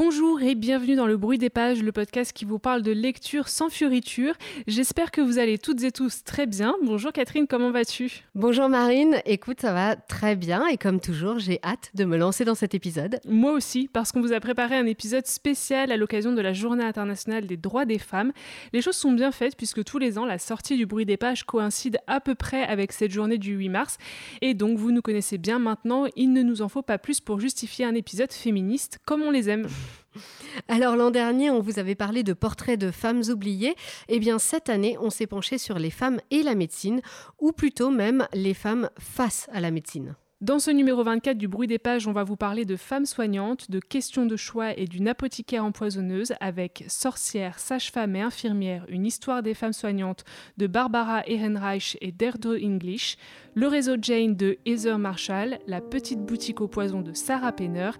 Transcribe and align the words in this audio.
Bonjour 0.00 0.40
et 0.42 0.54
bienvenue 0.54 0.94
dans 0.94 1.08
le 1.08 1.16
bruit 1.16 1.38
des 1.38 1.50
pages, 1.50 1.82
le 1.82 1.90
podcast 1.90 2.32
qui 2.32 2.44
vous 2.44 2.60
parle 2.60 2.82
de 2.82 2.92
lecture 2.92 3.48
sans 3.48 3.68
fioriture. 3.68 4.34
J'espère 4.68 5.10
que 5.10 5.20
vous 5.20 5.40
allez 5.40 5.58
toutes 5.58 5.82
et 5.82 5.90
tous 5.90 6.22
très 6.22 6.46
bien. 6.46 6.76
Bonjour 6.84 7.12
Catherine, 7.12 7.48
comment 7.48 7.72
vas-tu? 7.72 8.22
Bonjour 8.36 8.68
Marine, 8.68 9.20
écoute, 9.24 9.60
ça 9.60 9.72
va 9.72 9.96
très 9.96 10.36
bien 10.36 10.64
et 10.68 10.76
comme 10.76 11.00
toujours, 11.00 11.40
j'ai 11.40 11.58
hâte 11.64 11.90
de 11.94 12.04
me 12.04 12.16
lancer 12.16 12.44
dans 12.44 12.54
cet 12.54 12.76
épisode. 12.76 13.18
Moi 13.26 13.50
aussi, 13.50 13.90
parce 13.92 14.12
qu'on 14.12 14.20
vous 14.20 14.32
a 14.32 14.38
préparé 14.38 14.76
un 14.76 14.86
épisode 14.86 15.26
spécial 15.26 15.90
à 15.90 15.96
l'occasion 15.96 16.32
de 16.32 16.40
la 16.40 16.52
Journée 16.52 16.84
internationale 16.84 17.48
des 17.48 17.56
droits 17.56 17.84
des 17.84 17.98
femmes. 17.98 18.30
Les 18.72 18.82
choses 18.82 18.94
sont 18.94 19.10
bien 19.10 19.32
faites 19.32 19.56
puisque 19.56 19.82
tous 19.82 19.98
les 19.98 20.16
ans, 20.16 20.26
la 20.26 20.38
sortie 20.38 20.76
du 20.76 20.86
bruit 20.86 21.06
des 21.06 21.16
pages 21.16 21.42
coïncide 21.42 21.98
à 22.06 22.20
peu 22.20 22.36
près 22.36 22.62
avec 22.62 22.92
cette 22.92 23.10
journée 23.10 23.38
du 23.38 23.56
8 23.56 23.68
mars. 23.68 23.98
Et 24.42 24.54
donc, 24.54 24.78
vous 24.78 24.92
nous 24.92 25.02
connaissez 25.02 25.38
bien 25.38 25.58
maintenant, 25.58 26.04
il 26.14 26.32
ne 26.32 26.44
nous 26.44 26.62
en 26.62 26.68
faut 26.68 26.82
pas 26.82 26.98
plus 26.98 27.18
pour 27.18 27.40
justifier 27.40 27.84
un 27.84 27.96
épisode 27.96 28.32
féministe 28.32 29.00
comme 29.04 29.22
on 29.22 29.32
les 29.32 29.50
aime. 29.50 29.66
Alors 30.68 30.96
l'an 30.96 31.10
dernier, 31.10 31.50
on 31.50 31.60
vous 31.60 31.78
avait 31.78 31.94
parlé 31.94 32.22
de 32.22 32.32
portraits 32.32 32.78
de 32.78 32.90
femmes 32.90 33.22
oubliées. 33.28 33.74
Eh 34.08 34.18
bien 34.18 34.38
cette 34.38 34.68
année, 34.68 34.96
on 35.00 35.10
s'est 35.10 35.26
penché 35.26 35.58
sur 35.58 35.78
les 35.78 35.90
femmes 35.90 36.20
et 36.30 36.42
la 36.42 36.54
médecine, 36.54 37.00
ou 37.38 37.52
plutôt 37.52 37.90
même 37.90 38.26
les 38.32 38.54
femmes 38.54 38.90
face 38.98 39.48
à 39.52 39.60
la 39.60 39.70
médecine. 39.70 40.16
Dans 40.40 40.60
ce 40.60 40.70
numéro 40.70 41.02
24 41.02 41.36
du 41.36 41.48
bruit 41.48 41.66
des 41.66 41.80
pages, 41.80 42.06
on 42.06 42.12
va 42.12 42.22
vous 42.22 42.36
parler 42.36 42.64
de 42.64 42.76
femmes 42.76 43.06
soignantes, 43.06 43.72
de 43.72 43.80
questions 43.80 44.24
de 44.24 44.36
choix 44.36 44.70
et 44.78 44.84
d'une 44.84 45.08
apothicaire 45.08 45.64
empoisonneuse 45.64 46.32
avec 46.38 46.84
sorcière, 46.86 47.58
sage-femme 47.58 48.14
et 48.14 48.20
infirmière, 48.20 48.86
une 48.88 49.04
histoire 49.04 49.42
des 49.42 49.54
femmes 49.54 49.72
soignantes 49.72 50.24
de 50.56 50.68
Barbara 50.68 51.26
Ehrenreich 51.26 51.98
et 52.00 52.12
Deirdre 52.12 52.56
English, 52.62 53.16
le 53.54 53.66
réseau 53.66 53.96
Jane 54.00 54.36
de 54.36 54.58
Heather 54.64 55.00
Marshall, 55.00 55.58
la 55.66 55.80
petite 55.80 56.20
boutique 56.20 56.60
au 56.60 56.68
poison 56.68 57.00
de 57.00 57.14
Sarah 57.14 57.50
Penner 57.50 57.90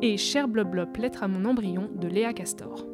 et 0.00 0.16
Cher 0.16 0.48
Blob 0.48 0.70
Blob, 0.70 0.96
lettre 0.96 1.22
à 1.22 1.28
mon 1.28 1.44
embryon 1.44 1.90
de 1.94 2.08
Léa 2.08 2.32
Castor. 2.32 2.86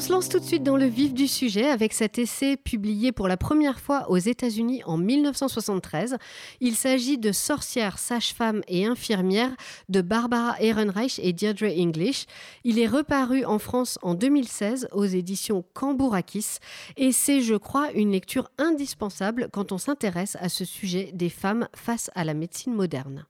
On 0.00 0.02
se 0.02 0.12
lance 0.12 0.30
tout 0.30 0.38
de 0.38 0.44
suite 0.46 0.62
dans 0.62 0.78
le 0.78 0.86
vif 0.86 1.12
du 1.12 1.28
sujet 1.28 1.68
avec 1.68 1.92
cet 1.92 2.16
essai 2.16 2.56
publié 2.56 3.12
pour 3.12 3.28
la 3.28 3.36
première 3.36 3.78
fois 3.78 4.10
aux 4.10 4.16
États-Unis 4.16 4.82
en 4.86 4.96
1973. 4.96 6.16
Il 6.60 6.74
s'agit 6.74 7.18
de 7.18 7.32
Sorcières, 7.32 7.98
sages-femmes 7.98 8.62
et 8.66 8.86
infirmières 8.86 9.54
de 9.90 10.00
Barbara 10.00 10.58
Ehrenreich 10.58 11.20
et 11.22 11.34
Deirdre 11.34 11.66
English. 11.78 12.24
Il 12.64 12.78
est 12.78 12.86
reparu 12.86 13.44
en 13.44 13.58
France 13.58 13.98
en 14.00 14.14
2016 14.14 14.88
aux 14.92 15.04
éditions 15.04 15.66
Cambourakis 15.74 16.60
et 16.96 17.12
c'est, 17.12 17.42
je 17.42 17.56
crois, 17.56 17.92
une 17.92 18.12
lecture 18.12 18.48
indispensable 18.56 19.50
quand 19.52 19.70
on 19.70 19.76
s'intéresse 19.76 20.34
à 20.40 20.48
ce 20.48 20.64
sujet 20.64 21.10
des 21.12 21.28
femmes 21.28 21.68
face 21.76 22.10
à 22.14 22.24
la 22.24 22.32
médecine 22.32 22.72
moderne. 22.72 23.26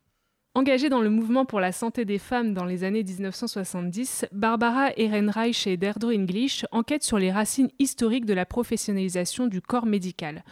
Engagée 0.57 0.89
dans 0.89 1.01
le 1.01 1.11
mouvement 1.11 1.45
pour 1.45 1.61
la 1.61 1.71
santé 1.71 2.05
des 2.05 2.19
femmes 2.19 2.55
dans 2.55 2.65
les 2.65 2.83
années 2.83 3.05
1970, 3.05 4.27
Barbara 4.33 4.91
Ehrenreich 4.97 5.69
et 5.69 5.77
Deirdre 5.77 6.13
English 6.13 6.67
enquêtent 6.73 7.05
sur 7.05 7.21
les 7.21 7.31
racines 7.31 7.71
historiques 7.79 8.27
de 8.27 8.35
la 8.35 8.45
professionnalisation 8.45 9.47
du 9.47 9.61
corps 9.61 9.87
médical. 9.87 10.43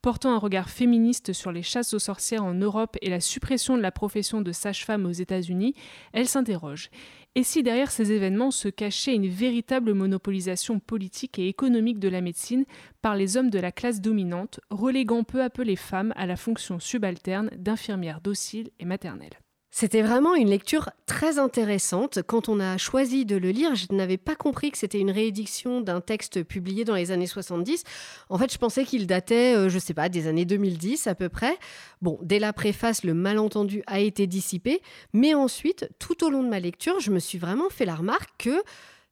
Portant 0.00 0.32
un 0.32 0.38
regard 0.38 0.70
féministe 0.70 1.32
sur 1.32 1.50
les 1.50 1.64
chasses 1.64 1.92
aux 1.92 1.98
sorcières 1.98 2.44
en 2.44 2.54
Europe 2.54 2.96
et 3.02 3.10
la 3.10 3.18
suppression 3.18 3.76
de 3.76 3.82
la 3.82 3.90
profession 3.90 4.42
de 4.42 4.52
sage-femme 4.52 5.06
aux 5.06 5.10
États-Unis, 5.10 5.74
elle 6.12 6.28
s'interroge. 6.28 6.88
Et 7.34 7.42
si 7.42 7.64
derrière 7.64 7.90
ces 7.90 8.12
événements 8.12 8.52
se 8.52 8.68
cachait 8.68 9.16
une 9.16 9.28
véritable 9.28 9.92
monopolisation 9.92 10.78
politique 10.78 11.36
et 11.40 11.48
économique 11.48 11.98
de 11.98 12.08
la 12.08 12.20
médecine 12.20 12.64
par 13.02 13.16
les 13.16 13.36
hommes 13.36 13.50
de 13.50 13.58
la 13.58 13.72
classe 13.72 14.00
dominante, 14.00 14.60
reléguant 14.70 15.24
peu 15.24 15.42
à 15.42 15.50
peu 15.50 15.62
les 15.62 15.74
femmes 15.74 16.12
à 16.14 16.26
la 16.26 16.36
fonction 16.36 16.78
subalterne 16.78 17.50
d'infirmières 17.56 18.20
dociles 18.20 18.70
et 18.78 18.84
maternelles? 18.84 19.40
C'était 19.70 20.02
vraiment 20.02 20.34
une 20.34 20.48
lecture 20.48 20.90
très 21.06 21.38
intéressante. 21.38 22.20
Quand 22.26 22.48
on 22.48 22.58
a 22.58 22.78
choisi 22.78 23.26
de 23.26 23.36
le 23.36 23.50
lire, 23.50 23.74
je 23.74 23.86
n'avais 23.94 24.16
pas 24.16 24.34
compris 24.34 24.70
que 24.70 24.78
c'était 24.78 24.98
une 24.98 25.10
réédition 25.10 25.80
d'un 25.80 26.00
texte 26.00 26.42
publié 26.42 26.84
dans 26.84 26.94
les 26.94 27.10
années 27.10 27.26
70. 27.26 27.84
En 28.30 28.38
fait, 28.38 28.52
je 28.52 28.58
pensais 28.58 28.84
qu'il 28.84 29.06
datait, 29.06 29.54
euh, 29.54 29.68
je 29.68 29.74
ne 29.74 29.80
sais 29.80 29.94
pas, 29.94 30.08
des 30.08 30.26
années 30.26 30.46
2010 30.46 31.06
à 31.06 31.14
peu 31.14 31.28
près. 31.28 31.56
Bon, 32.00 32.18
dès 32.22 32.38
la 32.38 32.52
préface, 32.52 33.04
le 33.04 33.14
malentendu 33.14 33.82
a 33.86 34.00
été 34.00 34.26
dissipé, 34.26 34.80
mais 35.12 35.34
ensuite, 35.34 35.88
tout 35.98 36.24
au 36.24 36.30
long 36.30 36.42
de 36.42 36.48
ma 36.48 36.60
lecture, 36.60 37.00
je 37.00 37.10
me 37.10 37.18
suis 37.18 37.38
vraiment 37.38 37.68
fait 37.68 37.84
la 37.84 37.94
remarque 37.94 38.30
que 38.38 38.62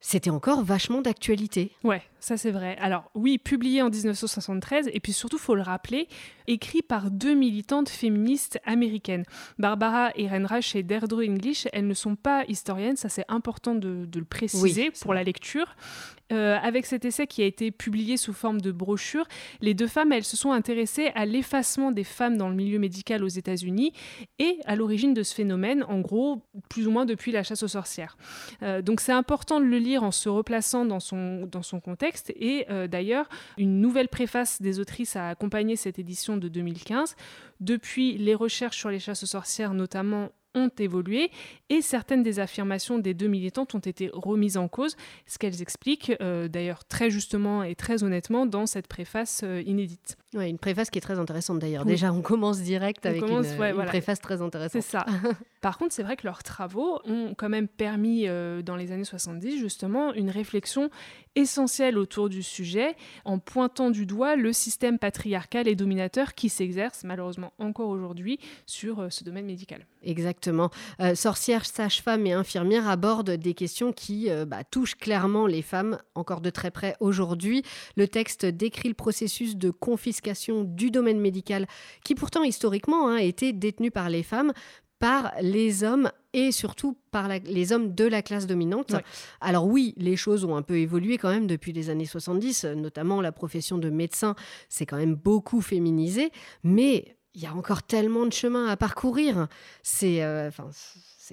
c'était 0.00 0.30
encore 0.30 0.62
vachement 0.62 1.02
d'actualité. 1.02 1.72
Ouais, 1.82 2.02
ça 2.20 2.36
c'est 2.36 2.50
vrai. 2.50 2.76
Alors 2.80 3.10
oui, 3.14 3.38
publié 3.38 3.82
en 3.82 3.90
1973, 3.90 4.90
et 4.92 5.00
puis 5.00 5.12
surtout, 5.12 5.38
faut 5.38 5.54
le 5.54 5.62
rappeler, 5.62 6.08
écrit 6.46 6.82
par 6.82 7.10
deux 7.10 7.34
militantes 7.34 7.88
féministes 7.88 8.58
américaines. 8.64 9.24
Barbara 9.58 10.10
Ehrenreich 10.16 10.74
et 10.76 10.82
Deirdre 10.82 11.22
English, 11.24 11.68
elles 11.72 11.86
ne 11.86 11.94
sont 11.94 12.16
pas 12.16 12.44
historiennes, 12.48 12.96
ça 12.96 13.08
c'est 13.08 13.24
important 13.28 13.74
de, 13.74 14.08
le 14.14 14.24
préciser 14.24 14.90
pour 14.90 15.14
la 15.14 15.22
lecture. 15.22 15.76
Euh, 16.32 16.58
avec 16.60 16.86
cet 16.86 17.04
essai 17.04 17.28
qui 17.28 17.42
a 17.42 17.44
été 17.44 17.70
publié 17.70 18.16
sous 18.16 18.32
forme 18.32 18.60
de 18.60 18.72
brochure, 18.72 19.28
les 19.60 19.74
deux 19.74 19.86
femmes, 19.86 20.10
elles 20.10 20.24
se 20.24 20.36
sont 20.36 20.50
intéressées 20.50 21.12
à 21.14 21.24
l'effacement 21.24 21.92
des 21.92 22.02
femmes 22.02 22.36
dans 22.36 22.48
le 22.48 22.56
milieu 22.56 22.80
médical 22.80 23.22
aux 23.22 23.28
États-Unis 23.28 23.92
et 24.40 24.58
à 24.64 24.74
l'origine 24.74 25.14
de 25.14 25.22
ce 25.22 25.32
phénomène, 25.32 25.84
en 25.88 26.00
gros, 26.00 26.42
plus 26.68 26.88
ou 26.88 26.90
moins 26.90 27.04
depuis 27.04 27.30
la 27.30 27.44
chasse 27.44 27.62
aux 27.62 27.68
sorcières. 27.68 28.16
Euh, 28.62 28.82
donc 28.82 29.00
c'est 29.00 29.12
important 29.12 29.60
de 29.60 29.66
le 29.66 29.78
lire 29.78 30.02
en 30.02 30.10
se 30.10 30.28
replaçant 30.28 30.84
dans 30.84 30.98
son, 30.98 31.46
dans 31.46 31.62
son 31.62 31.78
contexte. 31.78 32.15
Et 32.36 32.66
euh, 32.70 32.86
d'ailleurs, 32.86 33.28
une 33.58 33.80
nouvelle 33.80 34.08
préface 34.08 34.60
des 34.60 34.80
autrices 34.80 35.16
a 35.16 35.28
accompagné 35.28 35.76
cette 35.76 35.98
édition 35.98 36.36
de 36.36 36.48
2015. 36.48 37.16
Depuis, 37.60 38.18
les 38.18 38.34
recherches 38.34 38.78
sur 38.78 38.90
les 38.90 38.98
chasses 38.98 39.22
aux 39.22 39.26
sorcières, 39.26 39.74
notamment, 39.74 40.30
ont 40.56 40.70
évolué 40.78 41.30
et 41.68 41.82
certaines 41.82 42.22
des 42.22 42.40
affirmations 42.40 42.98
des 42.98 43.14
deux 43.14 43.28
militantes 43.28 43.74
ont 43.74 43.78
été 43.78 44.10
remises 44.12 44.56
en 44.56 44.68
cause, 44.68 44.96
ce 45.26 45.38
qu'elles 45.38 45.62
expliquent 45.62 46.12
euh, 46.20 46.48
d'ailleurs 46.48 46.84
très 46.84 47.10
justement 47.10 47.62
et 47.62 47.74
très 47.74 48.02
honnêtement 48.02 48.46
dans 48.46 48.66
cette 48.66 48.88
préface 48.88 49.42
euh, 49.44 49.62
inédite. 49.66 50.16
Ouais, 50.34 50.48
une 50.50 50.58
préface 50.58 50.90
qui 50.90 50.98
est 50.98 51.02
très 51.02 51.18
intéressante 51.18 51.58
d'ailleurs. 51.58 51.84
Déjà, 51.84 52.12
on 52.12 52.22
commence 52.22 52.60
direct 52.62 53.06
avec 53.06 53.22
une, 53.22 53.42
préface 53.86 54.20
très 54.20 54.40
intéressante. 54.42 54.82
C'est 54.82 54.90
ça. 54.90 55.04
Par 55.66 55.78
contre, 55.78 55.92
c'est 55.92 56.04
vrai 56.04 56.14
que 56.14 56.22
leurs 56.22 56.44
travaux 56.44 57.00
ont 57.06 57.34
quand 57.36 57.48
même 57.48 57.66
permis, 57.66 58.28
euh, 58.28 58.62
dans 58.62 58.76
les 58.76 58.92
années 58.92 59.02
70, 59.02 59.58
justement, 59.58 60.14
une 60.14 60.30
réflexion 60.30 60.90
essentielle 61.34 61.98
autour 61.98 62.28
du 62.28 62.44
sujet, 62.44 62.94
en 63.24 63.40
pointant 63.40 63.90
du 63.90 64.06
doigt 64.06 64.36
le 64.36 64.52
système 64.52 64.96
patriarcal 64.96 65.66
et 65.66 65.74
dominateur 65.74 66.34
qui 66.34 66.50
s'exerce 66.50 67.02
malheureusement 67.02 67.52
encore 67.58 67.88
aujourd'hui 67.88 68.38
sur 68.64 69.12
ce 69.12 69.24
domaine 69.24 69.44
médical. 69.44 69.86
Exactement. 70.06 70.70
Euh, 71.00 71.16
sorcières, 71.16 71.66
sages-femmes 71.66 72.26
et 72.26 72.32
infirmières 72.32 72.88
abordent 72.88 73.32
des 73.32 73.54
questions 73.54 73.92
qui 73.92 74.30
euh, 74.30 74.46
bah, 74.46 74.62
touchent 74.62 74.94
clairement 74.94 75.48
les 75.48 75.62
femmes 75.62 75.98
encore 76.14 76.40
de 76.40 76.50
très 76.50 76.70
près 76.70 76.94
aujourd'hui. 77.00 77.64
Le 77.96 78.06
texte 78.06 78.46
décrit 78.46 78.88
le 78.88 78.94
processus 78.94 79.56
de 79.56 79.70
confiscation 79.70 80.62
du 80.62 80.92
domaine 80.92 81.18
médical 81.18 81.66
qui 82.04 82.14
pourtant 82.14 82.44
historiquement 82.44 83.08
hein, 83.08 83.16
a 83.16 83.22
été 83.22 83.52
détenu 83.52 83.90
par 83.90 84.08
les 84.08 84.22
femmes, 84.22 84.52
par 84.98 85.32
les 85.40 85.84
hommes 85.84 86.10
et 86.32 86.52
surtout 86.52 86.96
par 87.10 87.28
les 87.28 87.72
hommes 87.72 87.94
de 87.94 88.04
la 88.04 88.22
classe 88.22 88.46
dominante. 88.46 88.94
Alors 89.40 89.66
oui, 89.66 89.94
les 89.96 90.16
choses 90.16 90.44
ont 90.44 90.56
un 90.56 90.62
peu 90.62 90.78
évolué 90.78 91.18
quand 91.18 91.30
même 91.30 91.46
depuis 91.46 91.72
les 91.72 91.90
années 91.90 92.06
70, 92.06 92.64
notamment 92.76 93.20
la 93.20 93.32
profession 93.32 93.78
de 93.78 93.90
médecin 93.90 94.34
s'est 94.68 94.86
quand 94.86 94.96
même 94.96 95.14
beaucoup 95.14 95.60
féminisée, 95.60 96.30
mais 96.62 97.16
il 97.34 97.42
y 97.42 97.46
a 97.46 97.54
encore 97.54 97.82
tellement 97.82 98.24
de 98.24 98.32
chemin 98.32 98.66
à 98.66 98.76
parcourir. 98.76 99.48
C'est 99.82 100.22
euh, 100.22 100.50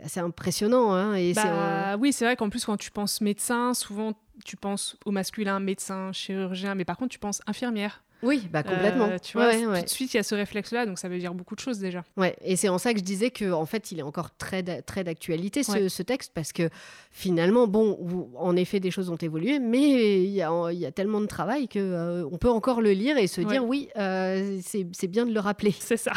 assez 0.03 0.19
impressionnant. 0.19 0.93
Hein, 0.93 1.15
et 1.15 1.33
bah, 1.33 1.95
Oui, 1.97 2.11
c'est 2.11 2.25
vrai 2.25 2.35
qu'en 2.35 2.49
plus, 2.49 2.65
quand 2.65 2.77
tu 2.77 2.91
penses 2.91 3.21
médecin, 3.21 3.73
souvent 3.73 4.13
tu 4.45 4.57
penses 4.57 4.97
au 5.05 5.11
masculin, 5.11 5.59
médecin, 5.59 6.11
chirurgien, 6.11 6.75
mais 6.75 6.85
par 6.85 6.97
contre, 6.97 7.11
tu 7.11 7.19
penses 7.19 7.41
infirmière. 7.47 8.03
Oui, 8.23 8.47
bah 8.51 8.63
complètement. 8.63 9.09
Euh, 9.09 9.17
tu 9.21 9.37
vois, 9.37 9.53
tout 9.53 9.83
de 9.83 9.89
suite, 9.89 10.13
il 10.13 10.17
y 10.17 10.19
a 10.19 10.23
ce 10.23 10.33
réflexe-là, 10.33 10.85
donc 10.85 10.97
ça 10.97 11.09
veut 11.09 11.19
dire 11.19 11.33
beaucoup 11.33 11.55
de 11.55 11.59
choses 11.59 11.79
déjà. 11.79 12.03
Ouais, 12.15 12.35
et 12.41 12.55
c'est 12.55 12.69
en 12.69 12.77
ça 12.77 12.93
que 12.93 12.99
je 12.99 13.03
disais 13.03 13.31
que 13.31 13.51
en 13.51 13.65
fait, 13.65 13.91
il 13.91 13.99
est 13.99 14.03
encore 14.03 14.35
très 14.37 14.63
très 14.81 15.03
d'actualité 15.03 15.63
ce, 15.63 16.03
texte 16.03 16.31
parce 16.33 16.51
que 16.51 16.69
finalement, 17.11 17.67
bon, 17.67 18.29
en 18.35 18.55
effet, 18.55 18.79
des 18.79 18.91
choses 18.91 19.09
ont 19.09 19.17
évolué, 19.17 19.59
mais 19.59 20.23
il 20.23 20.31
y 20.31 20.41
a, 20.41 20.71
y 20.71 20.85
a 20.85 20.91
tellement 20.91 21.21
de 21.21 21.27
travail 21.27 21.67
que 21.67 21.79
euh, 21.79 22.27
on 22.31 22.37
peut 22.37 22.49
encore 22.49 22.81
le 22.81 22.91
lire 22.91 23.17
et 23.17 23.27
se 23.27 23.41
dire 23.41 23.65
oui, 23.65 23.89
euh, 23.97 24.59
c'est 24.63 25.07
bien 25.07 25.25
de 25.25 25.33
le 25.33 25.39
rappeler. 25.39 25.73
C'est 25.79 25.97
ça. 25.97 26.13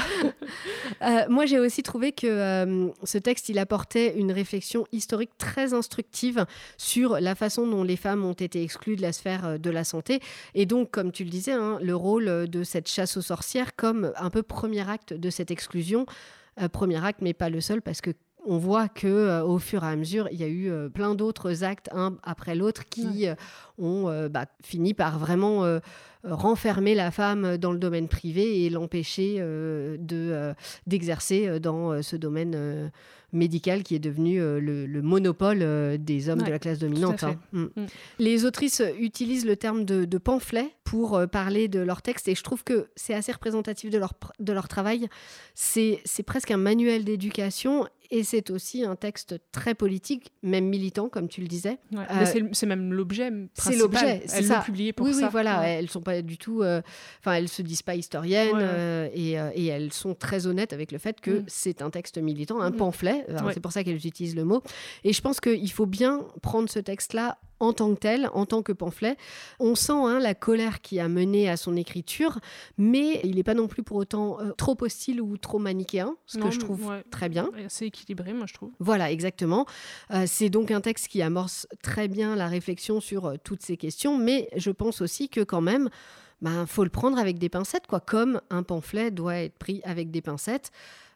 moi, 1.29 1.47
j'ai 1.47 1.59
aussi 1.59 1.83
trouvé 1.83 2.13
que 2.13 2.93
ce 3.03 3.19
texte, 3.19 3.49
il 3.49 3.59
apportait 3.59 4.19
une 4.19 4.33
réflexion 4.33 4.87
historique 4.93 5.37
très 5.39 5.75
instructive 5.75 6.47
sur 6.77 7.19
la 7.21 7.35
façon 7.35 7.67
dont 7.67 7.83
les 7.83 7.97
femmes 7.97 8.25
ont 8.25 8.33
été 8.33 8.63
exclues 8.63 8.97
de 8.97 9.03
la 9.03 9.13
sphère 9.13 9.59
de 9.59 9.71
la 9.71 9.85
santé, 9.85 10.21
et 10.55 10.67
donc, 10.67 10.91
comme 10.91 11.13
tu 11.13 11.25
le 11.25 11.31
disais, 11.31 11.53
hein, 11.53 11.79
le 11.83 11.96
rôle 11.97 12.29
euh, 12.29 12.47
de 12.47 12.63
cette 12.63 12.89
chasse 12.89 13.17
aux 13.17 13.23
sorcières 13.23 13.75
comme 13.77 14.13
un 14.17 14.31
peu 14.31 14.43
premier 14.43 14.89
acte 14.89 15.13
de 15.13 15.31
cette 15.31 15.51
exclusion. 15.51 16.07
Euh, 16.61 16.69
premier 16.69 17.05
acte, 17.05 17.21
mais 17.23 17.35
pas 17.35 17.51
le 17.51 17.61
seul, 17.61 17.83
parce 17.83 18.01
que 18.01 18.11
on 18.49 18.59
voit 18.59 18.89
que 18.89 19.41
au 19.43 19.59
fur 19.59 19.83
et 19.83 19.89
à 19.89 19.97
mesure, 19.97 20.29
il 20.31 20.39
y 20.39 20.45
a 20.45 20.49
eu 20.49 20.71
plein 20.91 21.17
d'autres 21.17 21.65
actes, 21.65 21.89
un 21.93 22.17
après 22.23 22.55
l'autre, 22.55 22.85
qui 22.85 23.27
ont 23.77 24.29
bah, 24.31 24.45
fini 24.63 24.95
par 24.95 25.19
vraiment 25.19 25.65
renfermer 26.29 26.95
la 26.95 27.11
femme 27.11 27.57
dans 27.57 27.73
le 27.73 27.79
domaine 27.79 28.09
privé 28.09 28.65
et 28.65 28.71
l'empêcher 28.71 29.39
de 29.39 30.55
d'exercer 30.87 31.61
dans 31.61 32.03
ce 32.03 32.17
domaine 32.17 32.91
médical 33.33 33.83
qui 33.83 33.95
est 33.95 34.01
devenu 34.01 34.41
euh, 34.41 34.59
le, 34.61 35.03
monopole 35.03 35.59
euh, 35.63 35.97
des 35.97 36.29
hommes 36.29 36.43
de 36.43 36.51
la 36.51 36.59
classe 36.59 36.79
dominante. 36.79 37.23
Hein. 37.23 37.39
Mm. 37.53 37.63
Mm. 37.63 37.87
Les 38.19 38.45
autrices 38.45 38.83
utilisent 38.99 39.47
le 39.47 39.57
terme 39.57 39.85
de, 39.85 40.19
pamphlet 40.19 40.71
pour 40.85 41.17
euh, 41.17 41.27
parler 41.27 41.69
de 41.69 41.81
leur 41.81 42.03
texte 42.03 42.27
et 42.29 42.35
je 42.35 42.43
trouve 42.43 42.65
que 42.65 42.89
c'est 42.97 43.15
assez 43.15 43.33
représentatif 43.33 43.91
de 43.91 43.99
leur, 43.99 44.15
de 44.41 44.53
leur 44.53 44.67
travail. 44.67 45.09
C'est 45.55 46.01
presque 46.25 46.51
un 46.51 46.57
manuel 46.57 47.05
d'éducation 47.05 47.87
et 48.11 48.23
c'est 48.23 48.51
aussi 48.51 48.85
un 48.85 48.97
texte 48.97 49.37
très 49.53 49.75
politique, 49.75 50.33
même 50.43 50.67
militant, 50.67 51.09
comme 51.09 51.29
tu 51.29 51.41
le 51.41 51.49
disais. 51.49 51.79
c'est 52.53 52.67
même 52.67 52.93
l'objet 52.93 53.31
C'est 53.55 53.77
l'objet, 53.77 54.23
c'est 54.27 54.43
ça. 54.43 54.61
publié 54.61 54.93
pour 54.93 55.07
oui, 55.07 55.15
ça. 55.15 55.27
Oui, 55.27 55.29
voilà, 55.31 55.69
elles 55.69 55.91
sont 55.91 56.01
pas 56.01 56.16
du 56.23 56.39
tout... 56.39 56.63
Enfin, 57.21 57.35
elles 57.35 57.49
se 57.49 57.63
disent 57.63 57.83
pas 57.83 57.95
historiennes 57.95 59.11
et, 59.15 59.33
et, 59.33 59.67
elles 59.67 59.93
sont 59.93 60.15
très 60.15 60.47
honnêtes 60.47 60.73
avec 60.73 60.93
le 60.93 60.99
fait 60.99 61.21
que 61.21 61.31
mm. 61.31 61.45
c'est 61.49 61.83
un 61.83 61.91
texte 61.91 62.19
militant, 62.19 62.61
un 62.61 62.73
pamphlet 62.73 63.25
c'est 63.53 63.61
pour 63.61 63.73
ça 63.73 63.85
qu'elles 63.85 64.07
utilisent 64.07 64.37
le 64.37 64.45
mot. 64.45 64.63
Et 65.05 65.13
je 65.13 65.21
pense 65.21 65.41
qu'il 65.41 65.73
faut 65.73 65.87
bien 65.87 66.25
prendre 66.43 66.69
ce 66.69 66.79
texte-là 66.79 67.39
en 67.59 67.73
tant 67.73 67.95
que 67.95 68.01
tel, 68.01 68.29
en 68.35 68.47
tant 68.47 68.63
que 68.63 68.73
pamphlet. 68.73 69.17
On 69.61 69.75
sent 69.75 69.93
hein, 69.93 70.19
la 70.19 70.35
colère 70.35 70.81
qui 70.83 71.01
a 71.01 71.09
mené 71.09 71.49
à 71.49 71.57
son 71.57 71.77
écriture, 71.77 72.39
mais 72.77 73.21
il 73.25 73.37
n'est 73.37 73.43
pas 73.43 73.55
non 73.55 73.67
plus 73.67 73.83
pour 73.83 73.97
autant 73.97 74.39
euh, 74.41 74.53
trop 74.53 74.77
hostile 74.81 75.23
ou 75.23 75.37
trop 75.39 75.59
manichéen, 75.59 76.17
ce 76.27 76.39
que 76.39 76.51
je 76.51 76.59
trouve 76.59 76.93
très 77.11 77.29
bien. 77.29 77.51
C'est 77.69 77.87
équilibré, 77.87 78.33
moi 78.33 78.47
je 78.47 78.55
trouve. 78.55 78.71
Voilà, 78.79 79.11
exactement. 79.11 79.67
Euh, 80.13 80.25
c'est 80.27 80.51
donc 80.51 80.71
un 80.71 80.81
texte 80.81 81.09
qui 81.09 81.23
amorce 81.23 81.67
très 81.83 82.09
bien 82.09 82.37
la 82.37 82.49
réflexion 82.49 83.01
sur 83.01 83.27
euh, 83.27 83.35
toutes 83.43 83.63
ces 83.63 83.77
questions, 83.77 84.19
mais 84.19 84.49
je 84.57 84.71
pense 84.71 85.01
aussi 85.01 85.29
que 85.29 85.41
quand 85.41 85.63
même, 85.63 85.89
ben, 86.43 86.67
faut 86.67 86.85
le 86.85 86.91
prendre 86.91 87.19
avec 87.19 87.39
des 87.39 87.49
pincettes, 87.49 87.87
quoi, 87.87 88.01
comme 88.01 88.41
un 88.51 88.63
pamphlet 88.63 89.11
doit 89.11 89.37
être 89.37 89.59
pris 89.59 89.81
avec 89.85 90.11
des 90.11 90.21
pincettes. 90.21 90.71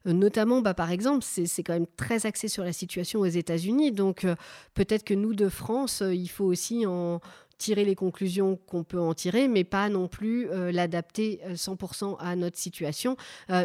Euh, 0.06 0.12
notamment, 0.12 0.62
bah, 0.62 0.74
par 0.74 0.90
exemple, 0.90 1.24
c'est 1.24 1.62
quand 1.62 1.74
même 1.74 1.86
très 1.96 2.26
axé 2.26 2.48
sur 2.48 2.64
la 2.64 2.72
situation 2.72 3.20
aux 3.20 3.26
États-Unis. 3.26 3.92
Donc, 3.92 4.24
euh, 4.24 4.34
peut-être 4.74 5.04
que 5.04 5.14
nous, 5.14 5.34
de 5.34 5.48
France, 5.48 6.02
euh, 6.02 6.14
il 6.14 6.28
faut 6.28 6.46
aussi 6.46 6.86
en 6.86 7.20
tirer 7.58 7.84
les 7.84 7.94
conclusions 7.94 8.58
qu'on 8.66 8.84
peut 8.84 8.98
en 8.98 9.12
tirer, 9.12 9.46
mais 9.46 9.64
pas 9.64 9.90
non 9.90 10.08
plus 10.08 10.48
l'adapter 10.72 11.42
100% 11.54 12.16
à 12.18 12.34
notre 12.34 12.56
situation. 12.56 13.18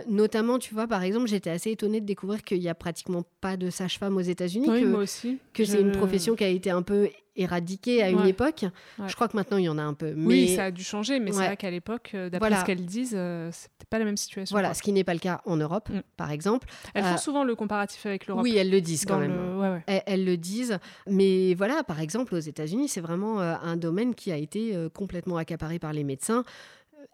notamment, 0.10 0.60
tu 0.60 0.74
vois, 0.74 0.86
par 0.86 1.02
exemple, 1.02 1.28
j'étais 1.28 1.50
assez 1.50 1.72
étonnée 1.72 2.02
de 2.02 2.06
découvrir 2.06 2.44
qu'il 2.44 2.60
n'y 2.60 2.68
a 2.68 2.76
pratiquement 2.76 3.24
pas 3.40 3.56
de 3.56 3.70
sage-femme 3.70 4.18
aux 4.18 4.22
États-Unis. 4.22 4.68
Oui, 4.70 4.82
que, 4.82 4.86
moi 4.88 5.04
aussi. 5.04 5.40
Que 5.54 5.64
c'est 5.64 5.80
une 5.80 5.94
profession 5.94 6.36
qui 6.36 6.44
a 6.44 6.50
été 6.50 6.72
un 6.72 6.82
peu 6.82 7.08
éradiqué 7.36 8.04
à 8.04 8.10
une 8.10 8.26
époque. 8.26 8.66
Je 9.06 9.16
crois 9.16 9.28
que 9.28 9.38
maintenant 9.38 9.58
il 9.58 9.66
y 9.66 9.70
en 9.70 9.78
a 9.78 9.84
un 9.84 9.94
peu. 9.94 10.14
Mais... 10.16 10.26
Oui, 10.26 10.56
ça 10.56 10.66
a 10.66 10.72
dû 10.72 10.84
changer, 10.84 11.20
mais 11.20 11.32
c'est 11.32 11.46
vrai 11.46 11.58
qu'à 11.58 11.72
l'époque, 11.72 12.12
euh, 12.14 12.30
d'après 12.30 12.56
ce 12.56 12.66
qu'elles 12.66 12.86
disent, 12.86 13.16
euh, 13.16 13.50
c'était 13.52 13.86
pas 13.90 14.00
la 14.00 14.06
même 14.06 14.18
situation. 14.18 14.54
Voilà, 14.54 14.74
ce 14.74 14.82
qui 14.82 14.92
n'est 14.92 15.04
pas 15.04 15.14
le 15.14 15.20
cas 15.20 15.42
en 15.46 15.58
Europe, 15.58 15.90
mm. 15.90 16.02
par 16.18 16.32
exemple. 16.32 16.68
Elles 16.94 17.04
font 17.04 17.14
euh, 17.14 17.18
souvent 17.18 17.44
le 17.44 17.56
comparatif 17.56 18.06
avec 18.06 18.28
l'Europe. 18.28 18.44
Oui, 18.44 18.56
elles 18.58 18.70
le 18.70 18.82
disent 18.82 19.06
quand 19.06 19.20
même. 19.20 19.82
Elles, 19.88 20.26
le 20.26 20.38
disent, 20.38 20.80
mais 21.08 21.54
voilà, 21.54 21.84
par 21.84 22.00
exemple, 22.00 22.36
aux 22.36 22.40
États-Unis, 22.40 22.90
c'est 22.90 23.02
vraiment 23.02 23.40
un 23.40 23.78
domaine 23.78 24.16
qui 24.16 24.32
a 24.32 24.38
été 24.38 24.76
complètement 24.94 25.38
accaparé 25.38 25.80
par 25.80 25.94
les 25.94 26.04
médecins. 26.04 26.44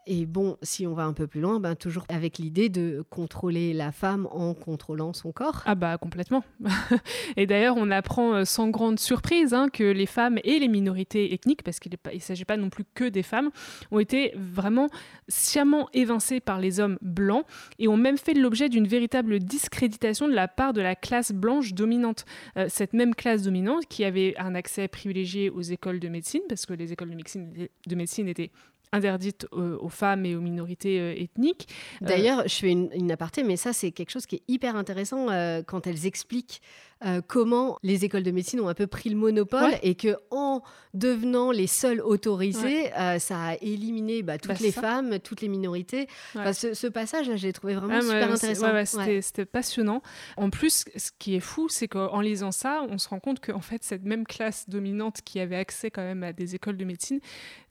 Et 0.06 0.26
bon, 0.26 0.56
si 0.62 0.86
on 0.86 0.94
va 0.94 1.04
un 1.04 1.12
peu 1.12 1.26
plus 1.26 1.40
loin, 1.40 1.60
ben, 1.60 1.76
toujours 1.76 2.04
avec 2.08 2.38
l'idée 2.38 2.68
de 2.68 3.04
contrôler 3.08 3.72
la 3.72 3.92
femme 3.92 4.26
en 4.32 4.52
contrôlant 4.54 5.12
son 5.12 5.32
corps. 5.32 5.62
Ah 5.64 5.74
bah 5.74 5.96
complètement. 5.98 6.44
et 7.36 7.46
d'ailleurs, 7.46 7.76
on 7.78 7.90
apprend 7.90 8.34
euh, 8.34 8.44
sans 8.44 8.68
grande 8.68 8.98
surprise 8.98 9.54
hein, 9.54 9.68
que 9.68 9.84
les 9.84 10.06
femmes 10.06 10.38
et 10.42 10.58
les 10.58 10.68
minorités 10.68 11.32
ethniques, 11.32 11.62
parce 11.62 11.78
qu'il 11.78 11.92
ne 11.92 12.18
s'agit 12.18 12.44
pas 12.44 12.56
non 12.56 12.68
plus 12.68 12.84
que 12.94 13.04
des 13.04 13.22
femmes, 13.22 13.50
ont 13.90 14.00
été 14.00 14.32
vraiment 14.36 14.88
sciemment 15.28 15.88
évincées 15.92 16.40
par 16.40 16.58
les 16.58 16.80
hommes 16.80 16.98
blancs 17.00 17.44
et 17.78 17.86
ont 17.86 17.96
même 17.96 18.18
fait 18.18 18.34
l'objet 18.34 18.68
d'une 18.68 18.88
véritable 18.88 19.38
discréditation 19.38 20.26
de 20.26 20.34
la 20.34 20.48
part 20.48 20.72
de 20.72 20.80
la 20.80 20.96
classe 20.96 21.32
blanche 21.32 21.74
dominante. 21.74 22.24
Euh, 22.56 22.66
cette 22.68 22.92
même 22.92 23.14
classe 23.14 23.42
dominante 23.42 23.86
qui 23.86 24.04
avait 24.04 24.34
un 24.38 24.54
accès 24.54 24.88
privilégié 24.88 25.50
aux 25.50 25.62
écoles 25.62 26.00
de 26.00 26.08
médecine, 26.08 26.42
parce 26.48 26.66
que 26.66 26.74
les 26.74 26.92
écoles 26.92 27.10
de 27.10 27.14
médecine, 27.14 27.68
de 27.86 27.94
médecine 27.94 28.28
étaient 28.28 28.50
interdite 28.92 29.46
aux, 29.52 29.88
femmes 29.88 30.26
et 30.26 30.36
aux 30.36 30.40
minorités 30.40 31.00
euh, 31.00 31.14
ethniques. 31.16 31.68
Euh, 32.02 32.06
D'ailleurs, 32.06 32.42
je 32.46 32.54
fais 32.54 32.70
une, 32.70 32.90
une, 32.94 33.10
aparté, 33.10 33.42
mais 33.42 33.56
ça, 33.56 33.72
c'est 33.72 33.90
quelque 33.90 34.10
chose 34.10 34.26
qui 34.26 34.36
est 34.36 34.42
hyper 34.48 34.76
intéressant 34.76 35.30
euh, 35.30 35.62
quand 35.66 35.86
elles 35.86 36.06
expliquent 36.06 36.60
euh, 37.04 37.20
comment 37.26 37.78
les 37.82 38.04
écoles 38.04 38.22
de 38.22 38.30
médecine 38.30 38.60
ont 38.60 38.68
un 38.68 38.74
peu 38.74 38.86
pris 38.86 39.10
le 39.10 39.16
monopole 39.16 39.72
et 39.82 39.94
que 39.94 40.16
en 40.30 40.62
devenant 40.94 41.50
les 41.50 41.66
seules 41.66 42.00
autorisées, 42.00 42.92
euh, 42.94 43.18
ça 43.18 43.38
a 43.38 43.54
éliminé 43.56 44.22
bah, 44.22 44.38
toutes 44.38 44.52
bah, 44.52 44.58
les 44.60 44.72
femmes, 44.72 45.18
toutes 45.18 45.40
les 45.40 45.48
minorités. 45.48 46.06
ce, 46.34 46.86
passage, 46.86 47.28
là, 47.28 47.36
j'ai 47.36 47.52
trouvé 47.52 47.74
vraiment 47.74 47.98
ah, 47.98 48.02
super 48.02 48.32
intéressant. 48.32 49.20
C'était 49.20 49.44
passionnant. 49.44 50.02
En 50.36 50.50
plus, 50.50 50.84
ce 50.96 51.10
qui 51.18 51.34
est 51.34 51.40
fou, 51.40 51.68
c'est 51.68 51.88
qu'en 51.88 52.20
lisant 52.20 52.52
ça, 52.52 52.84
on 52.88 52.98
se 52.98 53.08
rend 53.08 53.20
compte 53.20 53.40
qu'en 53.40 53.60
fait, 53.60 53.82
cette 53.82 54.04
même 54.04 54.24
classe 54.24 54.68
dominante 54.68 55.22
qui 55.24 55.40
avait 55.40 55.56
accès 55.56 55.90
quand 55.90 56.02
même 56.02 56.22
à 56.22 56.32
des 56.32 56.54
écoles 56.54 56.76
de 56.76 56.84
médecine 56.84 57.20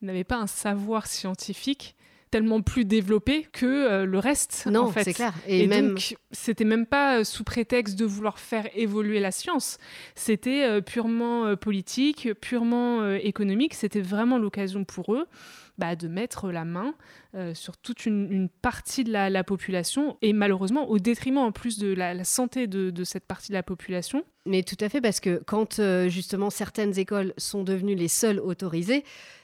n'avait 0.02 0.24
pas 0.24 0.38
un 0.38 0.48
savoir 0.48 1.08
scientifique 1.08 1.96
tellement 2.32 2.62
plus 2.62 2.86
développé 2.86 3.48
que 3.52 3.66
euh, 3.66 4.06
le 4.06 4.18
reste. 4.18 4.66
Non, 4.72 4.86
en 4.86 4.92
fait. 4.92 5.04
c'est 5.04 5.14
clair. 5.14 5.34
Et, 5.48 5.68
même... 5.68 5.90
donc, 5.90 6.16
c'était 6.32 6.64
même 6.64 6.86
pas 6.86 7.20
euh, 7.20 7.24
sous 7.24 7.44
prétexte 7.44 8.00
de 8.00 8.06
vouloir 8.06 8.40
faire 8.40 8.68
évoluer 8.74 9.20
la 9.20 9.32
science. 9.32 9.78
C'était 10.16 10.64
euh, 10.64 10.82
purement 10.82 11.56
politique, 11.58 12.30
purement 12.40 13.12
économique. 13.16 13.74
C'était 13.74 14.02
vraiment 14.02 14.38
l'occasion 14.38 14.86
pour 14.86 15.14
eux 15.14 15.28
bah, 15.78 15.96
de 15.96 16.08
mettre 16.08 16.52
la 16.52 16.64
main 16.64 16.94
sur 17.54 17.78
toute 17.78 18.06
une, 18.06 18.50
partie 18.62 19.04
de 19.04 19.12
la, 19.12 19.44
population 19.44 20.18
et 20.22 20.34
malheureusement 20.34 20.90
au 20.90 21.00
détriment 21.00 21.40
en 21.40 21.52
plus 21.52 21.78
de 21.78 21.94
la, 21.94 22.24
santé 22.24 22.68
de, 22.68 22.90
de, 22.90 23.04
cette 23.04 23.26
partie 23.26 23.50
de 23.50 23.54
la 23.54 23.64
population. 23.64 24.24
Mais 24.46 24.64
tout 24.64 24.78
à 24.80 24.90
fait, 24.90 25.02
parce 25.02 25.20
que 25.20 25.42
quand 25.46 25.82
justement 26.08 26.50
certaines 26.50 26.98
écoles 26.98 27.34
sont 27.38 27.64
devenues 27.64 27.96
les 27.96 28.08
seules 28.08 28.40
autorisées, 28.40 29.04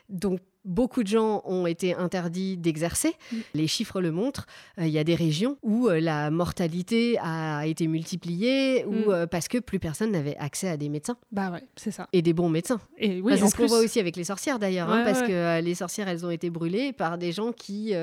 donc 0.09 0.39
beaucoup 0.67 1.01
de 1.01 1.07
gens 1.07 1.41
ont 1.45 1.65
été 1.65 1.95
interdits 1.95 2.57
d'exercer. 2.57 3.15
Mm. 3.31 3.35
Les 3.55 3.67
chiffres 3.67 4.01
le 4.01 4.11
montrent. 4.11 4.45
Euh, 4.79 4.85
il 4.85 4.91
y 4.91 4.99
a 4.99 5.03
des 5.03 5.15
régions 5.15 5.57
où 5.63 5.87
euh, 5.87 5.99
la 5.99 6.29
mortalité 6.29 7.17
a 7.23 7.65
été 7.65 7.87
multipliée 7.87 8.85
ou 8.85 9.09
mm. 9.09 9.09
euh, 9.09 9.27
parce 9.27 9.47
que 9.47 9.57
plus 9.57 9.79
personne 9.79 10.11
n'avait 10.11 10.37
accès 10.37 10.69
à 10.69 10.77
des 10.77 10.89
médecins. 10.89 11.17
Bah 11.31 11.49
ouais, 11.51 11.63
c'est 11.75 11.91
ça. 11.91 12.07
Et 12.13 12.21
des 12.21 12.33
bons 12.33 12.49
médecins. 12.49 12.79
Et 12.97 13.21
oui, 13.21 13.33
c'est 13.37 13.47
ce 13.47 13.55
qu'on 13.55 13.65
voit 13.65 13.79
aussi 13.79 13.99
avec 13.99 14.15
les 14.15 14.25
sorcières 14.25 14.59
d'ailleurs, 14.59 14.89
hein, 14.89 15.03
parce 15.05 15.21
que 15.21 15.61
les 15.61 15.75
sorcières, 15.75 16.07
elles 16.07 16.25
ont 16.25 16.29
été 16.29 16.49
brûlées 16.49 16.91
par 16.91 17.17
des 17.17 17.31
gens 17.31 17.51
qui 17.53 17.93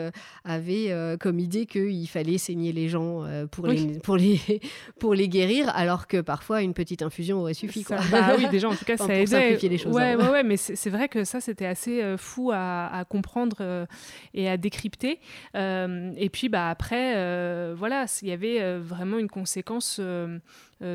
avaient 0.44 1.16
comme 1.20 1.38
idée 1.38 1.66
qu'il 1.66 2.08
fallait 2.08 2.38
saigner 2.38 2.72
les 2.72 2.88
gens 2.88 3.24
pour, 3.50 3.66
les, 3.66 3.98
pour, 3.98 4.16
les, 4.16 4.40
pour 4.98 5.14
les 5.14 5.28
guérir, 5.28 5.68
alors 5.74 6.06
que 6.06 6.20
parfois 6.20 6.62
une 6.62 6.74
petite 6.74 7.02
infusion 7.02 7.40
aurait 7.40 7.54
suffi. 7.54 7.84
Quoi. 7.84 7.98
bah 8.10 8.34
oui, 8.38 8.46
déjà 8.50 8.68
en 8.68 8.74
tout 8.74 8.84
cas, 8.86 8.96
ça 8.96 9.14
aidait. 9.14 9.26
simplifier 9.26 9.68
les 9.68 9.78
choses. 9.78 9.94
Ouais, 9.94 10.12
hein. 10.12 10.18
ouais, 10.18 10.30
ouais, 10.30 10.42
mais 10.42 10.56
c'est 10.56 10.90
vrai 10.90 11.08
que 11.08 11.24
ça, 11.24 11.40
c'était 11.40 11.66
assez 11.66 12.16
fou 12.16 12.50
à, 12.54 13.04
comprendre 13.08 13.58
euh, 13.60 13.86
et 14.32 14.48
à 14.48 14.56
décrypter. 14.56 15.20
Euh, 15.54 16.12
et 16.16 16.30
puis 16.30 16.48
bah, 16.48 16.70
après, 16.70 17.16
euh, 17.16 17.74
voilà, 17.76 18.06
il 18.22 18.28
y 18.28 18.32
avait 18.32 18.78
vraiment 18.78 19.18
une 19.18 19.28
conséquence 19.28 20.00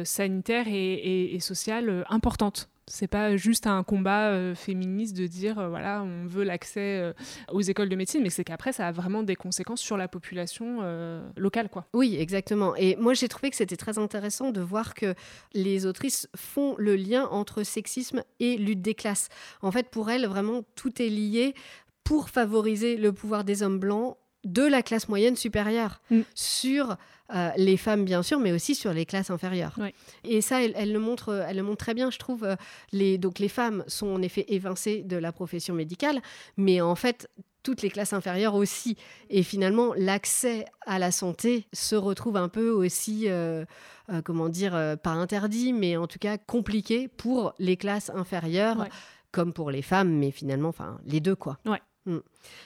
sanitaire 0.03 0.67
et, 0.67 1.35
et 1.35 1.39
sociale 1.39 2.05
importante. 2.09 2.69
C'est 2.89 3.07
pas 3.07 3.37
juste 3.37 3.67
un 3.67 3.83
combat 3.83 4.29
euh, 4.29 4.55
féministe 4.55 5.15
de 5.15 5.27
dire 5.27 5.59
euh, 5.59 5.69
voilà 5.69 6.01
on 6.03 6.25
veut 6.25 6.43
l'accès 6.43 6.99
euh, 6.99 7.13
aux 7.51 7.61
écoles 7.61 7.87
de 7.87 7.95
médecine, 7.95 8.21
mais 8.23 8.31
c'est 8.31 8.43
qu'après 8.43 8.73
ça 8.73 8.87
a 8.87 8.91
vraiment 8.91 9.23
des 9.23 9.35
conséquences 9.35 9.81
sur 9.81 9.95
la 9.95 10.07
population 10.07 10.49
locale 11.37 11.69
quoi. 11.69 11.85
Oui 11.93 12.17
exactement. 12.19 12.75
Et 12.75 12.95
moi 12.95 13.13
j'ai 13.13 13.27
trouvé 13.27 13.49
que 13.49 13.55
c'était 13.55 13.77
très 13.77 13.97
intéressant 13.97 14.51
de 14.51 14.61
voir 14.61 14.93
que 14.93 15.13
les 15.53 15.85
autrices 15.85 16.27
font 16.35 16.75
le 16.77 16.95
lien 16.95 17.27
entre 17.27 17.63
sexisme 17.63 18.23
et 18.39 18.57
lutte 18.57 18.81
des 18.81 18.95
classes. 18.95 19.29
En 19.61 19.71
fait 19.71 19.89
pour 19.89 20.09
elles 20.09 20.25
vraiment 20.25 20.63
tout 20.75 21.01
est 21.01 21.09
lié 21.09 21.53
pour 22.03 22.29
favoriser 22.29 22.97
le 22.97 23.13
pouvoir 23.13 23.43
des 23.43 23.61
hommes 23.61 23.79
blancs 23.79 24.17
de 24.45 24.63
la 24.63 24.81
classe 24.81 25.09
moyenne 25.09 25.35
supérieure 25.35 26.01
mm. 26.09 26.21
sur 26.33 26.97
euh, 27.33 27.49
les 27.57 27.77
femmes 27.77 28.05
bien 28.05 28.23
sûr, 28.23 28.39
mais 28.39 28.51
aussi 28.51 28.75
sur 28.75 28.93
les 28.93 29.05
classes 29.05 29.29
inférieures. 29.29 29.75
Et 30.23 30.41
ça, 30.41 30.63
elle, 30.63 30.91
le 30.91 30.99
montre, 30.99 31.45
elle 31.47 31.57
le 31.57 31.63
montre 31.63 31.77
très 31.77 31.93
bien, 31.93 32.09
je 32.09 32.17
trouve. 32.17 32.43
Euh, 32.43 32.55
les, 32.91 33.17
donc 33.17 33.39
les 33.39 33.49
femmes 33.49 33.83
sont 33.87 34.07
en 34.07 34.21
effet 34.21 34.45
évincées 34.47 35.03
de 35.03 35.17
la 35.17 35.31
profession 35.31 35.73
médicale, 35.73 36.21
mais 36.57 36.81
en 36.81 36.95
fait 36.95 37.29
toutes 37.61 37.81
les 37.81 37.89
classes 37.89 38.13
inférieures 38.13 38.55
aussi. 38.55 38.95
Et 39.29 39.43
finalement, 39.43 39.93
l'accès 39.95 40.65
à 40.85 40.97
la 40.97 41.11
santé 41.11 41.67
se 41.73 41.95
retrouve 41.95 42.37
un 42.37 42.47
peu 42.47 42.69
aussi, 42.69 43.25
euh, 43.27 43.65
comment 44.23 44.47
dire, 44.47 44.71
pas 45.03 45.11
interdit, 45.11 45.73
mais 45.73 45.97
en 45.97 46.07
tout 46.07 46.19
cas 46.19 46.37
compliqué 46.37 47.09
pour 47.09 47.53
les 47.59 47.75
classes 47.75 48.11
inférieures. 48.15 48.87
comme 49.31 49.53
pour 49.53 49.69
les 49.69 49.83
femmes, 49.83 50.11
mais 50.17 50.31
finalement, 50.31 50.69
enfin, 50.69 50.99
les 51.05 51.19
deux, 51.19 51.35
quoi. 51.35 51.59
Ouais, 51.67 51.79
Mm. 52.09 52.19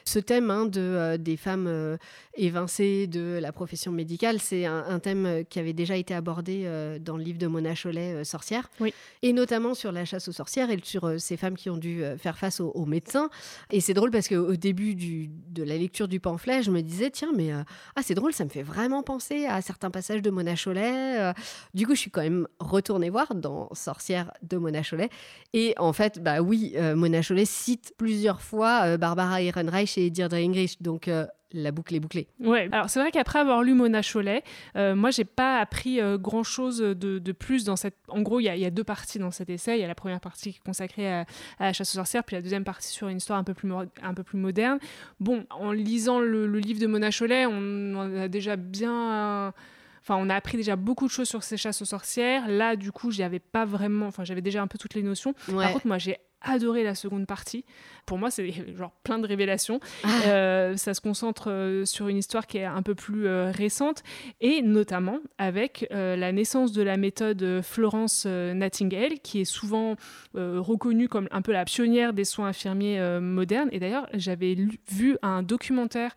Ce 0.05 0.19
thème 0.19 0.51
hein, 0.51 0.65
de, 0.65 0.81
euh, 0.81 1.17
des 1.17 1.37
femmes 1.37 1.67
euh, 1.67 1.97
évincées 2.35 3.07
de 3.07 3.39
la 3.41 3.51
profession 3.51 3.91
médicale, 3.91 4.39
c'est 4.39 4.65
un, 4.65 4.99
thème 4.99 5.25
euh, 5.25 5.43
qui 5.43 5.59
avait 5.59 5.73
déjà 5.73 5.95
été 5.95 6.13
abordé 6.13 6.67
dans 6.99 7.17
le 7.17 7.23
livre 7.23 7.37
de 7.37 7.47
Mona 7.47 7.73
Cholet, 7.75 8.23
Sorcière, 8.23 8.69
oui. 8.79 8.93
et 9.21 9.33
notamment 9.33 9.73
sur 9.73 9.91
la 9.91 10.05
chasse 10.05 10.27
aux 10.27 10.31
sorcières 10.31 10.69
et 10.69 10.79
sur 10.83 11.19
ces 11.19 11.37
femmes 11.37 11.55
qui 11.55 11.69
ont 11.69 11.77
dû 11.77 12.03
faire 12.17 12.37
face 12.37 12.59
aux, 12.59 12.85
médecins. 12.85 13.29
Et 13.71 13.79
c'est 13.79 13.93
drôle 13.93 14.11
parce 14.11 14.27
qu'au 14.27 14.55
début 14.55 14.95
du, 14.95 15.29
de 15.49 15.63
la 15.63 15.77
lecture 15.77 16.07
du 16.07 16.19
pamphlet, 16.19 16.63
je 16.63 16.71
me 16.71 16.81
disais, 16.81 17.09
tiens, 17.11 17.31
mais 17.35 17.51
ah, 17.51 18.01
c'est 18.01 18.13
drôle, 18.13 18.33
ça 18.33 18.43
me 18.43 18.49
fait 18.49 18.63
vraiment 18.63 19.03
penser 19.03 19.45
à 19.45 19.61
certains 19.61 19.89
passages 19.89 20.21
de 20.21 20.29
Mona 20.29 20.55
Cholet. 20.55 21.33
du 21.73 21.85
coup, 21.85 21.95
je 21.95 22.01
suis 22.01 22.11
quand 22.11 22.21
même 22.21 22.47
retournée 22.59 23.09
voir 23.09 23.35
dans 23.35 23.69
Sorcière 23.73 24.31
de 24.41 24.57
Mona 24.57 24.81
Cholet. 24.83 25.09
Et 25.53 25.73
en 25.77 25.93
fait, 25.93 26.21
bah 26.21 26.41
oui, 26.41 26.75
Mona 26.95 27.21
Cholet 27.21 27.45
cite 27.45 27.93
plusieurs 27.97 28.41
fois 28.41 28.97
Barbara 28.97 29.41
Ehrenreich 29.63 29.97
et 29.97 30.09
Deirdre 30.09 30.37
English. 30.37 30.81
Donc, 30.81 31.07
euh, 31.07 31.25
la 31.53 31.71
boucle 31.71 31.93
est 31.95 31.99
bouclée. 31.99 32.27
Ouais, 32.39 32.67
alors 32.71 32.89
c'est 32.89 32.99
vrai 32.99 33.11
qu'après 33.11 33.39
avoir 33.39 33.61
lu 33.61 33.73
Mona 33.75 34.01
Cholet, 34.01 34.43
euh, 34.75 34.95
moi 34.95 35.11
j'ai 35.11 35.23
pas 35.23 35.59
appris 35.59 36.01
euh, 36.01 36.17
grand 36.17 36.43
chose 36.43 36.79
de, 36.79 37.31
plus 37.31 37.63
dans 37.63 37.75
cette. 37.75 37.95
En 38.07 38.21
gros, 38.21 38.39
il 38.39 38.45
y, 38.45 38.65
a 38.65 38.69
deux 38.71 38.83
parties 38.83 39.19
dans 39.19 39.31
cet 39.31 39.49
essai. 39.49 39.77
Il 39.77 39.81
y 39.81 39.83
a 39.83 39.87
la 39.87 39.95
première 39.95 40.19
partie 40.19 40.51
qui 40.51 40.57
est 40.57 40.65
consacrée 40.65 41.11
à, 41.11 41.25
la 41.59 41.73
chasse 41.73 41.93
aux 41.93 41.97
sorcières, 41.97 42.23
puis 42.23 42.35
la 42.35 42.41
deuxième 42.41 42.63
partie 42.63 42.91
sur 42.91 43.07
une 43.07 43.17
histoire 43.17 43.37
un 43.37 43.43
peu 43.43 43.53
plus, 43.53 43.71
un 43.71 44.13
peu 44.13 44.23
plus 44.23 44.37
moderne. 44.37 44.79
Bon, 45.19 45.45
en 45.51 45.71
lisant 45.71 46.19
le, 46.19 46.47
livre 46.47 46.79
de 46.79 46.87
Mona 46.87 47.11
Cholet, 47.11 47.45
on, 47.45 48.17
a 48.17 48.27
déjà 48.27 48.55
bien. 48.55 49.53
Enfin, 50.01 50.17
on 50.19 50.29
a 50.29 50.35
appris 50.35 50.57
déjà 50.57 50.75
beaucoup 50.75 51.05
de 51.05 51.11
choses 51.11 51.29
sur 51.29 51.43
ces 51.43 51.55
chasses 51.55 51.81
aux 51.81 51.85
sorcières. 51.85 52.47
Là, 52.47 52.75
du 52.75 52.91
coup, 52.91 53.11
j'avais 53.11 53.39
pas 53.39 53.65
vraiment. 53.65 54.07
Enfin, 54.07 54.23
j'avais 54.23 54.41
déjà 54.41 54.61
un 54.61 54.67
peu 54.67 54.77
toutes 54.77 54.95
les 54.95 55.03
notions. 55.03 55.33
Par 55.47 55.71
contre, 55.71 55.87
moi, 55.87 55.97
j'ai 55.97 56.17
adoré 56.43 56.83
la 56.83 56.95
seconde 56.95 57.25
partie. 57.25 57.65
Pour 58.05 58.17
moi, 58.17 58.29
c'est 58.29 58.51
genre 58.77 58.91
plein 59.03 59.19
de 59.19 59.27
révélations. 59.27 59.79
Ah. 60.03 60.09
Euh, 60.27 60.77
ça 60.77 60.93
se 60.93 61.01
concentre 61.01 61.49
euh, 61.49 61.85
sur 61.85 62.07
une 62.07 62.17
histoire 62.17 62.47
qui 62.47 62.57
est 62.57 62.65
un 62.65 62.81
peu 62.81 62.95
plus 62.95 63.27
euh, 63.27 63.51
récente 63.51 64.03
et 64.41 64.61
notamment 64.61 65.19
avec 65.37 65.87
la 65.91 66.31
naissance 66.31 66.71
de 66.71 66.81
la 66.81 66.97
méthode 66.97 67.61
Florence 67.61 68.25
Nightingale, 68.25 69.19
qui 69.21 69.41
est 69.41 69.45
souvent 69.45 69.95
reconnue 70.33 71.07
comme 71.07 71.27
un 71.31 71.41
peu 71.41 71.51
la 71.51 71.65
pionnière 71.65 72.13
des 72.13 72.25
soins 72.25 72.47
infirmiers 72.47 73.19
modernes. 73.19 73.69
Et 73.71 73.79
d'ailleurs, 73.79 74.07
j'avais 74.13 74.55
vu 74.89 75.17
un 75.21 75.43
documentaire 75.43 76.13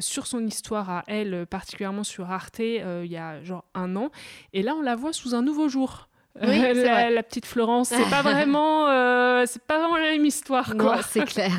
sur 0.00 0.26
son 0.26 0.44
histoire 0.46 0.90
à 0.90 1.04
elle, 1.06 1.46
particulièrement 1.46 2.04
sur 2.04 2.30
Arte, 2.30 2.60
il 2.60 3.10
y 3.10 3.16
a 3.16 3.42
genre 3.42 3.64
un 3.74 3.96
an. 3.96 4.10
Et 4.52 4.62
là, 4.62 4.74
on 4.74 4.82
la 4.82 4.96
voit 4.96 5.12
sous 5.12 5.34
un 5.34 5.42
nouveau 5.42 5.68
jour. 5.68 6.08
Oui, 6.42 6.58
la, 6.84 7.22
petite 7.22 7.46
Florence, 7.46 7.88
c'est 7.88 8.10
pas 8.10 8.22
vraiment, 8.22 8.88
euh, 8.88 9.44
c'est 9.46 9.62
pas 9.62 9.78
vraiment 9.78 9.96
la 9.96 10.10
même 10.10 10.26
histoire. 10.26 10.72
c'est 11.08 11.24
clair. 11.24 11.52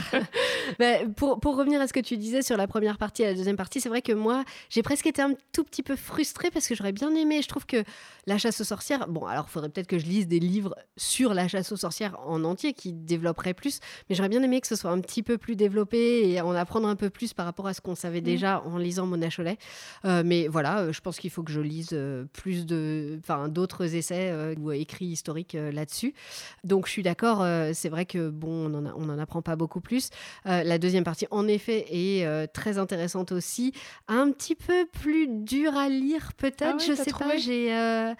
pour, 1.15 1.39
pour, 1.39 1.57
revenir 1.57 1.81
à 1.81 1.87
ce 1.87 1.93
que 1.93 1.99
tu 1.99 2.17
disais 2.17 2.41
sur 2.41 2.57
la 2.57 2.67
première 2.67 2.97
partie 2.97 3.23
et 3.23 3.25
la 3.27 3.33
deuxième 3.33 3.55
partie, 3.55 3.81
c'est 3.81 3.89
vrai 3.89 4.01
que 4.01 4.13
moi, 4.13 4.43
j'ai 4.69 4.83
presque 4.83 5.07
été 5.07 5.21
un 5.21 5.33
tout 5.53 5.63
petit 5.63 5.83
peu 5.83 5.95
frustrée 5.95 6.51
parce 6.51 6.67
que 6.67 6.75
j'aurais 6.75 6.91
bien 6.91 7.13
aimé. 7.15 7.41
Je 7.41 7.47
trouve 7.47 7.65
que 7.65 7.83
la 8.27 8.37
chasse 8.37 8.61
aux 8.61 8.65
sorcières, 8.65 9.07
bon, 9.07 9.25
alors 9.25 9.45
il 9.47 9.51
faudrait 9.51 9.69
peut-être 9.69 9.87
que 9.87 9.97
je 9.97 10.05
lise 10.05 10.27
des 10.27 10.39
livres 10.39 10.75
sur 10.95 11.33
la 11.33 11.47
chasse 11.47 11.71
aux 11.71 11.77
sorcières 11.77 12.17
en 12.25 12.43
entier 12.43 12.73
qui 12.73 12.93
développeraient 12.93 13.53
plus, 13.53 13.79
mais 14.09 14.15
j'aurais 14.15 14.29
bien 14.29 14.43
aimé 14.43 14.61
que 14.61 14.67
ce 14.67 14.75
soit 14.75 14.91
un 14.91 14.99
petit 14.99 15.23
peu 15.23 15.37
plus 15.37 15.55
développé 15.55 16.29
et 16.29 16.41
en 16.41 16.51
apprendre 16.51 16.87
un 16.87 16.95
peu 16.95 17.09
plus 17.09 17.33
par 17.33 17.45
rapport 17.45 17.67
à 17.67 17.73
ce 17.73 17.81
qu'on 17.81 17.95
savait 17.95 18.21
mm. 18.21 18.25
déjà 18.25 18.61
en 18.65 18.77
lisant 18.77 19.05
Mona 19.05 19.29
Cholet. 19.29 19.57
Euh, 20.05 20.23
mais 20.25 20.47
voilà, 20.47 20.79
euh, 20.79 20.93
je 20.93 21.01
pense 21.01 21.17
qu'il 21.17 21.31
faut 21.31 21.43
que 21.43 21.51
je 21.51 21.61
lise 21.61 21.97
plus 22.33 22.65
de, 22.65 23.17
enfin, 23.23 23.47
d'autres 23.47 23.95
essais 23.95 24.55
écrit 24.75 25.05
historique 25.05 25.55
euh, 25.55 25.71
là-dessus. 25.71 26.13
Donc 26.63 26.87
je 26.87 26.91
suis 26.91 27.03
d'accord, 27.03 27.41
euh, 27.41 27.71
c'est 27.73 27.89
vrai 27.89 28.05
que 28.05 28.29
bon, 28.29 28.65
on 28.65 29.05
n'en 29.05 29.19
apprend 29.19 29.41
pas 29.41 29.55
beaucoup 29.55 29.81
plus. 29.81 30.09
Euh, 30.45 30.63
la 30.63 30.77
deuxième 30.77 31.03
partie, 31.03 31.27
en 31.31 31.47
effet, 31.47 31.85
est 31.89 32.47
très 32.53 32.77
intéressante 32.77 33.31
aussi, 33.31 33.73
un 34.07 34.31
petit 34.31 34.55
peu 34.55 34.85
plus 34.85 35.27
dur 35.27 35.75
à 35.75 35.89
lire 35.89 36.33
peut-être, 36.37 36.77
ah 36.79 36.85
je 36.85 36.93
sais 36.93 37.11
pas, 37.11 37.37
j'ai 37.37 38.13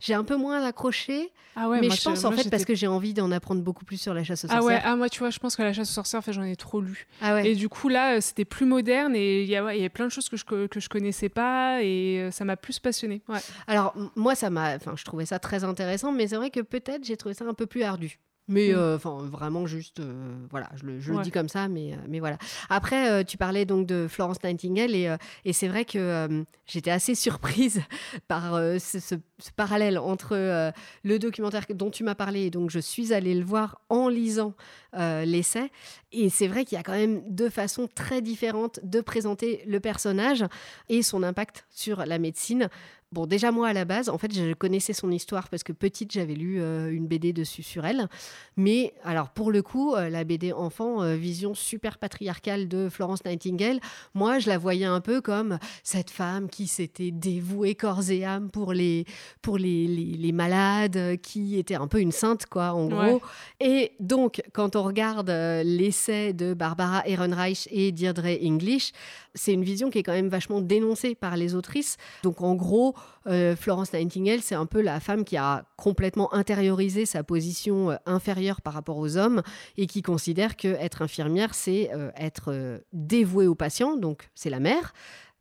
j'ai 0.00 0.14
un 0.14 0.24
peu 0.24 0.36
moins 0.36 0.64
accroché. 0.64 1.32
Ah 1.54 1.68
ouais, 1.68 1.82
mais 1.82 1.90
je 1.90 2.02
pense 2.02 2.24
en 2.24 2.32
fait 2.32 2.48
parce 2.48 2.64
que 2.64 2.74
j'ai 2.74 2.86
envie 2.86 3.12
d'en 3.12 3.30
apprendre 3.30 3.60
beaucoup 3.60 3.84
plus 3.84 4.00
sur 4.00 4.14
la 4.14 4.24
chasse 4.24 4.46
aux 4.46 4.48
sorcières. 4.48 4.62
Ah 4.62 4.64
ouais, 4.64 4.80
ah 4.84 4.96
moi 4.96 5.10
tu 5.10 5.18
vois, 5.18 5.28
je 5.28 5.38
pense 5.38 5.54
que 5.54 5.62
la 5.62 5.74
chasse 5.74 5.90
aux 5.90 5.92
sorcières, 5.92 6.20
en 6.20 6.22
fait, 6.22 6.32
j'en 6.32 6.44
ai 6.44 6.56
trop 6.56 6.80
lu. 6.80 7.06
Ah 7.20 7.34
ouais. 7.34 7.50
Et 7.50 7.54
du 7.54 7.68
coup 7.68 7.88
là, 7.88 8.22
c'était 8.22 8.46
plus 8.46 8.64
moderne 8.64 9.14
et 9.14 9.42
il 9.42 9.48
y, 9.48 9.56
a, 9.56 9.74
y 9.74 9.84
a 9.84 9.90
plein 9.90 10.06
de 10.06 10.10
choses 10.10 10.30
que 10.30 10.38
je 10.38 10.44
que 10.44 10.80
je 10.80 10.88
connaissais 10.88 11.28
pas 11.28 11.82
et 11.82 12.28
ça 12.30 12.46
m'a 12.46 12.56
plus 12.56 12.78
passionné. 12.78 13.20
Ouais. 13.28 13.38
Alors 13.66 13.94
moi 14.16 14.34
ça 14.34 14.48
m'a, 14.48 14.76
enfin 14.76 14.94
je 14.96 15.04
trouvais 15.04 15.26
ça 15.26 15.38
très 15.38 15.62
intéressant, 15.62 15.82
mais 16.12 16.28
c'est 16.28 16.36
vrai 16.36 16.50
que 16.50 16.60
peut-être 16.60 17.04
j'ai 17.04 17.16
trouvé 17.16 17.34
ça 17.34 17.44
un 17.44 17.54
peu 17.54 17.66
plus 17.66 17.82
ardu. 17.82 18.18
Mais 18.48 18.70
mm. 18.72 18.76
euh, 18.76 18.96
enfin, 18.96 19.18
vraiment 19.22 19.66
juste, 19.66 20.00
euh, 20.00 20.34
voilà, 20.50 20.68
je 20.74 20.84
le, 20.84 21.00
je 21.00 21.12
le, 21.12 21.22
dis 21.22 21.30
comme 21.30 21.48
ça, 21.48 21.68
mais, 21.68 21.92
euh, 21.92 21.96
mais 22.08 22.18
voilà. 22.18 22.38
Après, 22.68 23.24
tu 23.24 23.36
parlais 23.36 23.64
donc 23.64 23.86
de 23.86 24.06
Florence 24.08 24.42
Nightingale 24.42 24.94
et, 24.94 25.14
et 25.44 25.52
c'est 25.52 25.68
vrai 25.68 25.84
que 25.84 26.44
j'étais 26.66 26.90
assez 26.90 27.14
surprise 27.14 27.82
par 28.28 28.54
ce, 28.80 28.98
ce, 28.98 29.14
parallèle 29.56 29.98
entre 29.98 30.72
le 31.04 31.18
documentaire 31.18 31.64
dont 31.70 31.90
tu 31.90 32.04
m'as 32.04 32.14
parlé, 32.14 32.42
et 32.42 32.50
donc 32.50 32.70
je 32.70 32.78
suis 32.78 33.12
allée 33.12 33.34
le 33.34 33.44
voir 33.44 33.80
en 33.88 34.08
lisant 34.08 34.54
l'essai. 34.92 35.70
Et 36.10 36.28
c'est 36.28 36.48
vrai 36.48 36.64
qu'il 36.64 36.76
y 36.76 36.80
a 36.80 36.82
quand 36.82 36.92
même 36.92 37.22
deux 37.28 37.50
façons 37.50 37.88
très 37.92 38.20
différentes 38.20 38.80
de 38.82 39.00
présenter 39.00 39.62
le 39.66 39.80
personnage 39.80 40.44
et 40.88 41.02
son 41.02 41.22
impact 41.22 41.64
sur 41.70 42.04
la 42.04 42.18
médecine. 42.18 42.68
Bon, 43.12 43.26
déjà 43.26 43.52
moi 43.52 43.68
à 43.68 43.72
la 43.74 43.84
base, 43.84 44.08
en 44.08 44.16
fait, 44.16 44.34
je 44.34 44.54
connaissais 44.54 44.94
son 44.94 45.10
histoire 45.10 45.48
parce 45.50 45.62
que 45.62 45.72
petite, 45.74 46.12
j'avais 46.12 46.32
lu 46.32 46.62
euh, 46.62 46.90
une 46.90 47.06
BD 47.06 47.34
dessus 47.34 47.62
sur 47.62 47.84
elle. 47.84 48.08
Mais 48.56 48.94
alors 49.04 49.28
pour 49.28 49.52
le 49.52 49.62
coup, 49.62 49.94
euh, 49.94 50.08
la 50.08 50.24
BD 50.24 50.54
enfant, 50.54 51.02
euh, 51.02 51.14
vision 51.14 51.54
super 51.54 51.98
patriarcale 51.98 52.68
de 52.68 52.88
Florence 52.88 53.22
Nightingale, 53.26 53.80
moi 54.14 54.38
je 54.38 54.48
la 54.48 54.56
voyais 54.56 54.86
un 54.86 55.02
peu 55.02 55.20
comme 55.20 55.58
cette 55.82 56.08
femme 56.08 56.48
qui 56.48 56.66
s'était 56.66 57.10
dévouée 57.10 57.74
corps 57.74 58.10
et 58.10 58.24
âme 58.24 58.48
pour 58.48 58.72
les 58.72 59.04
pour 59.42 59.58
les, 59.58 59.86
les, 59.86 60.32
malades, 60.32 61.20
qui 61.20 61.58
était 61.58 61.74
un 61.74 61.88
peu 61.88 62.00
une 62.00 62.12
sainte 62.12 62.46
quoi, 62.46 62.72
en 62.72 62.86
gros. 62.86 63.20
Et 63.60 63.92
donc 64.00 64.40
quand 64.54 64.74
on 64.74 64.84
regarde 64.84 65.28
l'essai 65.28 66.32
de 66.32 66.54
Barbara 66.54 67.06
Ehrenreich 67.06 67.68
et 67.70 67.92
Deirdre 67.92 68.24
English, 68.42 68.92
c'est 69.34 69.52
une 69.52 69.64
vision 69.64 69.90
qui 69.90 69.98
est 69.98 70.02
quand 70.02 70.12
même 70.12 70.28
vachement 70.28 70.62
dénoncée 70.62 71.14
par 71.14 71.36
les 71.36 71.54
autrices. 71.54 71.98
Donc 72.22 72.40
en 72.40 72.54
gros, 72.54 72.94
euh, 73.26 73.54
Florence 73.56 73.92
Nightingale, 73.92 74.40
c'est 74.42 74.54
un 74.54 74.66
peu 74.66 74.80
la 74.80 75.00
femme 75.00 75.24
qui 75.24 75.36
a 75.36 75.64
complètement 75.76 76.32
intériorisé 76.34 77.06
sa 77.06 77.22
position 77.22 77.90
euh, 77.90 77.96
inférieure 78.06 78.60
par 78.60 78.74
rapport 78.74 78.98
aux 78.98 79.16
hommes 79.16 79.42
et 79.76 79.86
qui 79.86 80.02
considère 80.02 80.56
que 80.56 80.68
être 80.68 81.02
infirmière, 81.02 81.54
c'est 81.54 81.90
euh, 81.92 82.10
être 82.16 82.82
dévouée 82.92 83.46
aux 83.46 83.54
patients, 83.54 83.96
donc 83.96 84.28
c'est 84.34 84.50
la 84.50 84.60
mère, 84.60 84.92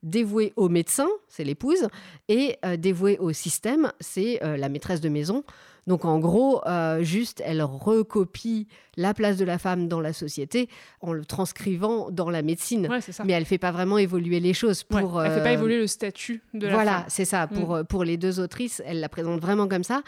dévouée 0.04 0.54
au 0.56 0.70
médecin, 0.70 1.08
c'est 1.28 1.44
l'épouse, 1.44 1.88
et 2.28 2.58
dévouée 2.78 3.18
au 3.20 3.34
système, 3.34 3.92
c'est 4.00 4.40
la 4.42 4.68
maîtresse 4.68 5.00
de 5.00 5.10
maison. 5.10 5.44
Donc 5.88 6.06
en 6.06 6.20
gros, 6.20 6.66
euh, 6.68 7.02
juste, 7.04 7.42
elle 7.46 7.62
recopie 7.62 8.68
la 8.98 9.14
place 9.14 9.38
de 9.38 9.46
la 9.46 9.58
femme 9.58 9.88
dans 9.88 10.00
la 10.00 10.14
société 10.14 10.70
en 11.02 11.14
le 11.14 11.26
transcrivant 11.26 12.12
dans 12.12 12.30
la 12.30 12.42
médecine. 12.42 12.88
Mais 13.26 13.34
elle 13.34 13.44
ne 13.44 13.48
fait 13.48 13.58
pas 13.58 13.72
vraiment 13.72 13.98
évoluer 13.98 14.40
les 14.40 14.54
choses. 14.54 14.84
Pour, 14.84 15.22
Elle 15.22 15.32
ne 15.32 15.36
fait 15.36 15.44
pas 15.44 15.50
euh, 15.50 15.54
évoluer 15.54 15.78
le 15.78 15.88
statut 15.88 16.44
de 16.54 16.68
la 16.68 16.74
femme. 16.74 16.84
Voilà, 16.84 17.06
c'est 17.08 17.26
ça. 17.26 17.48
Pour, 17.48 17.70
mm. 17.70 17.76
euh, 17.76 17.84
pour 17.84 18.04
les 18.04 18.18
deux 18.18 18.40
autrices, 18.40 18.82
elle 18.86 19.00
la 19.00 19.10
présente 19.10 19.42
vraiment 19.42 19.68
comme 19.68 19.84
ça. 19.84 20.04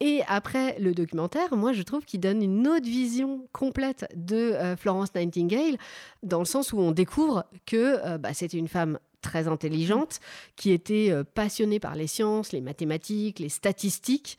Et 0.00 0.20
après 0.28 0.78
le 0.78 0.94
documentaire, 0.94 1.56
moi 1.56 1.72
je 1.72 1.82
trouve 1.82 2.04
qu'il 2.04 2.20
donne 2.20 2.40
une 2.40 2.68
autre 2.68 2.86
vision 2.86 3.48
complète 3.50 4.06
de 4.14 4.54
Florence 4.78 5.12
Nightingale, 5.12 5.76
dans 6.22 6.38
le 6.38 6.44
sens 6.44 6.72
où 6.72 6.78
on 6.78 6.92
découvre 6.92 7.44
que 7.66 8.16
bah, 8.18 8.32
c'était 8.32 8.58
une 8.58 8.68
femme 8.68 9.00
très 9.22 9.48
intelligente, 9.48 10.20
qui 10.54 10.70
était 10.70 11.12
passionnée 11.34 11.80
par 11.80 11.96
les 11.96 12.06
sciences, 12.06 12.52
les 12.52 12.60
mathématiques, 12.60 13.40
les 13.40 13.48
statistiques, 13.48 14.38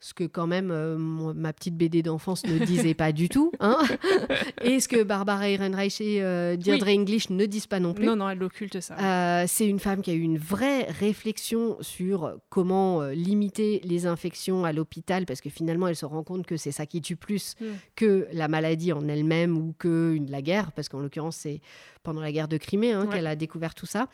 ce 0.00 0.14
que 0.14 0.24
quand 0.24 0.46
même 0.46 0.70
euh, 0.70 0.96
ma 0.98 1.52
petite 1.52 1.76
BD 1.76 2.02
d'enfance 2.02 2.44
ne 2.46 2.58
disait 2.64 2.94
pas 2.94 3.12
du 3.12 3.28
tout, 3.28 3.52
hein 3.60 3.78
et 4.64 4.80
ce 4.80 4.88
que 4.88 5.02
Barbara 5.02 5.50
Ehrenreich 5.50 6.00
et 6.00 6.22
euh, 6.22 6.56
Deirdre 6.56 6.88
English 6.88 7.28
ne 7.28 7.44
disent 7.44 7.66
pas 7.66 7.80
non 7.80 7.92
plus. 7.92 8.06
Non, 8.06 8.16
non, 8.16 8.30
elle 8.30 8.42
occulte 8.42 8.80
ça. 8.80 8.96
Euh, 8.98 9.44
c'est 9.46 9.68
une 9.68 9.78
femme 9.78 10.00
qui 10.00 10.10
a 10.10 10.14
eu 10.14 10.20
une 10.22 10.38
vraie 10.38 10.84
réflexion 10.84 11.76
sur 11.82 12.34
comment 12.48 13.02
limiter 13.08 13.80
les 13.84 14.06
infections 14.06 14.64
à 14.64 14.72
l'hôpital, 14.72 15.26
parce 15.26 15.42
que 15.42 15.50
finalement, 15.50 15.86
elle 15.86 15.96
se 15.96 16.06
rend 16.06 16.22
compte 16.24 16.46
que 16.46 16.56
c'est 16.56 16.72
ça 16.72 16.86
qui 16.86 17.02
tue 17.02 17.16
plus 17.16 17.54
hmm. 17.60 17.66
que 17.94 18.26
la 18.32 18.48
maladie 18.48 18.94
en 18.94 19.06
elle-même 19.06 19.56
ou 19.56 19.74
que 19.78 20.18
la 20.28 20.40
guerre, 20.40 20.72
parce 20.72 20.88
qu'en 20.88 21.00
l'occurrence, 21.00 21.36
c'est 21.36 21.60
pendant 22.02 22.22
la 22.22 22.32
guerre 22.32 22.48
de 22.48 22.56
Crimée 22.56 22.92
hein, 22.92 23.06
qu'elle 23.06 23.26
a 23.26 23.36
découvert 23.36 23.74
tout 23.74 23.86
ça, 23.86 24.08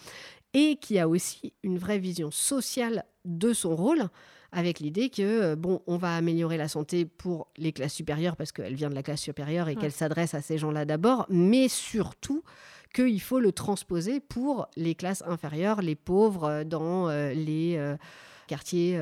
et 0.52 0.76
qui 0.80 0.98
a 0.98 1.08
aussi 1.08 1.52
une 1.62 1.78
vraie 1.78 1.98
vision 1.98 2.32
sociale 2.32 3.04
de 3.24 3.52
son 3.52 3.76
rôle 3.76 4.08
avec 4.56 4.80
l'idée 4.80 5.10
que, 5.10 5.22
euh, 5.22 5.54
bon, 5.54 5.82
on 5.86 5.98
va 5.98 6.16
améliorer 6.16 6.56
la 6.56 6.66
santé 6.66 7.04
pour 7.04 7.46
les 7.58 7.72
classes 7.72 7.92
supérieures 7.92 8.36
parce 8.36 8.52
qu'elle 8.52 8.74
vient 8.74 8.88
de 8.88 8.94
la 8.94 9.02
classe 9.02 9.20
supérieure 9.20 9.68
et 9.68 9.76
qu'elle 9.76 9.92
s'adresse 9.92 10.32
à 10.32 10.40
ces 10.40 10.56
gens-là 10.56 10.86
d'abord, 10.86 11.26
mais 11.28 11.68
surtout 11.68 12.42
qu'il 12.94 13.20
faut 13.20 13.38
le 13.38 13.52
transposer 13.52 14.18
pour 14.18 14.66
les 14.76 14.94
classes 14.94 15.22
inférieures, 15.26 15.82
les 15.82 15.94
pauvres, 15.94 16.44
euh, 16.44 16.64
dans 16.64 17.10
euh, 17.10 17.34
les 17.34 17.76
quartiers 18.46 18.98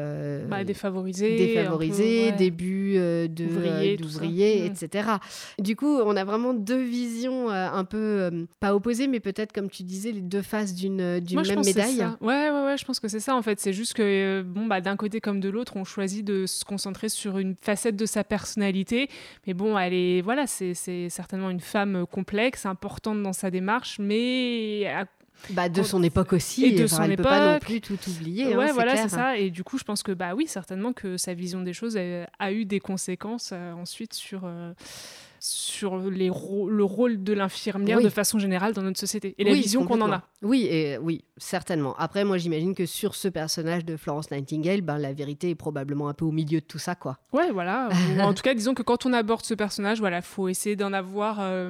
bah, 0.49 0.65
défavorisés, 0.65 1.37
défavorisés 1.37 2.33
début 2.33 2.95
de 2.95 3.27
d'ouvriers, 3.97 4.67
etc. 4.67 5.09
Du 5.59 5.77
coup, 5.77 5.99
on 5.99 6.17
a 6.17 6.25
vraiment 6.25 6.55
deux 6.55 6.83
visions 6.83 7.51
un 7.51 7.85
peu 7.85 8.47
pas 8.61 8.75
opposées, 8.75 9.07
mais 9.07 9.21
peut-être 9.21 9.53
comme 9.53 9.71
tu 9.71 9.83
disais, 9.83 10.13
les 10.13 10.21
deux 10.21 10.43
faces 10.43 10.75
d'une 10.75 10.97
même 10.97 11.65
médaille. 11.65 12.05
Ouais, 12.21 12.51
ouais, 12.51 12.65
ouais, 12.65 12.77
je 12.79 12.85
pense 12.85 13.01
que 13.01 13.09
c'est 13.09 13.21
ça 13.21 13.35
en 13.37 13.43
fait. 13.43 13.61
C'est 13.61 13.73
juste 13.73 13.95
que 13.95 14.43
bon, 14.43 14.67
bah, 14.67 14.81
d'un 14.81 14.97
côté 14.97 15.21
comme 15.21 15.41
de 15.41 15.49
l'autre, 15.49 15.77
on 15.77 15.85
choisit 15.85 16.25
de 16.25 16.47
se 16.47 16.65
concentrer 16.65 17.09
sur 17.09 17.39
une 17.39 17.55
facette 17.61 17.97
de 17.97 18.07
sa 18.07 18.25
personnalité. 18.25 19.09
Mais 19.47 19.55
bon, 19.55 19.79
elle 19.79 19.95
est, 19.95 20.21
voilà, 20.21 20.47
c'est 20.47 20.75
certainement 21.09 21.51
une 21.51 21.61
femme 21.61 22.07
complexe, 22.11 22.67
importante 22.67 23.23
dans 23.23 23.33
sa 23.33 23.51
démarche, 23.51 23.99
mais 23.99 24.87
bah, 25.51 25.69
de 25.69 25.83
son 25.83 26.03
époque 26.03 26.33
aussi, 26.33 26.65
et 26.65 26.73
de 26.73 26.87
son 26.87 27.03
époque. 27.05 27.17
peut 27.17 27.23
pas 27.23 27.55
non 27.55 27.59
plus 27.59 27.81
tout 27.81 27.99
oublier. 28.09 28.55
Hein, 28.55 28.59
ouais, 28.59 28.73
voilà, 28.73 28.97
c'est 28.97 29.09
ça. 29.09 29.37
Et 29.37 29.51
du 29.51 29.65
coup, 29.65 29.79
je 29.79 29.85
pense 29.85 30.03
que 30.03 30.13
bah 30.13 30.35
oui, 30.35 30.47
certainement 30.47 30.93
que 30.93 31.17
sa 31.17 31.35
vision 31.35 31.61
des 31.61 31.73
choses 31.73 31.97
a, 31.97 32.53
eu 32.53 32.65
des 32.65 32.81
conséquences 32.81 33.51
euh, 33.53 33.73
ensuite 33.73 34.15
sur. 34.15 34.43
Euh, 34.45 34.73
sur 35.47 35.99
les 35.99 36.29
le 36.29 36.85
rôle 36.85 37.23
de 37.23 37.35
l'infirmière 37.35 38.01
de 38.01 38.09
façon 38.09 38.39
générale 38.39 38.73
dans 38.73 38.81
notre 38.81 38.99
société 38.99 39.35
et 39.37 39.45
la 39.45 39.53
vision 39.53 39.85
qu'on 39.85 40.01
en 40.01 40.11
a. 40.11 40.23
Oui, 40.41 40.67
et 40.71 40.97
oui, 40.97 41.25
certainement. 41.37 41.95
Après, 41.99 42.25
moi, 42.25 42.39
j'imagine 42.39 42.75
que 42.75 42.87
sur 42.87 43.15
ce 43.15 43.29
personnage 43.29 43.85
de 43.85 43.99
Florence 43.99 44.31
Nightingale, 44.31 44.81
ben, 44.81 44.97
la 44.97 45.13
vérité 45.13 45.51
est 45.51 45.55
probablement 45.55 46.09
un 46.09 46.15
peu 46.15 46.25
au 46.25 46.31
milieu 46.31 46.61
de 46.61 46.65
tout 46.65 46.79
ça, 46.79 46.95
quoi. 46.95 47.19
Ouais, 47.35 47.51
voilà. 47.51 47.91
en 48.21 48.33
tout 48.33 48.43
cas, 48.43 48.55
disons 48.55 48.73
que 48.73 48.83
quand 48.83 49.05
on 49.05 49.13
aborde 49.13 49.45
ce 49.45 49.53
personnage, 49.53 50.01
voilà, 50.01 50.23
faut 50.23 50.49
essayer 50.49 50.77
d'en 50.77 50.95
avoir 50.95 51.39
euh, 51.41 51.69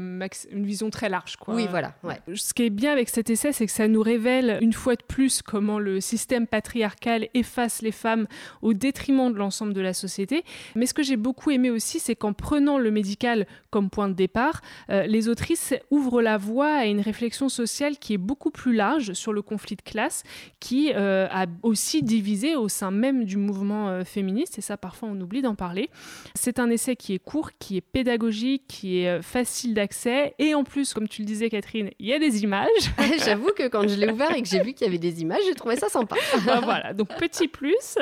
une 0.53 0.65
vision 0.65 0.91
très 0.91 1.09
large, 1.09 1.37
quoi. 1.37 1.55
Oui, 1.55 1.67
voilà. 1.69 1.95
Ouais. 2.05 2.21
Ce 2.35 2.55
qui 2.55 2.63
est 2.63 2.71
bien 2.71 2.93
avec 2.93 3.09
cet 3.09 3.29
essai, 3.29 3.53
c'est 3.53 3.67
que 3.67 3.73
ça 3.73 3.89
nous 3.89 4.03
révèle 4.03 4.59
une 4.61 4.73
fois 4.73 4.95
de 4.95 5.03
plus 5.03 5.43
comment 5.43 5.81
le 5.81 6.01
système 6.01 6.47
patriarcal 6.47 7.29
efface 7.35 7.83
les 7.83 7.93
femmes 7.93 8.29
au 8.63 8.73
détriment 8.73 9.33
de 9.33 9.39
l'ensemble 9.39 9.73
de 9.73 9.81
la 9.81 9.95
société. 9.95 10.45
Mais 10.77 10.87
ce 10.87 10.95
que 10.95 11.03
j'ai 11.03 11.17
beaucoup 11.17 11.51
aimé 11.51 11.71
aussi, 11.71 11.99
c'est 11.99 12.15
qu'en 12.15 12.33
prenant 12.33 12.79
le 12.79 12.93
médical 12.93 13.47
comme 13.75 13.91
point 13.91 14.09
de 14.09 14.15
départ, 14.15 14.61
euh, 14.89 15.05
les 15.09 15.29
autrices 15.29 15.75
ouvrent 15.91 16.23
la 16.23 16.39
voie 16.39 16.73
à 16.73 16.85
une 16.87 17.01
réflexion 17.01 17.49
sociale 17.49 17.99
qui 17.99 18.15
est 18.15 18.19
beaucoup 18.19 18.53
plus 18.53 18.73
large 18.73 19.15
sur 19.15 19.33
le 19.33 19.43
conflit 19.43 19.75
de 19.75 19.83
classe, 19.83 20.23
qui 20.61 20.93
euh, 20.95 21.27
a 21.29 21.47
aussi 21.65 22.05
divisé 22.05 22.55
au 22.55 22.69
sein 22.69 22.93
même 22.93 23.25
du 23.25 23.37
mouvement 23.37 23.89
euh, 23.89 24.05
féministe, 24.05 24.59
et 24.59 24.61
ça 24.61 24.77
parfois 24.77 25.09
on 25.11 25.21
oublie 25.21 25.43
d'en 25.43 25.57
parler. 25.57 25.91
C'est 26.37 26.61
un 26.61 26.71
essai 26.71 26.95
qui 26.95 27.15
est 27.15 27.19
court, 27.19 27.51
qui 27.59 27.77
est 27.77 27.81
pédagogique, 27.81 28.63
qui 28.69 29.01
est 29.01 29.21
facile 29.23 29.75
d'accès, 29.75 30.37
et 30.39 30.55
en 30.55 30.63
plus, 30.63 30.95
comme 30.95 31.09
tu 31.09 31.23
le 31.23 31.27
disais 31.27 31.51
Catherine, 31.51 31.91
il 31.99 32.07
y 32.07 32.13
a 32.13 32.21
des 32.21 32.45
images. 32.45 32.69
J'avoue 33.25 33.51
que 33.57 33.67
quand 33.67 33.89
je 33.89 33.97
l'ai 33.97 34.09
ouvert 34.09 34.37
et 34.37 34.43
que 34.43 34.49
j'ai 34.49 34.63
vu 34.63 34.73
qu'il 34.73 34.87
y 34.87 34.89
avait 34.89 34.99
des 34.99 35.21
images, 35.21 35.43
j'ai 35.49 35.57
trouvé 35.57 35.75
ça 35.75 35.89
sympa. 35.89 36.15
Bah, 36.47 36.61
voilà, 36.63 36.93
donc 36.93 37.09
petit 37.17 37.49
plus. 37.49 37.97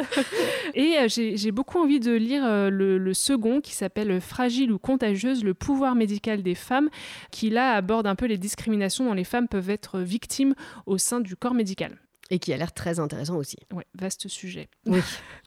Et 0.74 0.96
j'ai 1.06 1.50
beaucoup 1.52 1.78
envie 1.78 2.00
de 2.00 2.12
lire 2.12 2.42
le, 2.70 2.98
le 2.98 3.14
second 3.14 3.60
qui 3.60 3.72
s'appelle 3.72 4.20
Fragile 4.20 4.72
ou 4.72 4.78
contagieuse, 4.82 5.44
le 5.44 5.54
pouvoir 5.62 5.94
médical 5.94 6.42
des 6.42 6.56
femmes, 6.56 6.90
qui 7.30 7.48
là 7.48 7.74
aborde 7.74 8.08
un 8.08 8.16
peu 8.16 8.26
les 8.26 8.36
discriminations 8.36 9.04
dont 9.04 9.14
les 9.14 9.22
femmes 9.22 9.46
peuvent 9.46 9.70
être 9.70 10.00
victimes 10.00 10.54
au 10.86 10.98
sein 10.98 11.20
du 11.20 11.36
corps 11.36 11.54
médical. 11.54 11.98
Et 12.30 12.40
qui 12.40 12.52
a 12.52 12.56
l'air 12.56 12.72
très 12.72 12.98
intéressant 12.98 13.36
aussi. 13.36 13.58
Oui, 13.72 13.84
vaste 13.94 14.26
sujet. 14.26 14.68
Oui. 14.86 15.00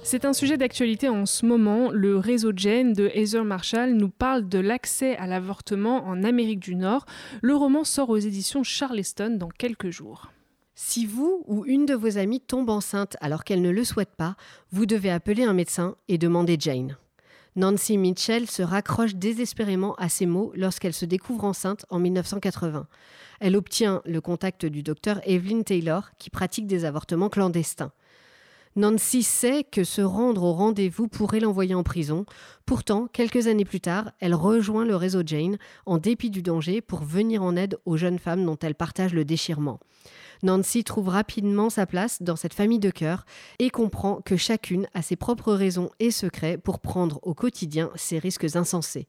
C'est 0.03 0.27
un 0.27 0.35
sujet 0.35 0.59
d'actualité 0.59 1.09
en 1.09 1.25
ce 1.25 1.47
moment. 1.47 1.91
Le 1.91 2.19
réseau 2.19 2.53
Jane 2.55 2.93
de 2.93 3.11
Heather 3.15 3.43
Marshall 3.43 3.95
nous 3.95 4.11
parle 4.11 4.47
de 4.47 4.59
l'accès 4.59 5.17
à 5.17 5.27
l'avortement 5.27 6.05
en 6.05 6.23
Amérique 6.23 6.61
du 6.61 6.75
Nord. 6.75 7.07
Le 7.41 7.57
roman 7.57 7.85
sort 7.85 8.11
aux 8.11 8.19
éditions 8.19 8.63
Charleston 8.63 9.37
dans 9.39 9.49
quelques 9.49 9.89
jours. 9.89 10.31
Si 10.75 11.07
vous 11.07 11.43
ou 11.47 11.65
une 11.65 11.87
de 11.87 11.95
vos 11.95 12.19
amies 12.19 12.41
tombe 12.41 12.69
enceinte 12.69 13.17
alors 13.23 13.45
qu'elle 13.45 13.63
ne 13.63 13.71
le 13.71 13.85
souhaite 13.85 14.15
pas, 14.15 14.37
vous 14.73 14.85
devez 14.85 15.11
appeler 15.11 15.45
un 15.45 15.55
médecin 15.55 15.97
et 16.09 16.19
demander 16.19 16.57
Jane. 16.61 16.99
Nancy 17.57 17.99
Mitchell 17.99 18.51
se 18.51 18.63
raccroche 18.63 19.15
désespérément 19.15 19.95
à 19.95 20.09
ces 20.09 20.27
mots 20.27 20.53
lorsqu'elle 20.57 20.93
se 20.93 21.05
découvre 21.05 21.45
enceinte 21.45 21.87
en 21.89 22.01
1980. 22.01 22.89
Elle 23.39 23.55
obtient 23.55 24.03
le 24.05 24.21
contact 24.21 24.67
du 24.67 24.83
docteur 24.83 25.21
Evelyn 25.25 25.63
Taylor 25.63 26.11
qui 26.19 26.31
pratique 26.31 26.67
des 26.67 26.85
avortements 26.85 27.29
clandestins. 27.29 27.93
Nancy 28.77 29.23
sait 29.23 29.63
que 29.63 29.85
se 29.85 30.03
rendre 30.03 30.43
au 30.43 30.53
rendez-vous 30.53 31.07
pourrait 31.07 31.39
l'envoyer 31.39 31.77
en 31.77 31.85
prison. 31.85 32.27
Pourtant, 32.67 33.07
quelques 33.07 33.47
années 33.47 33.65
plus 33.65 33.81
tard, 33.81 34.11
elle 34.19 34.35
rejoint 34.35 34.85
le 34.85 34.97
réseau 34.97 35.23
Jane 35.25 35.59
en 35.87 35.99
dépit 35.99 36.29
du 36.29 36.43
danger 36.43 36.81
pour 36.81 37.05
venir 37.05 37.45
en 37.45 37.55
aide 37.55 37.79
aux 37.85 37.97
jeunes 37.97 38.19
femmes 38.19 38.45
dont 38.45 38.59
elle 38.61 38.75
partage 38.75 39.15
le 39.15 39.25
déchirement. 39.25 39.79
Nancy 40.43 40.83
trouve 40.83 41.09
rapidement 41.09 41.71
sa 41.71 41.87
place 41.87 42.21
dans 42.21 42.35
cette 42.35 42.53
famille 42.53 42.81
de 42.81 42.91
cœur 42.91 43.27
et 43.61 43.71
comprend 43.71 44.21
que 44.25 44.37
chacune 44.37 44.89
a 44.93 45.03
ses 45.03 45.15
propres 45.15 45.55
raisons 45.55 45.91
et 46.01 46.11
secrets 46.11 46.59
pour 46.59 46.81
prendre 46.81 47.21
au 47.23 47.33
quotidien 47.33 47.91
ces 47.95 48.19
risques 48.19 48.57
insensés. 48.57 49.07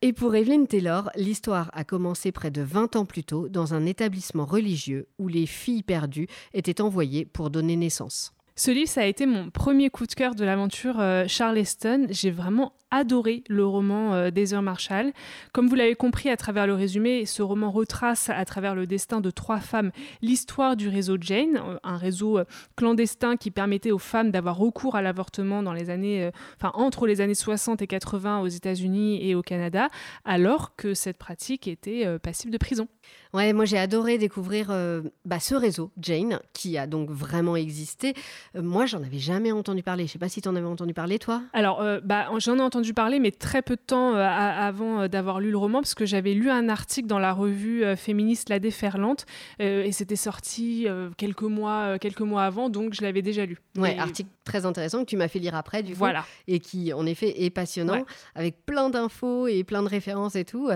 Et 0.00 0.12
pour 0.12 0.36
Evelyn 0.36 0.64
Taylor, 0.64 1.10
l'histoire 1.16 1.72
a 1.74 1.82
commencé 1.82 2.30
près 2.30 2.52
de 2.52 2.62
20 2.62 2.94
ans 2.94 3.04
plus 3.04 3.24
tôt 3.24 3.48
dans 3.48 3.74
un 3.74 3.84
établissement 3.84 4.46
religieux 4.46 5.08
où 5.18 5.26
les 5.26 5.46
filles 5.46 5.82
perdues 5.82 6.28
étaient 6.54 6.80
envoyées 6.80 7.24
pour 7.24 7.50
donner 7.50 7.74
naissance. 7.74 8.32
Ce 8.58 8.72
livre, 8.72 8.88
ça 8.88 9.02
a 9.02 9.04
été 9.04 9.24
mon 9.24 9.50
premier 9.50 9.88
coup 9.88 10.04
de 10.04 10.12
cœur 10.12 10.34
de 10.34 10.44
l'aventure 10.44 10.98
euh, 10.98 11.26
Charleston. 11.28 12.08
J'ai 12.10 12.32
vraiment 12.32 12.72
adoré 12.90 13.44
le 13.48 13.64
roman 13.64 14.14
euh, 14.14 14.30
d'Heather 14.32 14.62
Marshall. 14.62 15.12
Comme 15.52 15.68
vous 15.68 15.76
l'avez 15.76 15.94
compris 15.94 16.28
à 16.28 16.36
travers 16.36 16.66
le 16.66 16.74
résumé, 16.74 17.24
ce 17.24 17.40
roman 17.40 17.70
retrace 17.70 18.30
à 18.30 18.44
travers 18.44 18.74
le 18.74 18.88
destin 18.88 19.20
de 19.20 19.30
trois 19.30 19.60
femmes 19.60 19.92
l'histoire 20.22 20.74
du 20.74 20.88
réseau 20.88 21.16
Jane, 21.20 21.56
euh, 21.56 21.78
un 21.84 21.96
réseau 21.96 22.40
clandestin 22.74 23.36
qui 23.36 23.52
permettait 23.52 23.92
aux 23.92 23.98
femmes 23.98 24.32
d'avoir 24.32 24.56
recours 24.56 24.96
à 24.96 25.02
l'avortement 25.02 25.62
dans 25.62 25.72
les 25.72 25.88
années, 25.88 26.28
entre 26.60 27.06
les 27.06 27.20
années 27.20 27.36
60 27.36 27.80
et 27.82 27.86
80 27.86 28.40
aux 28.40 28.48
États-Unis 28.48 29.24
et 29.24 29.36
au 29.36 29.42
Canada, 29.42 29.88
alors 30.24 30.74
que 30.74 30.94
cette 30.94 31.16
pratique 31.16 31.68
était 31.68 32.18
passible 32.18 32.52
de 32.52 32.58
prison. 32.58 32.88
Ouais, 33.34 33.52
moi 33.52 33.64
j'ai 33.64 33.78
adoré 33.78 34.18
découvrir 34.18 34.68
euh, 34.70 35.02
bah, 35.24 35.40
ce 35.40 35.54
réseau, 35.54 35.90
Jane, 36.00 36.40
qui 36.52 36.78
a 36.78 36.86
donc 36.86 37.10
vraiment 37.10 37.56
existé. 37.56 38.14
Euh, 38.56 38.62
moi, 38.62 38.86
j'en 38.86 39.02
avais 39.02 39.18
jamais 39.18 39.52
entendu 39.52 39.82
parler. 39.82 40.06
Je 40.06 40.12
sais 40.12 40.18
pas 40.18 40.28
si 40.28 40.40
tu 40.40 40.48
en 40.48 40.56
avais 40.56 40.66
entendu 40.66 40.94
parler, 40.94 41.18
toi 41.18 41.42
Alors, 41.52 41.80
euh, 41.80 42.00
bah, 42.02 42.28
j'en 42.38 42.58
ai 42.58 42.62
entendu 42.62 42.94
parler, 42.94 43.18
mais 43.18 43.30
très 43.30 43.62
peu 43.62 43.76
de 43.76 43.80
temps 43.80 44.14
avant 44.14 45.08
d'avoir 45.08 45.40
lu 45.40 45.50
le 45.50 45.58
roman, 45.58 45.80
parce 45.80 45.94
que 45.94 46.06
j'avais 46.06 46.34
lu 46.34 46.50
un 46.50 46.68
article 46.68 47.08
dans 47.08 47.18
la 47.18 47.32
revue 47.32 47.84
féministe 47.96 48.48
La 48.48 48.58
Déferlante, 48.58 49.26
et 49.58 49.92
c'était 49.92 50.16
sorti 50.16 50.86
quelques, 51.16 51.42
mois, 51.42 51.98
quelques 51.98 52.20
mois 52.20 52.44
avant, 52.44 52.68
donc 52.68 52.94
je 52.94 53.02
l'avais 53.02 53.22
déjà 53.22 53.46
lu. 53.46 53.58
Ouais, 53.76 53.98
article 53.98 54.30
très 54.44 54.64
intéressant 54.66 55.00
que 55.00 55.10
tu 55.10 55.16
m'as 55.16 55.28
fait 55.28 55.38
lire 55.38 55.54
après, 55.54 55.82
du 55.82 55.92
coup. 55.92 55.98
Voilà. 55.98 56.24
Et 56.46 56.60
qui, 56.60 56.92
en 56.92 57.06
effet, 57.06 57.44
est 57.44 57.50
passionnant, 57.50 58.04
avec 58.34 58.64
plein 58.64 58.90
d'infos 58.90 59.46
et 59.46 59.64
plein 59.64 59.82
de 59.82 59.88
références 59.88 60.36
et 60.36 60.44
tout. 60.44 60.70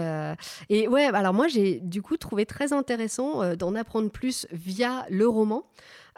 Et 0.68 0.88
ouais, 0.88 1.04
alors 1.04 1.34
moi, 1.34 1.48
j'ai 1.48 1.80
du 1.80 2.02
coup 2.02 2.16
trouvé 2.16 2.41
très 2.46 2.72
intéressant 2.72 3.42
euh, 3.42 3.54
d'en 3.56 3.74
apprendre 3.74 4.10
plus 4.10 4.46
via 4.52 5.06
le 5.10 5.28
roman. 5.28 5.64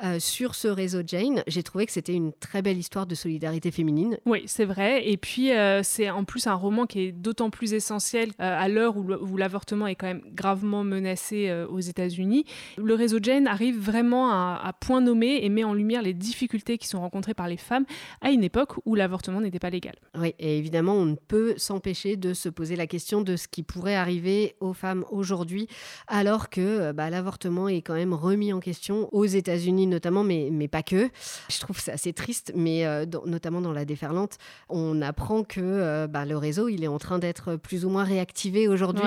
Euh, 0.02 0.18
sur 0.18 0.57
ce 0.57 0.66
réseau 0.66 1.02
Jane. 1.07 1.44
J'ai 1.46 1.62
trouvé 1.62 1.87
que 1.87 1.92
c'était 1.92 2.14
une 2.14 2.33
très 2.33 2.62
belle 2.62 2.78
histoire 2.78 3.07
de 3.07 3.14
solidarité 3.14 3.70
féminine. 3.70 4.18
Oui, 4.26 4.42
c'est 4.46 4.64
vrai. 4.64 5.09
Et 5.09 5.16
puis, 5.16 5.52
euh, 5.52 5.83
c'est 5.85 6.11
en 6.11 6.24
plus 6.24 6.48
un 6.48 6.54
roman 6.54 6.87
qui 6.87 7.00
est 7.00 7.12
d'autant 7.12 7.48
plus 7.48 7.74
essentiel 7.74 8.30
euh, 8.40 8.59
à 8.59 8.68
l'heure 8.68 8.96
où 8.96 9.37
l'avortement 9.37 9.87
est 9.87 9.94
quand 9.94 10.09
même 10.09 10.22
gravement 10.33 10.83
menacé 10.83 11.52
aux 11.70 11.78
États-Unis. 11.78 12.44
Le 12.76 12.94
réseau 12.94 13.18
Jane 13.22 13.46
arrive 13.46 13.78
vraiment 13.78 14.30
à, 14.30 14.72
point 14.80 15.00
nommé 15.00 15.44
et 15.44 15.48
met 15.48 15.62
en 15.62 15.74
lumière 15.74 16.02
les 16.02 16.12
difficultés 16.12 16.76
qui 16.76 16.88
sont 16.88 17.00
rencontrées 17.00 17.35
par 17.35 17.46
les 17.46 17.57
femmes 17.57 17.85
à 18.20 18.30
une 18.30 18.42
époque 18.42 18.72
où 18.85 18.96
l'avortement 18.96 19.40
n'était 19.40 19.61
pas 19.61 19.70
légal. 19.70 19.94
Oui, 20.18 20.35
et 20.40 20.59
évidemment, 20.59 20.94
on 20.94 21.07
ne 21.07 21.14
peut 21.14 21.54
s'empêcher 21.57 22.16
de 22.16 22.35
se 22.35 22.48
poser 22.48 22.74
la 22.74 22.87
question 22.87 23.22
de 23.22 23.37
ce 23.37 23.46
qui 23.46 23.62
pourrait 23.62 23.94
arriver 23.94 24.57
aux 24.61 24.72
femmes 24.72 25.04
aujourd'hui, 25.11 25.68
alors 26.09 26.50
que 26.50 26.92
bah, 26.92 27.11
l'avortement 27.11 27.68
est 27.68 27.83
quand 27.83 27.94
même 27.94 28.14
remis 28.14 28.52
en 28.52 28.61
question 28.61 29.09
aux 29.12 29.26
États-Unis 29.26 29.83
notamment, 29.86 30.24
mais, 30.24 30.48
mais 30.50 30.68
pas 30.68 30.82
que. 30.82 31.08
Je 31.50 31.60
trouve 31.60 31.78
c'est 31.78 31.92
assez 31.92 32.12
triste, 32.12 32.52
mais 32.54 32.86
euh, 32.86 33.04
notamment 33.26 33.60
dans 33.60 33.72
la 33.72 33.84
déferlante, 33.84 34.38
on 34.68 35.02
apprend 35.02 35.44
que 35.44 35.60
euh, 35.60 36.06
bah, 36.06 36.24
le 36.24 36.36
réseau, 36.36 36.68
il 36.68 36.82
est 36.84 36.88
en 36.88 36.98
train 36.98 37.18
d'être 37.18 37.56
plus 37.56 37.84
ou 37.84 37.90
moins 37.90 38.04
réactivé 38.04 38.68
aujourd'hui. 38.68 39.04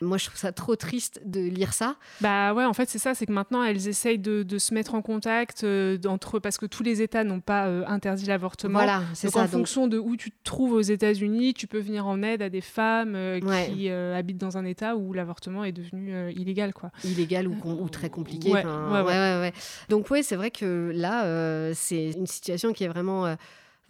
Moi, 0.00 0.18
je 0.18 0.26
trouve 0.26 0.38
ça 0.38 0.52
trop 0.52 0.76
triste 0.76 1.20
de 1.24 1.40
lire 1.40 1.72
ça. 1.72 1.96
Bah 2.20 2.54
ouais, 2.54 2.64
en 2.64 2.72
fait, 2.72 2.88
c'est 2.88 2.98
ça, 2.98 3.14
c'est 3.14 3.26
que 3.26 3.32
maintenant, 3.32 3.62
elles 3.62 3.88
essayent 3.88 4.18
de, 4.18 4.44
se 4.58 4.72
mettre 4.72 4.94
en 4.94 5.02
contact 5.02 5.64
euh, 5.64 5.98
entre 6.06 6.38
parce 6.38 6.58
que 6.58 6.66
tous 6.66 6.82
les 6.82 7.02
États 7.02 7.24
n'ont 7.24 7.40
pas 7.40 7.66
interdit 7.86 8.26
l'avortement. 8.26 8.78
Voilà, 8.78 9.02
c'est 9.14 9.28
ça. 9.28 9.42
En 9.42 9.48
fonction 9.48 9.88
de 9.88 9.98
où 9.98 10.16
tu 10.16 10.30
te 10.30 10.36
trouves 10.44 10.72
aux 10.72 10.80
États-Unis, 10.80 11.54
tu 11.54 11.66
peux 11.66 11.80
venir 11.80 12.06
en 12.06 12.22
aide 12.22 12.40
à 12.40 12.48
des 12.48 12.60
femmes 12.60 13.16
qui 13.66 13.90
habitent 13.90 14.38
dans 14.38 14.56
un 14.56 14.64
État 14.64 14.96
où 14.96 15.12
l'avortement 15.12 15.64
est 15.64 15.72
devenu 15.72 16.32
illégal, 16.32 16.72
quoi. 16.72 16.90
Illégal 17.04 17.48
ou, 17.48 17.56
ou 17.64 17.88
très 17.88 18.10
compliqué. 18.10 18.52
ouais, 18.52 18.64
ouais, 18.64 19.02
ouais. 19.02 19.52
Donc 19.88 20.10
oui, 20.14 20.22
c'est 20.24 20.36
vrai 20.36 20.50
que 20.50 20.90
là, 20.94 21.24
euh, 21.26 21.72
c'est 21.74 22.10
une 22.12 22.26
situation 22.26 22.72
qui 22.72 22.84
est 22.84 22.88
vraiment 22.88 23.26
euh, 23.26 23.34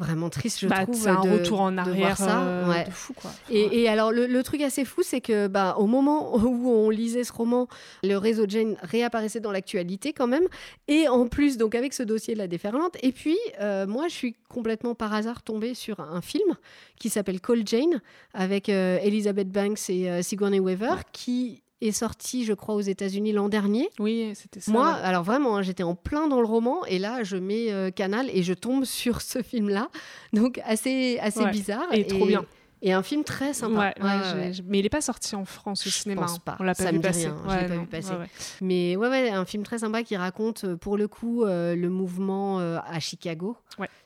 vraiment 0.00 0.28
triste, 0.28 0.58
je 0.60 0.66
bah, 0.66 0.82
trouve. 0.82 0.96
C'est 0.96 1.08
un 1.08 1.22
de, 1.22 1.30
retour 1.30 1.60
en 1.60 1.78
arrière 1.78 2.16
ça. 2.16 2.42
euh, 2.42 2.68
Ouais. 2.68 2.84
de 2.84 2.90
fou, 2.90 3.12
quoi. 3.14 3.30
Et, 3.48 3.82
et 3.82 3.88
alors, 3.88 4.10
le, 4.10 4.26
le 4.26 4.42
truc 4.42 4.60
assez 4.62 4.84
fou, 4.84 5.02
c'est 5.04 5.20
que 5.20 5.46
bah, 5.46 5.76
au 5.78 5.87
moment 5.87 6.34
où 6.44 6.68
on 6.68 6.90
lisait 6.90 7.22
ce 7.22 7.32
roman, 7.32 7.68
le 8.02 8.16
réseau 8.16 8.44
Jane 8.48 8.76
réapparaissait 8.82 9.38
dans 9.38 9.52
l'actualité 9.52 10.12
quand 10.12 10.26
même. 10.26 10.44
Et 10.88 11.06
en 11.08 11.28
plus, 11.28 11.58
donc 11.58 11.74
avec 11.76 11.92
ce 11.92 12.02
dossier 12.02 12.34
de 12.34 12.38
la 12.40 12.48
déferlante. 12.48 12.96
Et 13.02 13.12
puis, 13.12 13.38
euh, 13.60 13.87
moi, 13.87 14.08
je 14.08 14.14
suis 14.14 14.34
complètement 14.48 14.94
par 14.96 15.12
hasard 15.14 15.42
tombée 15.42 15.74
sur 15.74 16.00
un 16.00 16.20
film 16.20 16.54
qui 16.98 17.08
s'appelle 17.08 17.40
Call 17.40 17.62
Jane, 17.66 18.00
avec 18.32 18.68
euh, 18.68 18.98
Elizabeth 19.02 19.50
Banks 19.52 19.90
et 19.90 20.22
Sigourney 20.22 20.58
Weaver, 20.58 20.94
qui 21.12 21.60
est 21.86 21.92
sorti, 21.92 22.44
je 22.44 22.52
crois, 22.52 22.74
aux 22.74 22.80
États-Unis 22.80 23.32
l'an 23.32 23.48
dernier. 23.48 23.88
Oui, 23.98 24.32
c'était 24.34 24.60
ça. 24.60 24.70
Moi, 24.72 24.88
alors 24.90 25.22
vraiment, 25.22 25.56
hein, 25.56 25.62
j'étais 25.62 25.82
en 25.82 25.94
plein 25.94 26.28
dans 26.28 26.40
le 26.40 26.46
roman 26.46 26.84
et 26.86 26.98
là, 26.98 27.22
je 27.22 27.36
mets 27.36 27.70
euh, 27.72 27.90
Canal 27.90 28.30
et 28.32 28.42
je 28.42 28.54
tombe 28.54 28.84
sur 28.84 29.20
ce 29.22 29.42
film-là. 29.42 29.88
Donc, 30.32 30.60
assez, 30.64 31.18
assez 31.20 31.40
Ouais. 31.40 31.50
bizarre. 31.50 31.86
Et 31.92 32.06
trop 32.06 32.26
bien. 32.26 32.44
Et 32.86 32.92
un 32.92 33.02
film 33.02 33.24
très 33.24 33.54
sympa. 33.54 33.94
Ouais, 33.98 34.04
Ouais, 34.04 34.10
ouais, 34.10 34.52
Mais 34.66 34.80
il 34.80 34.82
n'est 34.82 34.90
pas 34.90 35.00
sorti 35.00 35.34
en 35.34 35.46
France 35.46 35.86
au 35.86 35.90
Je 35.90 35.94
cinéma. 35.94 36.20
pense 36.20 36.34
hein. 36.34 36.42
pas. 36.44 36.56
On 36.60 36.64
l'a 36.64 36.74
pas 36.74 36.92
vu 36.92 37.00
passer. 37.00 37.30
pas 37.46 37.64
vu. 37.64 38.26
Mais 38.60 38.94
ouais, 38.94 39.08
ouais, 39.08 39.30
un 39.30 39.46
film 39.46 39.62
très 39.62 39.78
sympa 39.78 40.02
qui 40.02 40.18
raconte 40.18 40.64
euh, 40.64 40.76
pour 40.76 40.98
le 40.98 41.08
coup 41.08 41.44
euh, 41.44 41.74
le 41.74 41.88
mouvement 41.88 42.60
euh, 42.60 42.78
à 42.86 43.00
Chicago, 43.00 43.56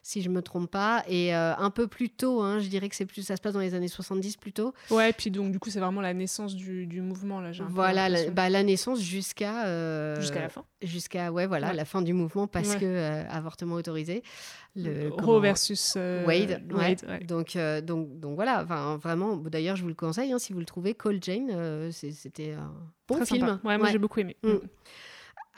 si 0.04 0.22
je 0.22 0.28
me 0.28 0.42
trompe 0.42 0.70
pas. 0.70 1.02
Et 1.08 1.34
euh, 1.34 1.56
un 1.56 1.70
peu 1.70 1.88
plus 1.88 2.08
tôt, 2.08 2.40
hein, 2.40 2.60
je 2.60 2.68
dirais 2.68 2.88
que 2.88 2.94
c'est 2.94 3.04
plus, 3.04 3.22
ça 3.22 3.34
se 3.34 3.40
passe 3.42 3.52
dans 3.54 3.58
les 3.58 3.74
années 3.74 3.88
70 3.88 4.36
plutôt. 4.36 4.72
Ouais, 4.92 5.12
puis 5.12 5.32
donc 5.32 5.50
du 5.50 5.58
coup, 5.58 5.70
c'est 5.70 5.80
vraiment 5.80 6.00
la 6.00 6.14
naissance 6.14 6.54
du, 6.54 6.86
du 6.86 7.00
mouvement 7.00 7.40
là. 7.40 7.50
Voilà, 7.70 8.08
la, 8.08 8.30
bah, 8.30 8.48
la 8.48 8.62
naissance 8.62 9.00
jusqu'à. 9.00 10.14
jusqu'à 10.20 10.40
la 10.40 10.48
fin. 10.48 10.64
Jusqu'à, 10.82 11.32
ouais, 11.32 11.48
voilà, 11.48 11.72
la 11.72 11.84
fin 11.84 12.00
du 12.00 12.12
mouvement 12.12 12.46
parce 12.46 12.76
que 12.76 13.24
avortement 13.28 13.74
autorisé. 13.74 14.22
Le, 14.76 15.08
Roe 15.08 15.16
comment- 15.16 15.40
versus 15.40 15.94
euh, 15.96 16.24
Wade. 16.24 16.62
Wade, 16.70 17.00
ouais. 17.08 17.18
Donc, 17.24 17.56
euh, 17.56 17.80
donc, 17.80 18.20
donc 18.20 18.36
voilà, 18.36 18.62
vraiment, 18.96 19.36
d'ailleurs, 19.36 19.76
je 19.76 19.82
vous 19.82 19.88
le 19.88 19.94
conseille, 19.94 20.32
hein, 20.32 20.38
si 20.38 20.52
vous 20.52 20.60
le 20.60 20.64
trouvez, 20.66 20.94
Call 20.94 21.18
Jane, 21.22 21.50
euh, 21.50 21.90
c'était 21.90 22.52
un 22.52 22.72
bon 23.08 23.16
Très 23.16 23.26
film. 23.26 23.40
sympa. 23.46 23.66
Ouais, 23.68 23.76
moi 23.78 23.88
j'ai 23.90 23.98
beaucoup 23.98 24.20
aimé. 24.20 24.36
Mm. 24.42 24.56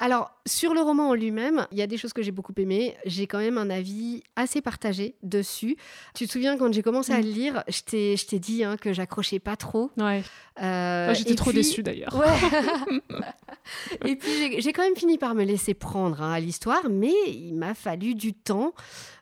Alors, 0.02 0.30
sur 0.46 0.72
le 0.72 0.80
roman 0.80 1.10
en 1.10 1.14
lui-même, 1.14 1.66
il 1.72 1.78
y 1.78 1.82
a 1.82 1.86
des 1.86 1.98
choses 1.98 2.14
que 2.14 2.22
j'ai 2.22 2.30
beaucoup 2.32 2.54
aimées. 2.56 2.96
J'ai 3.04 3.26
quand 3.26 3.38
même 3.38 3.58
un 3.58 3.68
avis 3.68 4.22
assez 4.34 4.62
partagé 4.62 5.14
dessus. 5.22 5.76
Tu 6.14 6.26
te 6.26 6.32
souviens, 6.32 6.56
quand 6.56 6.72
j'ai 6.72 6.82
commencé 6.82 7.12
à 7.12 7.18
Mm. 7.18 7.22
le 7.22 7.30
lire, 7.30 7.64
je 7.68 7.80
t'ai 7.82 8.16
je 8.16 8.26
t'ai 8.26 8.38
dit 8.38 8.64
hein, 8.64 8.76
que 8.78 8.94
j'accrochais 8.94 9.38
pas 9.38 9.56
trop. 9.56 9.90
Ouais. 9.98 10.22
Euh, 10.62 11.12
j'étais 11.14 11.34
trop 11.34 11.50
puis- 11.50 11.58
déçue 11.58 11.82
d'ailleurs. 11.82 12.14
Ouais. 12.16 12.26
et 14.06 14.16
puis 14.16 14.30
j'ai- 14.38 14.60
j'ai 14.60 14.72
quand 14.72 14.82
même 14.82 14.96
fini 14.96 15.18
par 15.18 15.34
me 15.34 15.44
laisser 15.44 15.74
prendre 15.74 16.22
hein, 16.22 16.32
à 16.32 16.40
l'histoire, 16.40 16.88
mais 16.90 17.12
il 17.28 17.54
m'a 17.54 17.74
fallu 17.74 18.14
du 18.14 18.32
temps. 18.32 18.72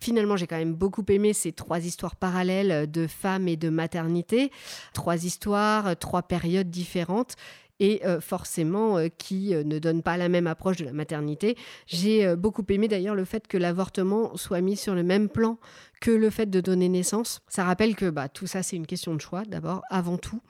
Finalement, 0.00 0.36
j'ai 0.36 0.46
quand 0.46 0.56
même 0.56 0.74
beaucoup 0.74 1.04
aimé 1.08 1.32
ces 1.32 1.52
trois 1.52 1.80
histoires 1.80 2.16
parallèles 2.16 2.90
de 2.90 3.06
femmes 3.06 3.48
et 3.48 3.56
de 3.56 3.68
maternité, 3.68 4.50
trois 4.94 5.24
histoires, 5.24 5.96
trois 5.98 6.22
périodes 6.22 6.70
différentes. 6.70 7.34
Et 7.80 8.04
euh, 8.04 8.20
forcément, 8.20 8.98
euh, 8.98 9.08
qui 9.08 9.54
euh, 9.54 9.62
ne 9.64 9.78
donnent 9.78 10.02
pas 10.02 10.16
la 10.16 10.28
même 10.28 10.46
approche 10.46 10.76
de 10.76 10.84
la 10.84 10.92
maternité. 10.92 11.56
J'ai 11.86 12.34
beaucoup 12.36 12.64
aimé 12.68 12.88
d'ailleurs 12.88 13.14
le 13.14 13.24
fait 13.24 13.46
que 13.46 13.56
l'avortement 13.56 14.36
soit 14.36 14.60
mis 14.60 14.76
sur 14.76 14.94
le 14.94 15.02
même 15.02 15.28
plan 15.28 15.58
que 16.00 16.10
le 16.10 16.30
fait 16.30 16.46
de 16.46 16.60
donner 16.60 16.88
naissance. 16.88 17.40
Ça 17.48 17.64
rappelle 17.64 17.96
que 17.96 18.10
bah, 18.10 18.28
tout 18.28 18.46
ça, 18.46 18.62
c'est 18.62 18.76
une 18.76 18.86
question 18.86 19.14
de 19.14 19.20
choix, 19.20 19.42
d'abord, 19.44 19.82
avant 19.90 20.16
tout, 20.16 20.40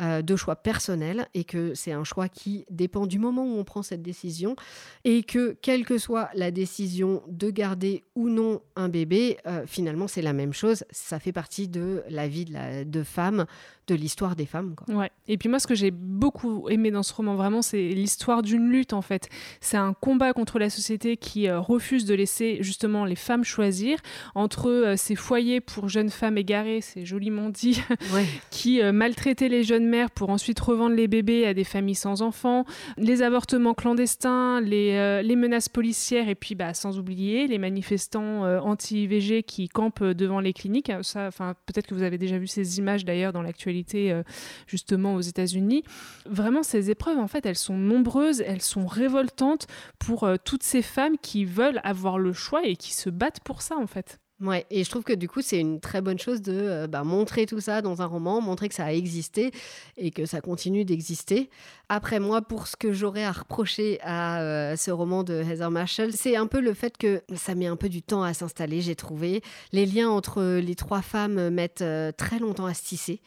euh, 0.00 0.22
de 0.22 0.36
choix 0.36 0.56
personnels, 0.56 1.28
et 1.34 1.44
que 1.44 1.74
c'est 1.74 1.92
un 1.92 2.04
choix 2.04 2.28
qui 2.28 2.64
dépend 2.70 3.06
du 3.06 3.18
moment 3.18 3.44
où 3.44 3.58
on 3.58 3.64
prend 3.64 3.82
cette 3.82 4.02
décision, 4.02 4.56
et 5.04 5.22
que 5.22 5.56
quelle 5.62 5.84
que 5.84 5.98
soit 5.98 6.30
la 6.34 6.50
décision 6.50 7.22
de 7.28 7.50
garder 7.50 8.04
ou 8.14 8.28
non 8.28 8.60
un 8.76 8.88
bébé, 8.88 9.38
euh, 9.46 9.64
finalement, 9.66 10.08
c'est 10.08 10.22
la 10.22 10.32
même 10.32 10.52
chose. 10.52 10.84
Ça 10.90 11.18
fait 11.18 11.32
partie 11.32 11.68
de 11.68 12.02
la 12.08 12.28
vie 12.28 12.44
de, 12.44 12.52
la, 12.52 12.84
de 12.84 13.02
femme, 13.02 13.46
de 13.86 13.94
l'histoire 13.94 14.36
des 14.36 14.46
femmes. 14.46 14.74
Quoi. 14.74 14.94
Ouais. 14.94 15.10
Et 15.26 15.38
puis 15.38 15.48
moi, 15.48 15.58
ce 15.58 15.66
que 15.66 15.74
j'ai 15.74 15.90
beaucoup 15.90 16.68
aimé 16.68 16.90
dans 16.90 17.02
ce 17.02 17.12
roman, 17.12 17.36
vraiment, 17.36 17.62
c'est 17.62 17.88
l'histoire 17.88 18.42
d'une 18.42 18.70
lutte, 18.70 18.92
en 18.92 19.02
fait. 19.02 19.28
C'est 19.60 19.76
un 19.76 19.94
combat 19.94 20.32
contre 20.32 20.58
la 20.58 20.70
société 20.70 21.16
qui 21.16 21.48
euh, 21.48 21.60
refuse 21.60 22.04
de 22.04 22.14
laisser 22.14 22.58
justement 22.60 23.04
les 23.04 23.16
femmes 23.16 23.44
choisir 23.44 23.98
entre 24.34 24.87
euh, 24.88 24.96
ces 24.96 25.14
foyers 25.14 25.60
pour 25.60 25.88
jeunes 25.88 26.10
femmes 26.10 26.38
égarées, 26.38 26.80
c'est 26.80 27.04
joliment 27.04 27.48
dit, 27.50 27.80
Ouais. 28.14 28.24
qui 28.50 28.80
euh, 28.82 28.92
maltraitaient 28.92 29.48
les 29.48 29.62
jeunes 29.62 29.86
mères 29.86 30.10
pour 30.10 30.30
ensuite 30.30 30.58
revendre 30.60 30.94
les 30.94 31.08
bébés 31.08 31.46
à 31.46 31.54
des 31.54 31.64
familles 31.64 31.94
sans 31.94 32.22
enfants, 32.22 32.64
les 32.96 33.22
avortements 33.22 33.74
clandestins, 33.74 34.60
les, 34.60 34.92
euh, 34.94 35.22
les 35.22 35.36
menaces 35.36 35.68
policières, 35.68 36.28
et 36.28 36.34
puis 36.34 36.54
bah, 36.54 36.74
sans 36.74 36.98
oublier 36.98 37.46
les 37.46 37.58
manifestants 37.58 38.42
anti-IVG 38.60 39.42
qui 39.42 39.68
campent 39.68 40.04
devant 40.04 40.40
les 40.40 40.52
cliniques. 40.52 40.92
Ça, 41.02 41.26
enfin, 41.26 41.54
peut-être 41.66 41.86
que 41.86 41.94
vous 41.94 42.02
avez 42.02 42.18
déjà 42.18 42.38
vu 42.38 42.46
ces 42.46 42.78
images 42.78 43.04
d'ailleurs 43.04 43.32
dans 43.32 43.42
l'actualité, 43.42 44.20
justement 44.66 45.14
aux 45.14 45.20
États-Unis. 45.20 45.84
Vraiment, 46.26 46.62
ces 46.62 46.90
épreuves, 46.90 47.18
en 47.18 47.28
fait, 47.28 47.46
elles 47.46 47.56
sont 47.56 47.76
nombreuses, 47.76 48.40
elles 48.40 48.62
sont 48.62 48.86
révoltantes 48.86 49.66
pour 49.98 50.28
toutes 50.44 50.62
ces 50.62 50.82
femmes 50.82 51.16
qui 51.20 51.44
veulent 51.44 51.80
avoir 51.84 52.18
le 52.18 52.32
choix 52.32 52.64
et 52.64 52.76
qui 52.76 52.94
se 52.94 53.10
battent 53.10 53.40
pour 53.40 53.62
ça, 53.62 53.76
en 53.76 53.86
fait. 53.86 54.18
Ouais, 54.40 54.66
et 54.70 54.84
je 54.84 54.90
trouve 54.90 55.02
que 55.02 55.12
du 55.12 55.28
coup, 55.28 55.42
c'est 55.42 55.58
une 55.58 55.80
très 55.80 56.00
bonne 56.00 56.18
chose 56.20 56.40
de 56.42 56.52
euh, 56.52 56.86
bah, 56.86 57.02
montrer 57.02 57.44
tout 57.44 57.58
ça 57.58 57.82
dans 57.82 58.02
un 58.02 58.06
roman, 58.06 58.40
montrer 58.40 58.68
que 58.68 58.74
ça 58.74 58.84
a 58.84 58.92
existé 58.92 59.50
et 59.96 60.12
que 60.12 60.26
ça 60.26 60.40
continue 60.40 60.84
d'exister. 60.84 61.50
Après, 61.88 62.20
moi, 62.20 62.40
pour 62.40 62.68
ce 62.68 62.76
que 62.76 62.92
j'aurais 62.92 63.24
à 63.24 63.32
reprocher 63.32 63.98
à 64.02 64.40
euh, 64.40 64.76
ce 64.76 64.92
roman 64.92 65.24
de 65.24 65.42
Heather 65.42 65.72
Marshall, 65.72 66.12
c'est 66.12 66.36
un 66.36 66.46
peu 66.46 66.60
le 66.60 66.72
fait 66.72 66.96
que 66.96 67.20
ça 67.34 67.56
met 67.56 67.66
un 67.66 67.74
peu 67.74 67.88
du 67.88 68.00
temps 68.00 68.22
à 68.22 68.32
s'installer, 68.32 68.80
j'ai 68.80 68.94
trouvé. 68.94 69.42
Les 69.72 69.86
liens 69.86 70.08
entre 70.08 70.60
les 70.60 70.76
trois 70.76 71.02
femmes 71.02 71.50
mettent 71.50 71.82
euh, 71.82 72.12
très 72.12 72.38
longtemps 72.38 72.66
à 72.66 72.74
se 72.74 72.84
tisser. 72.84 73.20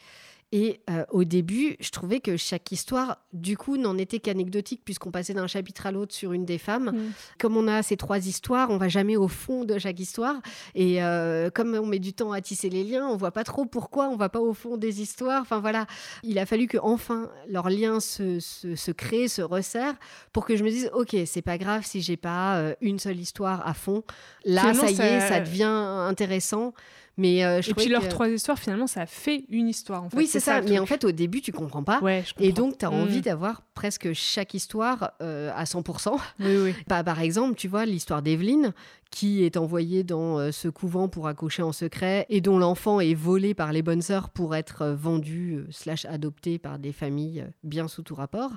Et 0.54 0.80
euh, 0.90 1.04
au 1.10 1.24
début, 1.24 1.76
je 1.80 1.88
trouvais 1.90 2.20
que 2.20 2.36
chaque 2.36 2.70
histoire, 2.72 3.18
du 3.32 3.56
coup, 3.56 3.78
n'en 3.78 3.96
était 3.96 4.18
qu'anecdotique, 4.18 4.82
puisqu'on 4.84 5.10
passait 5.10 5.32
d'un 5.32 5.46
chapitre 5.46 5.86
à 5.86 5.92
l'autre 5.92 6.14
sur 6.14 6.32
une 6.34 6.44
des 6.44 6.58
femmes. 6.58 6.92
Comme 7.38 7.56
on 7.56 7.66
a 7.68 7.82
ces 7.82 7.96
trois 7.96 8.18
histoires, 8.26 8.68
on 8.70 8.76
va 8.76 8.88
jamais 8.88 9.16
au 9.16 9.28
fond 9.28 9.64
de 9.64 9.78
chaque 9.78 9.98
histoire. 9.98 10.36
Et 10.74 11.02
euh, 11.02 11.48
comme 11.48 11.74
on 11.74 11.86
met 11.86 11.98
du 12.00 12.12
temps 12.12 12.32
à 12.32 12.42
tisser 12.42 12.68
les 12.68 12.84
liens, 12.84 13.06
on 13.08 13.16
voit 13.16 13.30
pas 13.30 13.44
trop 13.44 13.64
pourquoi 13.64 14.08
on 14.10 14.16
va 14.16 14.28
pas 14.28 14.40
au 14.40 14.52
fond 14.52 14.76
des 14.76 15.00
histoires. 15.00 15.40
Enfin 15.40 15.60
voilà, 15.60 15.86
il 16.22 16.38
a 16.38 16.44
fallu 16.44 16.66
que 16.66 16.76
enfin 16.82 17.30
leurs 17.48 17.70
liens 17.70 17.98
se, 18.00 18.38
se, 18.38 18.76
se 18.76 18.90
créent, 18.90 19.28
se 19.28 19.40
resserrent, 19.40 19.96
pour 20.34 20.44
que 20.44 20.54
je 20.56 20.64
me 20.64 20.68
dise, 20.70 20.90
ok, 20.92 21.16
c'est 21.24 21.40
pas 21.40 21.56
grave 21.56 21.84
si 21.86 22.02
j'ai 22.02 22.18
pas 22.18 22.56
euh, 22.58 22.74
une 22.82 22.98
seule 22.98 23.18
histoire 23.18 23.66
à 23.66 23.72
fond. 23.72 24.02
Là, 24.44 24.60
Finalement, 24.60 24.82
ça 24.82 24.90
y 24.90 24.94
est, 24.94 25.20
ça- 25.20 25.28
ça 25.28 25.40
devient 25.40 25.62
intéressant. 26.08 26.74
Mais 27.18 27.44
euh, 27.44 27.60
je 27.60 27.70
Et 27.70 27.74
puis 27.74 27.88
leurs 27.88 28.02
que- 28.04 28.08
trois 28.08 28.28
histoires, 28.28 28.58
finalement, 28.58 28.86
ça 28.86 29.04
fait 29.06 29.44
une 29.50 29.68
histoire. 29.68 30.02
En 30.04 30.08
fait. 30.10 30.16
Oui, 30.16 30.26
c'est 30.26 30.40
ça. 30.40 30.62
Mais 30.62 30.78
en 30.78 30.86
fait, 30.86 31.04
au 31.04 31.12
début, 31.12 31.42
tu 31.42 31.52
comprends 31.52 31.82
pas. 31.82 32.00
ouais, 32.00 32.24
je 32.26 32.32
Et 32.42 32.48
comprends. 32.48 32.66
donc, 32.68 32.78
tu 32.78 32.84
as 32.86 32.90
Mm. 32.90 32.94
envie 32.94 33.20
d'avoir 33.20 33.62
presque 33.74 34.12
chaque 34.14 34.54
histoire 34.54 35.12
euh, 35.20 35.50
à 35.54 35.64
100%. 35.64 36.18
Oui, 36.40 36.56
oui. 36.56 36.74
Bah, 36.88 37.04
par 37.04 37.20
exemple, 37.20 37.54
tu 37.56 37.68
vois, 37.68 37.84
l'histoire 37.84 38.22
d'Evelyne, 38.22 38.72
qui 39.12 39.44
est 39.44 39.58
envoyée 39.58 40.04
dans 40.04 40.38
euh, 40.38 40.52
ce 40.52 40.68
couvent 40.68 41.06
pour 41.06 41.28
accoucher 41.28 41.62
en 41.62 41.70
secret 41.72 42.24
et 42.30 42.40
dont 42.40 42.58
l'enfant 42.58 42.98
est 42.98 43.12
volé 43.12 43.52
par 43.52 43.70
les 43.70 43.82
bonnes 43.82 44.00
sœurs 44.00 44.30
pour 44.30 44.56
être 44.56 44.80
euh, 44.82 44.94
vendu 44.96 45.56
euh, 45.58 45.66
slash 45.70 46.06
adopté 46.06 46.58
par 46.58 46.78
des 46.78 46.92
familles 46.92 47.46
bien 47.62 47.88
sous 47.88 48.02
tout 48.02 48.14
rapport. 48.14 48.52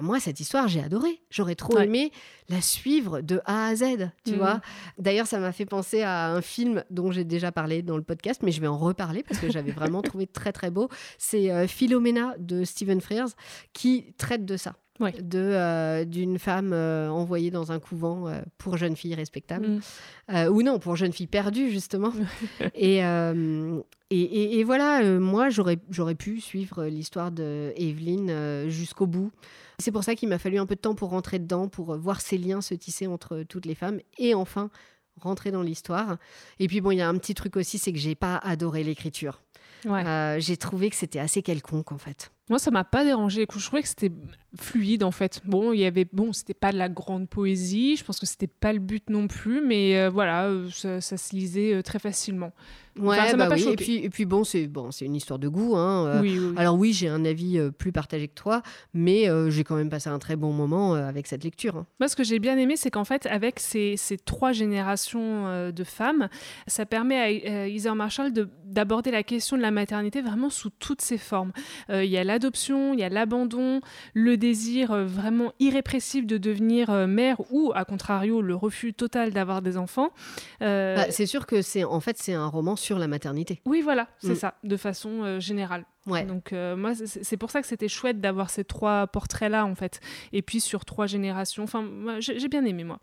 Moi, 0.00 0.18
cette 0.18 0.40
histoire, 0.40 0.66
j'ai 0.66 0.82
adoré. 0.82 1.20
J'aurais 1.30 1.54
trop 1.56 1.76
Ouais. 1.76 1.84
aimé 1.84 2.10
la 2.48 2.62
suivre 2.62 3.20
de 3.20 3.40
A 3.44 3.66
à 3.66 3.76
Z, 3.76 3.84
tu 4.24 4.32
Mhm. 4.32 4.38
vois. 4.38 4.60
D'ailleurs, 4.98 5.26
ça 5.26 5.38
m'a 5.38 5.52
fait 5.52 5.66
penser 5.66 6.00
à 6.00 6.32
un 6.32 6.40
film 6.40 6.82
dont 6.90 7.12
j'ai 7.12 7.24
déjà 7.24 7.52
parlé 7.52 7.82
dans 7.82 7.98
le 7.98 8.02
podcast, 8.02 8.40
mais 8.42 8.50
je 8.50 8.62
vais 8.62 8.66
en 8.66 8.78
reparler 8.78 9.22
parce 9.22 9.38
que 9.38 9.50
j'avais 9.52 9.72
vraiment 9.72 10.00
trouvé 10.16 10.26
très 10.26 10.52
très 10.52 10.70
beau. 10.70 10.88
C'est 11.18 11.68
Philomena 11.68 12.34
de 12.38 12.64
Stephen 12.64 13.02
Frears 13.02 13.28
qui 13.74 14.14
traite 14.16 14.46
de 14.46 14.56
ça. 14.56 14.74
De 15.22 15.38
euh, 15.38 16.04
d'une 16.04 16.38
femme 16.38 16.72
euh, 16.72 17.08
envoyée 17.08 17.50
dans 17.50 17.70
un 17.72 17.78
couvent 17.78 18.28
euh, 18.28 18.40
pour 18.58 18.76
jeunes 18.76 18.96
filles 18.96 19.14
respectables 19.14 19.80
Mm. 20.28 20.48
Ou 20.52 20.62
non 20.62 20.78
pour 20.78 20.96
jeunes 20.96 21.12
filles 21.12 21.26
perdues 21.28 21.70
justement 21.70 22.12
et, 22.74 22.96
et, 22.98 23.02
et- 24.10 24.58
et 24.58 24.64
voilà 24.64 25.02
moi 25.18 25.48
j'aurais 25.50 25.78
j'aurais 25.90 26.14
pu 26.14 26.40
suivre 26.40 26.84
l'histoire 26.86 27.30
de 27.30 27.72
Evelyne 27.76 28.28
euh, 28.30 28.68
jusqu'au 28.68 29.06
bout 29.06 29.30
c'est 29.78 29.92
pour 29.92 30.02
ça 30.04 30.14
qu'il 30.14 30.28
m'a 30.28 30.38
fallu 30.38 30.58
un 30.58 30.66
peu 30.66 30.74
de 30.74 30.80
temps 30.80 30.94
pour 30.94 31.10
rentrer 31.10 31.38
dedans 31.38 31.68
pour 31.68 31.96
voir 31.96 32.20
ces 32.20 32.36
liens 32.38 32.60
se 32.60 32.74
tisser 32.74 33.06
entre 33.06 33.42
toutes 33.48 33.66
les 33.66 33.74
femmes 33.74 34.00
et 34.18 34.34
enfin 34.34 34.70
rentrer 35.20 35.50
dans 35.50 35.62
l'histoire 35.62 36.16
et 36.58 36.66
puis 36.66 36.80
bon 36.80 36.90
il 36.90 36.98
y 36.98 37.02
a 37.02 37.08
un 37.08 37.16
petit 37.18 37.34
truc 37.34 37.56
aussi 37.56 37.78
c'est 37.78 37.92
que 37.92 37.98
j'ai 37.98 38.14
pas 38.14 38.36
adoré 38.36 38.82
l'écriture 38.84 39.42
Ouais. 39.86 40.36
j'ai 40.40 40.56
trouvé 40.56 40.90
que 40.90 40.96
c'était 40.96 41.20
assez 41.20 41.40
quelconque 41.40 41.92
en 41.92 41.98
fait. 41.98 42.32
Moi, 42.48 42.58
ça 42.58 42.70
m'a 42.70 42.84
pas 42.84 43.04
dérangé. 43.04 43.46
Je 43.50 43.64
trouvais 43.66 43.82
que 43.82 43.88
c'était 43.88 44.12
fluide 44.56 45.04
en 45.04 45.10
fait. 45.10 45.40
Bon, 45.44 45.72
il 45.72 45.80
y 45.80 45.84
avait 45.84 46.06
bon, 46.10 46.32
c'était 46.32 46.54
pas 46.54 46.72
de 46.72 46.78
la 46.78 46.88
grande 46.88 47.28
poésie. 47.28 47.96
Je 47.96 48.04
pense 48.04 48.18
que 48.18 48.26
c'était 48.26 48.46
pas 48.46 48.72
le 48.72 48.78
but 48.78 49.10
non 49.10 49.28
plus, 49.28 49.60
mais 49.60 49.98
euh, 49.98 50.10
voilà, 50.10 50.46
euh, 50.46 50.68
ça, 50.70 51.00
se 51.00 51.34
lisait 51.34 51.74
euh, 51.74 51.82
très 51.82 51.98
facilement. 51.98 52.52
Ouais, 52.98 53.16
ça 53.16 53.36
bah 53.36 53.46
pas 53.46 53.54
oui. 53.54 53.68
Et 53.68 53.76
puis, 53.76 53.96
et 53.98 54.10
puis 54.10 54.24
bon, 54.24 54.42
c'est 54.42 54.66
bon, 54.66 54.90
c'est 54.90 55.04
une 55.04 55.14
histoire 55.14 55.38
de 55.38 55.46
goût. 55.46 55.76
Hein. 55.76 56.20
Oui, 56.20 56.36
oui, 56.36 56.52
Alors 56.56 56.76
oui, 56.76 56.92
j'ai 56.92 57.06
un 57.06 57.24
avis 57.24 57.60
plus 57.78 57.92
partagé 57.92 58.26
que 58.26 58.34
toi, 58.34 58.60
mais 58.92 59.28
j'ai 59.50 59.62
quand 59.62 59.76
même 59.76 59.88
passé 59.88 60.08
un 60.08 60.18
très 60.18 60.34
bon 60.34 60.52
moment 60.52 60.94
avec 60.94 61.28
cette 61.28 61.44
lecture. 61.44 61.76
Hein. 61.76 61.86
Moi, 62.00 62.08
ce 62.08 62.16
que 62.16 62.24
j'ai 62.24 62.40
bien 62.40 62.58
aimé, 62.58 62.74
c'est 62.76 62.90
qu'en 62.90 63.04
fait, 63.04 63.26
avec 63.26 63.60
ces, 63.60 63.96
ces 63.96 64.18
trois 64.18 64.50
générations 64.50 65.70
de 65.70 65.84
femmes, 65.84 66.28
ça 66.66 66.86
permet 66.86 67.20
à 67.20 67.68
Heather 67.68 67.94
Marshall 67.94 68.32
d'aborder 68.64 69.12
la 69.12 69.22
question 69.22 69.56
de 69.56 69.62
la 69.62 69.70
maternité 69.70 70.20
vraiment 70.20 70.50
sous 70.50 70.70
toutes 70.70 71.00
ses 71.00 71.18
formes. 71.18 71.52
Il 71.88 72.02
y 72.02 72.18
a 72.18 72.24
l'adoption, 72.38 72.94
il 72.94 73.00
y 73.00 73.02
a 73.02 73.08
l'abandon, 73.08 73.80
le 74.14 74.36
désir 74.36 74.92
euh, 74.92 75.04
vraiment 75.04 75.52
irrépressible 75.58 76.28
de 76.28 76.38
devenir 76.38 76.88
euh, 76.90 77.08
mère 77.08 77.40
ou, 77.50 77.72
à 77.74 77.84
contrario, 77.84 78.40
le 78.42 78.54
refus 78.54 78.94
total 78.94 79.32
d'avoir 79.32 79.60
des 79.60 79.76
enfants. 79.76 80.10
Euh, 80.62 80.94
bah, 80.94 81.06
c'est 81.10 81.26
sûr 81.26 81.46
que 81.46 81.62
c'est 81.62 81.82
en 81.82 81.98
fait 81.98 82.16
c'est 82.16 82.34
un 82.34 82.46
roman 82.46 82.76
sur 82.76 83.00
la 83.00 83.08
maternité. 83.08 83.60
Oui, 83.64 83.80
voilà, 83.82 84.06
c'est 84.18 84.34
mm. 84.34 84.36
ça, 84.36 84.54
de 84.62 84.76
façon 84.76 85.40
générale. 85.40 85.84
Donc 86.08 86.52
euh, 86.52 86.76
moi, 86.76 86.92
c'est 86.94 87.36
pour 87.36 87.50
ça 87.50 87.60
que 87.60 87.66
c'était 87.66 87.88
chouette 87.88 88.20
d'avoir 88.20 88.50
ces 88.50 88.64
trois 88.64 89.06
portraits-là, 89.06 89.64
en 89.64 89.74
fait. 89.74 90.00
Et 90.32 90.42
puis 90.42 90.60
sur 90.60 90.84
trois 90.84 91.06
générations. 91.06 91.64
Enfin, 91.64 91.84
j'ai 92.20 92.48
bien 92.48 92.64
aimé, 92.64 92.84
moi. 92.84 92.98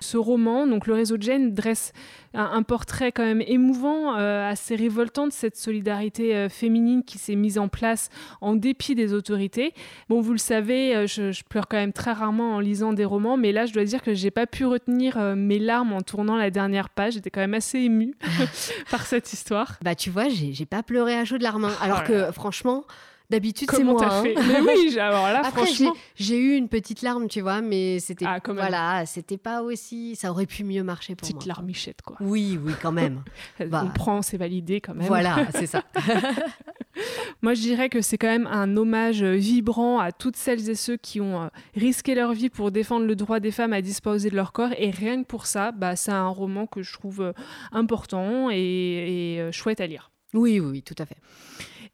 Ce 0.00 0.16
roman, 0.16 0.66
donc 0.66 0.86
Le 0.86 0.94
réseau 0.94 1.16
de 1.16 1.22
Jane, 1.22 1.52
dresse 1.52 1.92
un, 2.34 2.62
portrait 2.62 3.12
quand 3.12 3.24
même 3.24 3.42
émouvant, 3.46 4.16
euh, 4.16 4.48
assez 4.48 4.74
révoltant 4.74 5.26
de 5.26 5.32
cette 5.32 5.56
solidarité 5.56 6.34
euh, 6.34 6.48
féminine 6.48 7.04
qui 7.04 7.18
s'est 7.18 7.36
mise 7.36 7.58
en 7.58 7.68
place 7.68 8.08
en 8.40 8.56
dépit 8.56 8.94
des 8.94 9.12
autorités. 9.12 9.72
Bon, 10.08 10.20
vous 10.20 10.32
le 10.32 10.38
savez, 10.38 11.06
je, 11.06 11.42
pleure 11.44 11.68
quand 11.68 11.76
même 11.76 11.92
très 11.92 12.12
rarement 12.12 12.56
en 12.56 12.60
lisant 12.60 12.92
des 12.92 13.04
romans, 13.04 13.36
mais 13.36 13.52
là, 13.52 13.66
je 13.66 13.72
dois 13.72 13.84
dire 13.84 14.02
que 14.02 14.14
j'ai 14.14 14.30
pas 14.30 14.46
pu 14.46 14.64
retenir 14.64 15.18
mes 15.36 15.58
larmes 15.58 15.92
en 15.92 16.00
tournant 16.00 16.36
la 16.36 16.50
dernière 16.50 16.88
page. 16.88 17.14
J'étais 17.14 17.30
quand 17.30 17.40
même 17.40 17.54
assez 17.54 17.78
émue 17.78 18.14
par 18.90 19.06
cette 19.06 19.32
histoire. 19.32 19.78
Bah, 19.82 19.94
tu 19.94 20.10
vois, 20.10 20.28
j'ai 20.28 20.66
pas 20.66 20.82
pleuré 20.82 21.14
à 21.14 21.24
chaud 21.24 21.38
de 21.38 21.42
larmes. 21.42 21.64
Hein. 21.64 21.72
Oh 21.80 21.84
alors 21.84 22.04
que 22.04 22.30
franchement, 22.44 22.84
D'habitude, 23.30 23.70
c'est 23.70 23.82
moi. 23.82 24.04
Hein. 24.04 24.22
Fait 24.22 24.34
mais 24.34 24.60
oui, 24.60 24.98
alors 24.98 25.24
là, 25.24 25.40
Après, 25.44 25.64
franchement. 25.64 25.94
J'ai 26.14 26.36
eu 26.36 26.56
une 26.56 26.68
petite 26.68 27.00
larme, 27.00 27.26
tu 27.26 27.40
vois, 27.40 27.62
mais 27.62 27.98
c'était 27.98 28.26
ah, 28.28 28.38
voilà, 28.46 29.06
c'était 29.06 29.38
pas 29.38 29.62
aussi. 29.62 30.14
Ça 30.14 30.30
aurait 30.30 30.44
pu 30.44 30.62
mieux 30.62 30.82
marcher 30.82 31.14
pour 31.14 31.22
petite 31.22 31.36
moi. 31.36 31.40
Petite 31.40 31.48
larmichette, 31.48 32.02
quoi. 32.02 32.18
Oui, 32.20 32.58
oui, 32.62 32.74
quand 32.82 32.92
même. 32.92 33.24
On 33.72 33.88
prend, 33.88 34.20
c'est 34.20 34.36
validé 34.36 34.82
quand 34.82 34.94
même. 34.94 35.06
Voilà, 35.06 35.46
c'est 35.54 35.66
ça. 35.66 35.84
moi, 37.42 37.54
je 37.54 37.62
dirais 37.62 37.88
que 37.88 38.02
c'est 38.02 38.18
quand 38.18 38.28
même 38.28 38.46
un 38.46 38.76
hommage 38.76 39.24
vibrant 39.24 40.00
à 40.00 40.12
toutes 40.12 40.36
celles 40.36 40.68
et 40.68 40.74
ceux 40.74 40.98
qui 40.98 41.22
ont 41.22 41.44
euh, 41.44 41.48
risqué 41.74 42.14
leur 42.14 42.34
vie 42.34 42.50
pour 42.50 42.72
défendre 42.72 43.06
le 43.06 43.16
droit 43.16 43.40
des 43.40 43.52
femmes 43.52 43.72
à 43.72 43.80
disposer 43.80 44.28
de 44.28 44.36
leur 44.36 44.52
corps. 44.52 44.74
Et 44.76 44.90
rien 44.90 45.22
que 45.22 45.26
pour 45.26 45.46
ça, 45.46 45.72
bah, 45.72 45.96
c'est 45.96 46.12
un 46.12 46.28
roman 46.28 46.66
que 46.66 46.82
je 46.82 46.92
trouve 46.92 47.22
euh, 47.22 47.32
important 47.72 48.50
et, 48.50 49.38
euh, 49.40 49.50
chouette 49.50 49.80
à 49.80 49.86
lire. 49.86 50.10
Oui, 50.34 50.60
oui, 50.60 50.82
tout 50.82 50.96
à 50.98 51.06
fait. 51.06 51.16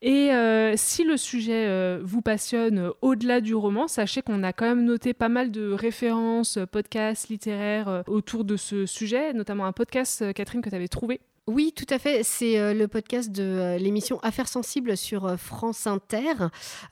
Et 0.03 0.33
euh, 0.33 0.75
si 0.77 1.05
le 1.05 1.19
sujet 1.19 1.67
euh, 1.67 2.01
vous 2.03 2.23
passionne 2.23 2.79
euh, 2.79 2.91
au-delà 3.03 3.43
du 3.43 3.55
roman, 3.55 3.87
sachez 3.87 4.23
qu'on 4.23 4.43
a 4.43 4.53
quand 4.55 4.65
même 4.65 4.85
noté 4.85 5.13
pas 5.13 5.29
mal 5.29 5.51
de 5.51 5.73
références, 5.73 6.59
podcasts 6.73 7.29
littéraires 7.29 8.03
autour 8.07 8.45
de 8.45 8.57
ce 8.57 8.87
sujet, 8.87 9.35
notamment 9.35 9.67
un 9.67 9.73
podcast, 9.73 10.33
Catherine, 10.33 10.63
que 10.63 10.71
tu 10.71 10.77
avais 10.77 10.89
trouvé 10.89 11.21
oui, 11.51 11.73
tout 11.75 11.87
à 11.91 11.99
fait. 11.99 12.23
C'est 12.23 12.59
euh, 12.59 12.75
le 12.75 12.87
podcast 12.87 13.33
de 13.33 13.43
euh, 13.43 13.77
l'émission 13.77 14.21
Affaires 14.23 14.47
sensibles 14.47 14.97
sur 14.97 15.27
euh, 15.27 15.37
France 15.37 15.87
Inter. 15.89 16.33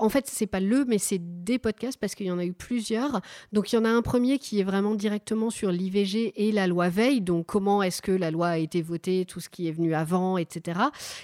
En 0.01 0.09
fait, 0.09 0.27
c'est 0.27 0.49
pas 0.49 0.59
le, 0.59 0.85
mais 0.85 0.99
c'est 0.99 1.21
des 1.45 1.59
podcasts 1.59 1.99
parce 1.99 2.17
qu'il 2.17 2.27
y 2.27 2.31
en 2.31 2.39
a 2.39 2.45
eu 2.45 2.53
plusieurs. 2.53 3.21
Donc, 3.53 3.73
il 3.73 3.77
y 3.77 3.79
en 3.79 3.85
a 3.85 3.89
un 3.89 4.03
premier 4.03 4.39
qui 4.39 4.59
est 4.59 4.65
vraiment 4.65 4.97
directement 4.97 5.51
sur 5.51 5.71
l'IVG 5.71 6.33
et 6.37 6.51
la 6.51 6.67
loi 6.67 6.89
Veil. 6.89 7.21
Donc, 7.21 7.47
comment 7.47 7.85
est-ce 7.85 8.03
que 8.03 8.11
la 8.11 8.33
loi 8.33 8.49
a 8.49 8.59
été 8.59 8.83
votée, 8.83 9.25
tout 9.27 9.39
ce 9.39 9.49
qui 9.49 9.69
est 9.69 9.73
venu 9.73 9.95
avant, 9.95 10.39
etc. 10.39 10.81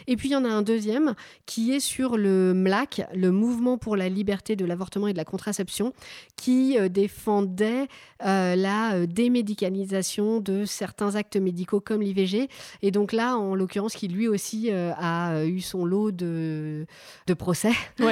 Et 0.07 0.15
puis, 0.17 0.29
il 0.29 0.33
y 0.33 0.37
en 0.37 0.45
a 0.45 0.49
un 0.49 0.63
deuxième 0.63 1.15
qui 1.45 1.73
est 1.73 1.81
sur 1.81 2.17
le 2.17 2.55
MLAC, 2.55 3.03
le 3.15 3.33
Mouvement 3.33 3.79
pour 3.79 3.97
la 3.97 4.09
liberté 4.09 4.55
de 4.55 4.65
l'avortement 4.65 5.09
et 5.09 5.13
de 5.13 5.19
la 5.19 5.25
contraception, 5.25 5.93
qui 6.37 6.77
défendait 6.89 7.89
la 8.21 9.07
démédicalisation 9.07 10.41
de 10.41 10.65
certains 10.65 11.17
actes 11.17 11.37
médicaux 11.37 11.81
comme 11.81 12.01
l'IVG. 12.01 12.49
Et 12.83 12.91
donc 12.91 13.13
là, 13.13 13.24
en 13.33 13.55
l'occurrence, 13.55 13.95
qui 13.95 14.09
lui 14.09 14.29
aussi 14.29 14.71
euh, 14.71 14.93
a 14.97 15.35
euh, 15.35 15.47
eu 15.47 15.61
son 15.61 15.85
lot 15.85 16.11
de, 16.11 16.87
de 17.27 17.35
procès. 17.35 17.73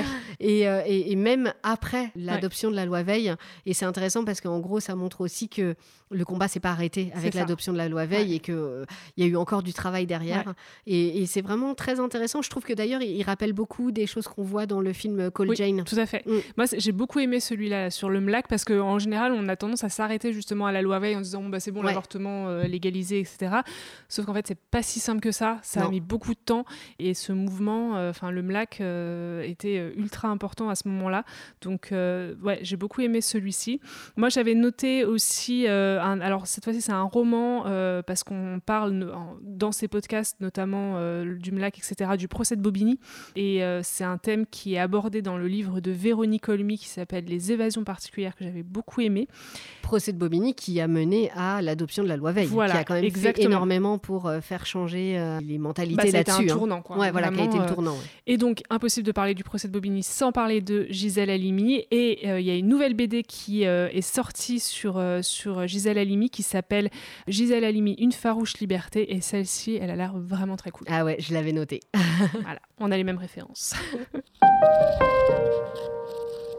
Euh, 0.43 0.83
et, 0.87 1.13
et, 1.13 1.17
même 1.17 1.53
après 1.63 2.11
l'adoption 2.17 2.71
de 2.71 2.77
la 2.77 2.85
loi 2.85 3.03
Veil, 3.03 3.35
et 3.65 3.75
c'est 3.75 3.85
intéressant 3.85 4.25
parce 4.25 4.41
qu'en 4.41 4.59
gros, 4.59 4.81
ça 4.81 4.97
montre 4.97 5.21
aussi 5.21 5.49
que 5.49 5.77
le 6.11 6.25
combat 6.25 6.49
s'est 6.49 6.61
pas 6.61 6.71
arrêté 6.71 7.13
avec 7.15 7.35
l'adoption 7.35 7.73
de 7.73 7.79
la 7.79 7.89
loi 7.89 8.07
Veil 8.07 8.35
et 8.35 8.41
qu'il 8.41 8.85
il 9.17 9.25
y 9.25 9.27
a 9.27 9.31
eu 9.31 9.37
encore 9.37 9.63
du 9.63 9.73
travail 9.73 10.07
derrière. 10.07 10.55
Et, 10.87 11.25
c'est 11.27 11.43
vraiment 11.43 11.75
très 11.75 12.01
intéressant. 12.01 12.43
Je 12.43 12.51
trouve 12.51 12.65
que 12.65 12.73
d'ailleurs, 12.73 13.03
il, 13.03 13.23
rappelle 13.23 13.53
beaucoup 13.53 13.93
des 13.93 14.07
choses 14.07 14.27
qu'on 14.27 14.43
voit 14.43 14.67
dans 14.67 14.81
le 14.81 14.93
film 14.93 15.31
Call 15.31 15.51
oui, 15.51 15.57
Jane. 15.57 15.85
Tout 15.85 15.97
à 15.97 16.07
fait. 16.07 16.27
Mm. 16.27 16.39
Moi, 16.57 16.67
j'ai 16.77 16.93
beaucoup 16.93 17.21
aimé 17.21 17.39
celui-là 17.39 17.91
sur 17.91 18.11
le 18.11 18.21
MLAC 18.21 18.49
parce 18.49 18.65
qu'en 18.65 18.99
général, 18.99 19.33
on 19.33 19.49
a 19.49 19.57
tendance 19.57 19.85
à 19.85 19.89
s'arrêter 19.89 20.33
justement 20.33 20.67
à 20.67 20.73
la 20.73 20.83
loi 20.83 20.99
Veil 20.99 21.17
en 21.17 21.21
disant 21.21 21.43
bon, 21.43 21.51
bah, 21.51 21.61
c'est 21.61 21.71
bon, 21.71 21.83
l'avortement 21.83 22.49
légalisé, 22.63 23.21
etc. 23.21 23.59
Sauf 24.09 24.27
qu'en 24.27 24.35
fait, 24.35 24.47
c'est 24.47 24.59
pas 24.59 24.83
si 24.83 24.92
simple 25.01 25.21
que 25.21 25.33
ça. 25.33 25.59
Ça 25.63 25.85
a 25.85 25.89
mis 25.89 26.01
beaucoup 26.01 26.35
de 26.35 26.41
temps 26.45 26.65
et 26.99 27.15
ce 27.15 27.33
mouvement, 27.33 27.97
euh, 27.97 28.11
enfin 28.11 28.31
le 28.31 28.43
MLAC, 28.43 28.81
euh, 28.81 29.43
était 29.43 29.79
euh, 29.79 29.93
ultra 29.97 30.29
important 30.29 30.69
à 30.69 30.75
ce 30.75 30.89
moment-là. 30.89 31.25
Donc 31.61 31.91
ouais, 31.93 32.59
j'ai 32.63 32.77
beaucoup 32.77 33.01
aimé 33.01 33.21
celui-ci. 33.21 33.81
Moi, 34.17 34.29
j'avais 34.29 34.55
noté 34.55 35.05
aussi, 35.05 35.67
un, 35.67 36.21
alors 36.21 36.47
cette 36.47 36.65
fois-ci 36.65 36.81
c'est 36.81 36.93
un 36.93 37.03
roman 37.03 37.65
parce 38.07 38.25
qu'on 38.25 38.61
parle 38.65 39.13
dans 39.43 39.73
ces 39.73 39.89
podcasts 39.89 40.41
notamment 40.41 40.97
du 41.25 41.53
MLAC, 41.53 41.79
etc., 41.79 42.13
du 42.17 42.29
procès 42.29 42.57
de 42.57 42.63
Bobigny 42.63 42.99
et 43.37 43.63
c'est 43.83 44.05
un 44.05 44.19
thème 44.19 44.47
qui 44.47 44.75
est 44.75 44.79
abordé 44.79 45.23
dans 45.23 45.37
le 45.37 45.47
livre 45.47 45.81
de 45.81 45.91
Véronique 45.91 46.49
Olmy 46.49 46.79
qui 46.79 46.89
s'appelle 46.89 47.25
Les 47.25 47.53
évasions 47.53 47.85
particulières 47.85 48.35
que 48.37 48.45
j'avais 48.45 48.63
beaucoup 48.63 49.01
aimé. 49.01 49.29
Procès 49.83 50.13
de 50.13 50.19
Bobigny 50.19 50.55
qui 50.55 50.81
a 50.81 50.89
mené 50.89 51.31
à 51.37 51.61
l'adoption 51.61 52.03
de 52.03 52.09
la 52.09 52.17
loi 52.17 52.33
Veil, 52.33 52.47
voilà, 52.47 52.73
qui 52.73 52.79
a 52.79 52.85
quand 52.85 52.95
même 52.95 53.11
fait 53.11 53.39
énormément 53.41 53.99
pour 53.99 54.31
faire 54.41 54.67
changer 54.67 55.19
euh, 55.19 55.41
les 55.41 55.59
mentalités 55.59 56.11
bah, 56.11 56.19
là-dessus. 56.19 56.43
un 56.43 56.45
hein. 56.45 56.57
tournant, 56.57 56.83
quoi. 56.83 56.97
Ouais, 56.97 57.11
voilà, 57.11 57.31
qui 57.31 57.41
a 57.41 57.45
été 57.45 57.57
le 57.57 57.65
euh, 57.65 57.69
tournant. 57.69 57.97
Et 58.27 58.37
donc, 58.37 58.63
impossible 58.71 59.07
de 59.07 59.13
parler 59.13 59.35
du 59.35 59.45
procès 59.45 59.69
de 59.69 59.73
Bobigny 59.73 60.03
sans 60.03 60.33
parler 60.33 60.61
de 60.61 60.87
Gisèle 60.91 61.31
Halimi. 61.31 61.85
Et 61.91 62.29
euh, 62.29 62.41
il 62.41 62.47
y 62.47 62.51
a 62.51 62.55
une 62.55 62.69
nouvelle 62.69 62.95
BD 62.95 63.23
qui 63.23 63.63
est 63.63 64.01
sortie 64.01 64.61
sur, 64.61 65.03
sur 65.23 65.67
Gisèle 65.67 65.99
Halimi 65.99 66.31
qui 66.31 66.43
s'appelle 66.43 66.91
Gisèle 67.29 67.65
Halimi, 67.65 67.95
une 67.95 68.13
farouche 68.13 68.59
liberté. 68.59 69.15
Et 69.15 69.21
celle-ci, 69.21 69.79
elle 69.81 69.91
a 69.91 69.97
l'air 69.97 70.17
vraiment 70.17 70.57
très 70.57 70.71
cool. 70.71 70.87
Ah 70.91 71.05
ouais, 71.05 71.17
je 71.19 71.35
l'avais 71.35 71.53
noté. 71.53 71.81
voilà, 72.43 72.61
on 72.79 72.91
a 72.91 72.97
les 72.97 73.05
mêmes 73.05 73.19
références. 73.19 73.75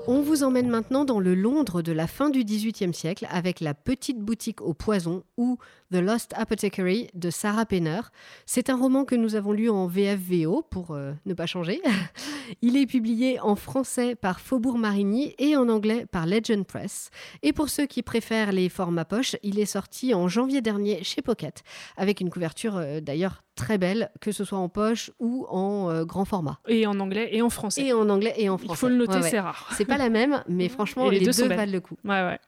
On 0.05 0.21
vous 0.21 0.43
emmène 0.43 0.67
maintenant 0.67 1.05
dans 1.05 1.21
le 1.21 1.33
Londres 1.33 1.81
de 1.81 1.93
la 1.93 2.07
fin 2.07 2.29
du 2.29 2.43
XVIIIe 2.43 2.93
siècle 2.93 3.25
avec 3.29 3.61
La 3.61 3.73
petite 3.73 4.19
boutique 4.19 4.59
au 4.59 4.73
poison 4.73 5.23
ou 5.37 5.57
The 5.93 5.97
Lost 5.97 6.33
Apothecary 6.35 7.07
de 7.13 7.29
Sarah 7.29 7.67
Penner. 7.67 8.01
C'est 8.47 8.71
un 8.71 8.75
roman 8.75 9.05
que 9.05 9.13
nous 9.13 9.35
avons 9.35 9.51
lu 9.51 9.69
en 9.69 9.85
VFVO 9.85 10.63
pour 10.63 10.89
euh, 10.89 11.13
ne 11.27 11.35
pas 11.35 11.45
changer. 11.45 11.81
Il 12.63 12.77
est 12.77 12.87
publié 12.87 13.39
en 13.39 13.55
français 13.55 14.15
par 14.15 14.39
Faubourg 14.39 14.79
Marigny 14.79 15.35
et 15.37 15.55
en 15.55 15.69
anglais 15.69 16.07
par 16.11 16.25
Legend 16.25 16.65
Press. 16.65 17.11
Et 17.43 17.53
pour 17.53 17.69
ceux 17.69 17.85
qui 17.85 18.01
préfèrent 18.01 18.51
les 18.51 18.69
formats 18.69 19.05
poche, 19.05 19.35
il 19.43 19.59
est 19.59 19.67
sorti 19.67 20.15
en 20.15 20.27
janvier 20.27 20.61
dernier 20.61 21.03
chez 21.03 21.21
Pocket 21.21 21.61
avec 21.95 22.21
une 22.21 22.31
couverture 22.31 22.77
euh, 22.77 22.99
d'ailleurs 22.99 23.43
très 23.53 23.77
belle, 23.77 24.09
que 24.19 24.31
ce 24.31 24.43
soit 24.45 24.57
en 24.57 24.69
poche 24.69 25.11
ou 25.19 25.45
en 25.47 25.91
euh, 25.91 26.05
grand 26.05 26.25
format. 26.25 26.59
Et 26.67 26.87
en 26.87 26.99
anglais 26.99 27.29
et 27.33 27.43
en 27.43 27.51
français. 27.51 27.85
Et 27.85 27.93
en 27.93 28.09
anglais 28.09 28.33
et 28.37 28.49
en 28.49 28.57
français. 28.57 28.73
Il 28.73 28.79
faut 28.79 28.89
le 28.89 28.95
noter, 28.95 29.21
c'est 29.21 29.39
rare. 29.39 29.69
C'est 29.73 29.85
pas 29.85 29.99
la 29.99 30.09
même, 30.09 30.43
mais 30.47 30.69
franchement, 30.69 31.07
les, 31.07 31.19
deux, 31.19 31.47
valent 31.47 31.71
le 31.71 31.81
coup. 31.81 31.97
Ouais, 32.03 32.23
ouais. 32.23 32.39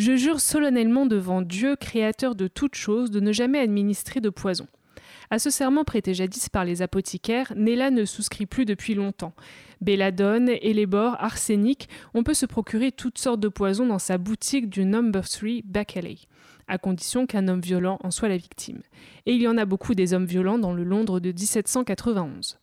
Je 0.00 0.16
jure 0.16 0.40
solennellement 0.40 1.04
devant 1.04 1.42
Dieu, 1.42 1.76
créateur 1.76 2.34
de 2.34 2.48
toutes 2.48 2.74
choses, 2.74 3.10
de 3.10 3.20
ne 3.20 3.32
jamais 3.32 3.58
administrer 3.58 4.20
de 4.20 4.30
poison. 4.30 4.66
À 5.28 5.38
ce 5.38 5.50
serment 5.50 5.84
prêté 5.84 6.14
jadis 6.14 6.48
par 6.48 6.64
les 6.64 6.80
apothicaires, 6.80 7.52
Nella 7.54 7.90
ne 7.90 8.06
souscrit 8.06 8.46
plus 8.46 8.64
depuis 8.64 8.94
longtemps. 8.94 9.34
Belladone, 9.82 10.48
Elébor, 10.62 11.16
arsenic, 11.18 11.90
on 12.14 12.22
peut 12.22 12.32
se 12.32 12.46
procurer 12.46 12.92
toutes 12.92 13.18
sortes 13.18 13.40
de 13.40 13.48
poisons 13.48 13.84
dans 13.84 13.98
sa 13.98 14.16
boutique 14.16 14.70
du 14.70 14.86
Number 14.86 15.28
3 15.28 15.60
Back 15.66 15.98
Alley 15.98 16.16
à 16.66 16.78
condition 16.78 17.26
qu'un 17.26 17.48
homme 17.48 17.60
violent 17.60 17.98
en 18.02 18.12
soit 18.12 18.28
la 18.28 18.36
victime. 18.36 18.80
Et 19.26 19.34
il 19.34 19.42
y 19.42 19.48
en 19.48 19.58
a 19.58 19.64
beaucoup 19.64 19.96
des 19.96 20.14
hommes 20.14 20.24
violents 20.24 20.58
dans 20.58 20.72
le 20.72 20.84
Londres 20.84 21.18
de 21.18 21.30
1791. 21.30 22.59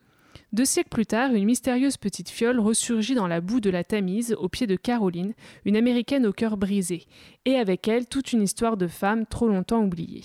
Deux 0.54 0.66
siècles 0.66 0.90
plus 0.90 1.06
tard, 1.06 1.34
une 1.34 1.46
mystérieuse 1.46 1.98
petite 1.98 2.30
fiole 2.30 2.60
ressurgit 2.60 3.16
dans 3.16 3.28
la 3.28 3.42
boue 3.42 3.60
de 3.60 3.70
la 3.70 3.84
Tamise, 3.84 4.36
au 4.40 4.48
pied 4.48 4.66
de 4.66 4.78
Caroline, 4.78 5.34
une 5.66 5.76
américaine 5.76 6.26
au 6.26 6.32
cœur 6.32 6.56
brisé, 6.56 7.06
et 7.44 7.56
avec 7.56 7.88
elle 7.88 8.08
toute 8.08 8.32
une 8.32 8.42
histoire 8.42 8.78
de 8.78 8.88
femme 8.88 9.26
trop 9.26 9.48
longtemps 9.48 9.84
oubliée. 9.84 10.24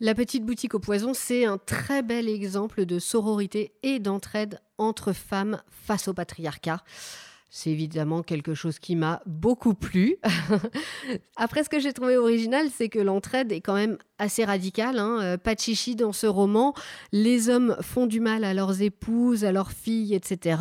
La 0.00 0.14
petite 0.14 0.46
boutique 0.46 0.74
au 0.74 0.78
poison, 0.78 1.12
c'est 1.12 1.44
un 1.44 1.58
très 1.58 2.02
bel 2.02 2.28
exemple 2.28 2.86
de 2.86 2.98
sororité 2.98 3.72
et 3.82 3.98
d'entraide 3.98 4.60
entre 4.78 5.12
femmes 5.12 5.60
face 5.70 6.08
au 6.08 6.14
patriarcat. 6.14 6.82
C'est 7.50 7.70
évidemment 7.70 8.22
quelque 8.22 8.52
chose 8.52 8.78
qui 8.78 8.94
m'a 8.94 9.22
beaucoup 9.24 9.72
plu. 9.72 10.16
Après, 11.36 11.64
ce 11.64 11.70
que 11.70 11.80
j'ai 11.80 11.94
trouvé 11.94 12.18
original, 12.18 12.66
c'est 12.74 12.90
que 12.90 12.98
l'entraide 12.98 13.52
est 13.52 13.62
quand 13.62 13.74
même 13.74 13.96
assez 14.18 14.44
radicale. 14.44 14.98
Hein. 14.98 15.18
Euh, 15.22 15.36
pas 15.38 15.54
de 15.54 15.60
chichi 15.60 15.96
dans 15.96 16.12
ce 16.12 16.26
roman. 16.26 16.74
Les 17.10 17.48
hommes 17.48 17.76
font 17.80 18.06
du 18.06 18.20
mal 18.20 18.44
à 18.44 18.52
leurs 18.52 18.82
épouses, 18.82 19.46
à 19.46 19.52
leurs 19.52 19.72
filles, 19.72 20.14
etc. 20.14 20.58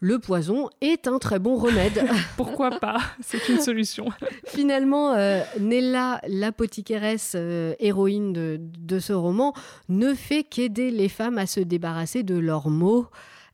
Le 0.00 0.18
poison 0.18 0.68
est 0.80 1.06
un 1.06 1.20
très 1.20 1.38
bon 1.38 1.54
remède. 1.56 2.04
Pourquoi 2.36 2.72
pas? 2.80 2.98
C'est 3.20 3.48
une 3.48 3.60
solution. 3.60 4.08
Finalement, 4.46 5.12
euh, 5.12 5.42
Nella, 5.60 6.20
l'apothicairesse 6.26 7.34
euh, 7.36 7.74
héroïne 7.78 8.32
de, 8.32 8.58
de 8.60 8.98
ce 8.98 9.12
roman, 9.12 9.54
ne 9.88 10.12
fait 10.12 10.42
qu'aider 10.42 10.90
les 10.90 11.08
femmes 11.08 11.38
à 11.38 11.46
se 11.46 11.60
débarrasser 11.60 12.24
de 12.24 12.36
leurs 12.36 12.68
maux. 12.68 13.06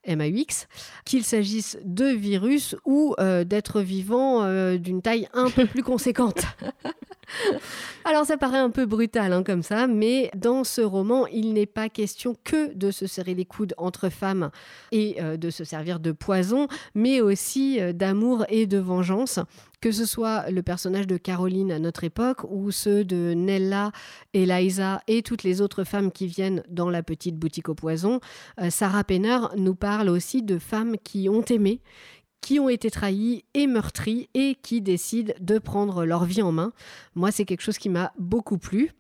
MAUX, 0.06 0.66
qu'il 1.04 1.24
s'agisse 1.24 1.78
de 1.84 2.06
virus 2.06 2.76
ou 2.84 3.14
euh, 3.20 3.44
d'êtres 3.44 3.80
vivants 3.80 4.42
euh, 4.42 4.76
d'une 4.76 5.02
taille 5.02 5.28
un 5.32 5.50
peu 5.50 5.66
plus 5.66 5.82
conséquente. 5.82 6.42
Alors 8.04 8.26
ça 8.26 8.36
paraît 8.36 8.58
un 8.58 8.70
peu 8.70 8.84
brutal 8.84 9.32
hein, 9.32 9.42
comme 9.42 9.62
ça, 9.62 9.86
mais 9.86 10.30
dans 10.34 10.64
ce 10.64 10.80
roman, 10.80 11.26
il 11.28 11.52
n'est 11.54 11.66
pas 11.66 11.88
question 11.88 12.36
que 12.44 12.74
de 12.74 12.90
se 12.90 13.06
serrer 13.06 13.34
les 13.34 13.44
coudes 13.44 13.74
entre 13.78 14.08
femmes 14.08 14.50
et 14.90 15.16
euh, 15.20 15.36
de 15.36 15.50
se 15.50 15.64
servir 15.64 16.00
de 16.00 16.12
poison, 16.12 16.68
mais 16.94 17.20
aussi 17.20 17.80
d'amour 17.94 18.44
et 18.48 18.66
de 18.66 18.78
vengeance 18.78 19.38
que 19.83 19.90
ce 19.90 20.07
soit 20.07 20.49
le 20.49 20.62
personnage 20.62 21.09
de 21.09 21.16
Caroline 21.16 21.73
à 21.73 21.81
notre 21.81 22.05
époque 22.05 22.45
ou 22.49 22.71
ceux 22.71 23.05
de 23.05 23.35
Nella, 23.35 23.90
Eliza 24.33 25.03
et 25.09 25.23
toutes 25.23 25.42
les 25.42 25.61
autres 25.61 25.83
femmes 25.83 26.12
qui 26.12 26.29
viennent 26.29 26.62
dans 26.68 26.88
la 26.88 27.03
petite 27.03 27.37
boutique 27.37 27.68
au 27.68 27.75
poison, 27.75 28.21
euh, 28.61 28.71
Sarah 28.71 29.03
Penner 29.03 29.38
nous 29.57 29.75
parle 29.75 30.09
aussi 30.09 30.42
de 30.42 30.59
femmes 30.59 30.97
qui 31.03 31.29
ont 31.29 31.42
aimé, 31.42 31.81
qui 32.40 32.61
ont 32.61 32.68
été 32.68 32.92
trahies 32.92 33.45
et 33.55 33.66
meurtries 33.66 34.29
et 34.35 34.57
qui 34.62 34.81
décident 34.81 35.35
de 35.40 35.59
prendre 35.59 36.05
leur 36.05 36.25
vie 36.25 36.42
en 36.42 36.53
main. 36.53 36.73
Moi, 37.16 37.33
c'est 37.33 37.45
quelque 37.45 37.62
chose 37.62 37.79
qui 37.79 37.88
m'a 37.88 38.12
beaucoup 38.18 38.59
plu. 38.59 38.92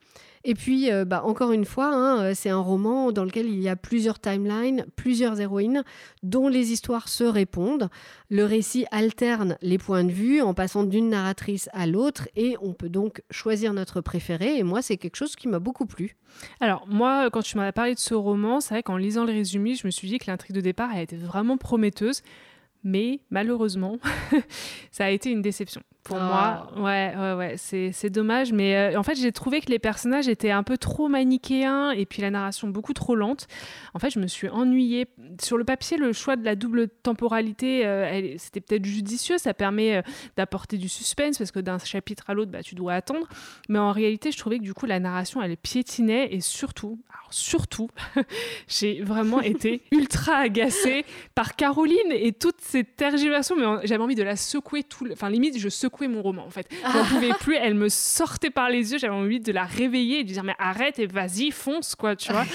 Et 0.44 0.54
puis, 0.54 0.90
euh, 0.90 1.04
bah, 1.04 1.22
encore 1.24 1.52
une 1.52 1.64
fois, 1.64 1.86
hein, 1.86 2.22
euh, 2.22 2.32
c'est 2.34 2.50
un 2.50 2.58
roman 2.58 3.12
dans 3.12 3.24
lequel 3.24 3.46
il 3.46 3.60
y 3.60 3.68
a 3.68 3.76
plusieurs 3.76 4.18
timelines, 4.18 4.86
plusieurs 4.96 5.40
héroïnes, 5.40 5.84
dont 6.22 6.48
les 6.48 6.72
histoires 6.72 7.08
se 7.08 7.22
répondent. 7.22 7.88
Le 8.28 8.44
récit 8.44 8.84
alterne 8.90 9.56
les 9.62 9.78
points 9.78 10.04
de 10.04 10.10
vue 10.10 10.40
en 10.40 10.52
passant 10.52 10.82
d'une 10.82 11.10
narratrice 11.10 11.68
à 11.72 11.86
l'autre 11.86 12.28
et 12.34 12.56
on 12.60 12.72
peut 12.72 12.88
donc 12.88 13.22
choisir 13.30 13.72
notre 13.72 14.00
préféré. 14.00 14.58
Et 14.58 14.64
moi, 14.64 14.82
c'est 14.82 14.96
quelque 14.96 15.16
chose 15.16 15.36
qui 15.36 15.46
m'a 15.46 15.60
beaucoup 15.60 15.86
plu. 15.86 16.16
Alors, 16.60 16.86
moi, 16.88 17.30
quand 17.30 17.42
tu 17.42 17.56
m'as 17.56 17.70
parlé 17.72 17.94
de 17.94 18.00
ce 18.00 18.14
roman, 18.14 18.60
c'est 18.60 18.74
vrai 18.74 18.82
qu'en 18.82 18.96
lisant 18.96 19.24
le 19.24 19.32
résumé, 19.32 19.74
je 19.76 19.86
me 19.86 19.92
suis 19.92 20.08
dit 20.08 20.18
que 20.18 20.28
l'intrigue 20.28 20.56
de 20.56 20.60
départ, 20.60 20.90
a 20.90 21.02
été 21.02 21.16
vraiment 21.16 21.56
prometteuse. 21.56 22.22
Mais 22.82 23.20
malheureusement, 23.30 23.98
ça 24.90 25.04
a 25.04 25.10
été 25.10 25.30
une 25.30 25.42
déception 25.42 25.82
pour 26.04 26.16
moi. 26.16 26.68
Ah. 26.74 26.80
Ouais, 26.80 27.14
ouais, 27.16 27.34
ouais, 27.34 27.54
c'est 27.56 28.10
dommage. 28.10 28.52
Mais 28.52 28.76
euh, 28.76 28.98
en 28.98 29.02
fait, 29.02 29.14
j'ai 29.14 29.32
trouvé 29.32 29.60
que 29.60 29.70
les 29.70 29.78
personnages 29.78 30.28
étaient 30.28 30.50
un 30.50 30.62
peu 30.62 30.76
trop 30.76 31.08
manichéens 31.08 31.92
et 31.92 32.06
puis 32.06 32.22
la 32.22 32.30
narration 32.30 32.68
beaucoup 32.68 32.92
trop 32.92 33.14
lente. 33.14 33.46
En 33.94 33.98
fait, 33.98 34.10
je 34.10 34.18
me 34.18 34.26
suis 34.26 34.48
ennuyée. 34.48 35.06
Sur 35.40 35.56
le 35.56 35.64
papier, 35.64 35.96
le 35.96 36.12
choix 36.12 36.36
de 36.36 36.44
la 36.44 36.56
double 36.56 36.88
temporalité, 36.88 37.86
euh, 37.86 38.34
c'était 38.38 38.60
peut-être 38.60 38.84
judicieux. 38.84 39.38
Ça 39.38 39.54
permet 39.54 39.98
euh, 39.98 40.02
d'apporter 40.36 40.76
du 40.76 40.88
suspense 40.88 41.38
parce 41.38 41.52
que 41.52 41.60
d'un 41.60 41.78
chapitre 41.78 42.24
à 42.28 42.34
l'autre, 42.34 42.50
bah, 42.50 42.62
tu 42.62 42.74
dois 42.74 42.94
attendre. 42.94 43.28
Mais 43.68 43.78
en 43.78 43.92
réalité, 43.92 44.32
je 44.32 44.38
trouvais 44.38 44.58
que 44.58 44.64
du 44.64 44.74
coup, 44.74 44.86
la 44.86 44.98
narration, 44.98 45.40
elle 45.40 45.56
piétinait 45.56 46.34
et 46.34 46.40
surtout, 46.40 46.98
alors 47.10 47.32
surtout, 47.32 47.88
j'ai 48.66 49.02
vraiment 49.02 49.40
été 49.40 49.82
ultra 49.92 50.34
agacée 50.34 51.04
par 51.34 51.54
Caroline 51.54 52.10
et 52.10 52.32
toutes 52.32 52.60
ces 52.60 52.82
tergiversations. 52.82 53.56
Mais 53.56 53.86
j'avais 53.86 54.02
envie 54.02 54.16
de 54.16 54.24
la 54.24 54.34
secouer 54.34 54.82
tout. 54.82 55.06
Enfin, 55.12 55.30
limite, 55.30 55.58
je 55.58 55.68
secouais 55.68 55.91
mon 56.00 56.22
roman 56.22 56.44
en 56.46 56.50
fait. 56.50 56.68
J'en 56.92 57.04
pouvais 57.04 57.32
plus, 57.40 57.56
elle 57.56 57.74
me 57.74 57.88
sortait 57.88 58.50
par 58.50 58.70
les 58.70 58.92
yeux, 58.92 58.98
j'avais 58.98 59.14
envie 59.14 59.40
de 59.40 59.52
la 59.52 59.64
réveiller 59.64 60.20
et 60.20 60.24
de 60.24 60.32
dire 60.32 60.44
mais 60.44 60.56
arrête 60.58 60.98
et 60.98 61.06
vas-y, 61.06 61.50
fonce 61.50 61.94
quoi, 61.94 62.16
tu 62.16 62.32
vois. 62.32 62.44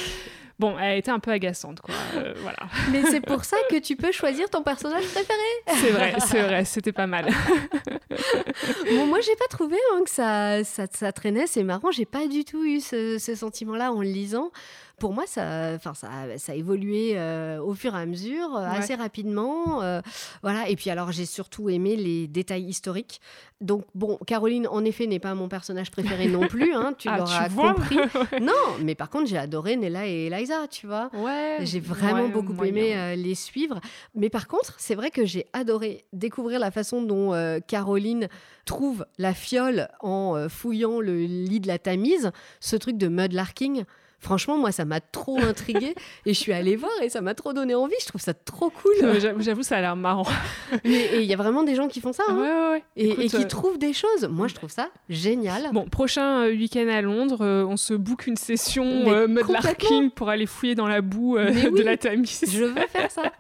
Bon, 0.60 0.76
elle 0.80 0.98
était 0.98 1.12
un 1.12 1.20
peu 1.20 1.30
agaçante, 1.30 1.82
quoi. 1.82 1.94
Euh, 2.16 2.34
voilà. 2.38 2.58
Mais 2.92 3.04
c'est 3.12 3.22
pour 3.22 3.46
ça 3.46 3.58
que 3.70 3.78
tu 3.78 3.96
peux 3.96 4.12
choisir 4.12 4.50
ton 4.50 4.64
personnage 4.64 5.06
préféré. 5.06 5.38
C'est 5.68 5.92
vrai, 5.92 6.16
c'est 6.20 6.42
vrai, 6.42 6.66
c'était 6.66 6.92
pas 6.92 7.06
mal. 7.06 7.28
bon, 8.90 9.06
moi, 9.06 9.20
j'ai 9.22 9.36
pas 9.36 9.46
trouvé 9.52 9.78
hein, 9.94 10.02
que 10.04 10.10
ça, 10.10 10.64
ça, 10.64 10.88
ça, 10.92 11.12
traînait. 11.12 11.46
C'est 11.46 11.62
marrant, 11.62 11.92
j'ai 11.92 12.06
pas 12.06 12.26
du 12.26 12.44
tout 12.44 12.66
eu 12.66 12.80
ce, 12.80 13.20
ce 13.20 13.36
sentiment-là 13.36 13.92
en 13.92 14.02
le 14.02 14.08
lisant 14.08 14.52
pour 15.00 15.14
moi, 15.14 15.26
ça, 15.28 15.74
enfin, 15.76 15.94
ça, 15.94 16.10
ça 16.38 16.54
a 16.54 16.56
évolué 16.56 17.12
euh, 17.16 17.62
au 17.62 17.76
fur 17.76 17.96
et 17.96 18.00
à 18.00 18.06
mesure, 18.06 18.56
euh, 18.56 18.66
assez 18.66 18.96
rapidement. 18.96 19.84
Euh, 19.84 20.02
voilà. 20.42 20.70
Et 20.70 20.76
puis 20.76 20.90
alors, 20.90 21.12
j'ai 21.12 21.28
surtout 21.28 21.70
aimé 21.70 21.96
les 21.96 22.28
détails 22.28 22.64
historiques. 22.64 23.22
Donc 23.62 23.86
bon, 23.94 24.18
Caroline, 24.26 24.68
en 24.68 24.84
effet, 24.86 25.06
n'est 25.06 25.20
pas 25.20 25.36
mon 25.36 25.50
personnage 25.50 25.92
préféré 25.92 26.28
non 26.28 26.48
plus. 26.48 26.74
Hein, 26.74 26.96
tu 26.98 27.10
ah, 27.10 27.20
l'auras 27.20 27.48
compris. 27.48 27.98
non, 28.42 28.54
mais 28.82 28.96
par 28.96 29.12
contre, 29.12 29.28
j'ai 29.28 29.38
adoré 29.38 29.76
Nella 29.76 30.08
et 30.08 30.26
Eliza, 30.28 30.68
tu 30.68 30.88
vois. 30.88 31.12
Ouais. 31.14 31.58
J'ai 31.62 31.80
vraiment 31.80 32.30
beaucoup 32.30 32.64
aimé 32.64 33.16
les 33.16 33.36
suivre. 33.36 33.80
Mais 34.16 34.30
par 34.30 34.48
contre, 34.48 34.74
c'est 34.80 34.96
vrai 34.96 35.12
que 35.12 35.26
j'ai 35.26 35.46
adoré 35.54 36.06
découvrir 36.12 36.60
la 36.60 36.72
façon 36.72 37.04
dont 37.04 37.34
Caroline 37.68 38.30
trouve 38.66 39.06
la 39.20 39.36
fiole 39.36 39.90
en 40.02 40.48
fouillant 40.50 41.00
le 41.00 41.24
lit 41.26 41.60
de 41.60 41.68
la 41.68 41.78
Tamise, 41.78 42.32
ce 42.60 42.76
truc 42.76 42.98
de 42.98 43.08
mudlarking. 43.08 43.86
Franchement, 44.20 44.58
moi, 44.58 44.72
ça 44.72 44.84
m'a 44.84 45.00
trop 45.00 45.40
intriguée 45.40 45.94
et 46.26 46.34
je 46.34 46.40
suis 46.40 46.52
allée 46.52 46.76
voir 46.76 46.92
et 47.04 47.10
ça 47.10 47.22
m'a 47.22 47.36
trop 47.36 47.54
donné 47.54 47.76
envie. 47.76 47.96
Je 48.02 48.08
trouve 48.08 48.22
ça 48.22 48.34
trop 48.34 48.70
cool. 48.70 48.94
J'avoue, 49.40 49.64
ça 49.64 49.78
a 49.78 49.82
l'air 49.82 49.96
marrant. 49.96 50.26
et 50.84 51.20
il 51.22 51.26
y 51.26 51.34
a 51.34 51.38
vraiment 51.38 51.64
des 51.64 51.76
gens 51.76 51.88
qui 51.88 52.02
font 52.02 52.14
ça. 52.14 52.24
Hein. 52.28 52.36
ouais, 52.36 52.72
ouais, 52.72 52.84
Et, 52.96 53.28
qui 53.28 53.38
euh, 53.38 53.48
trouvent 53.48 53.78
des 53.78 53.94
choses. 53.94 54.28
Moi, 54.30 54.48
je 54.48 54.56
trouve 54.56 54.72
ça 54.72 54.90
génial. 55.10 55.70
Bon, 55.72 55.86
prochain 55.86 56.46
euh, 56.46 56.52
week-end 56.52 56.88
à 56.88 57.02
Londres, 57.02 57.42
euh, 57.42 57.66
on 57.66 57.78
se 57.78 57.94
book 57.94 58.28
une 58.28 58.38
session 58.38 59.28
mode 59.28 59.50
larking 59.50 60.10
pour 60.10 60.30
aller 60.30 60.46
fouiller 60.46 60.76
dans 60.76 60.88
la 60.88 61.02
boue 61.02 61.38
de 61.38 61.84
la 61.84 61.98
Tamise. 61.98 62.44
Je 62.52 62.64
veux 62.64 62.88
faire 62.88 63.12
ça. 63.12 63.32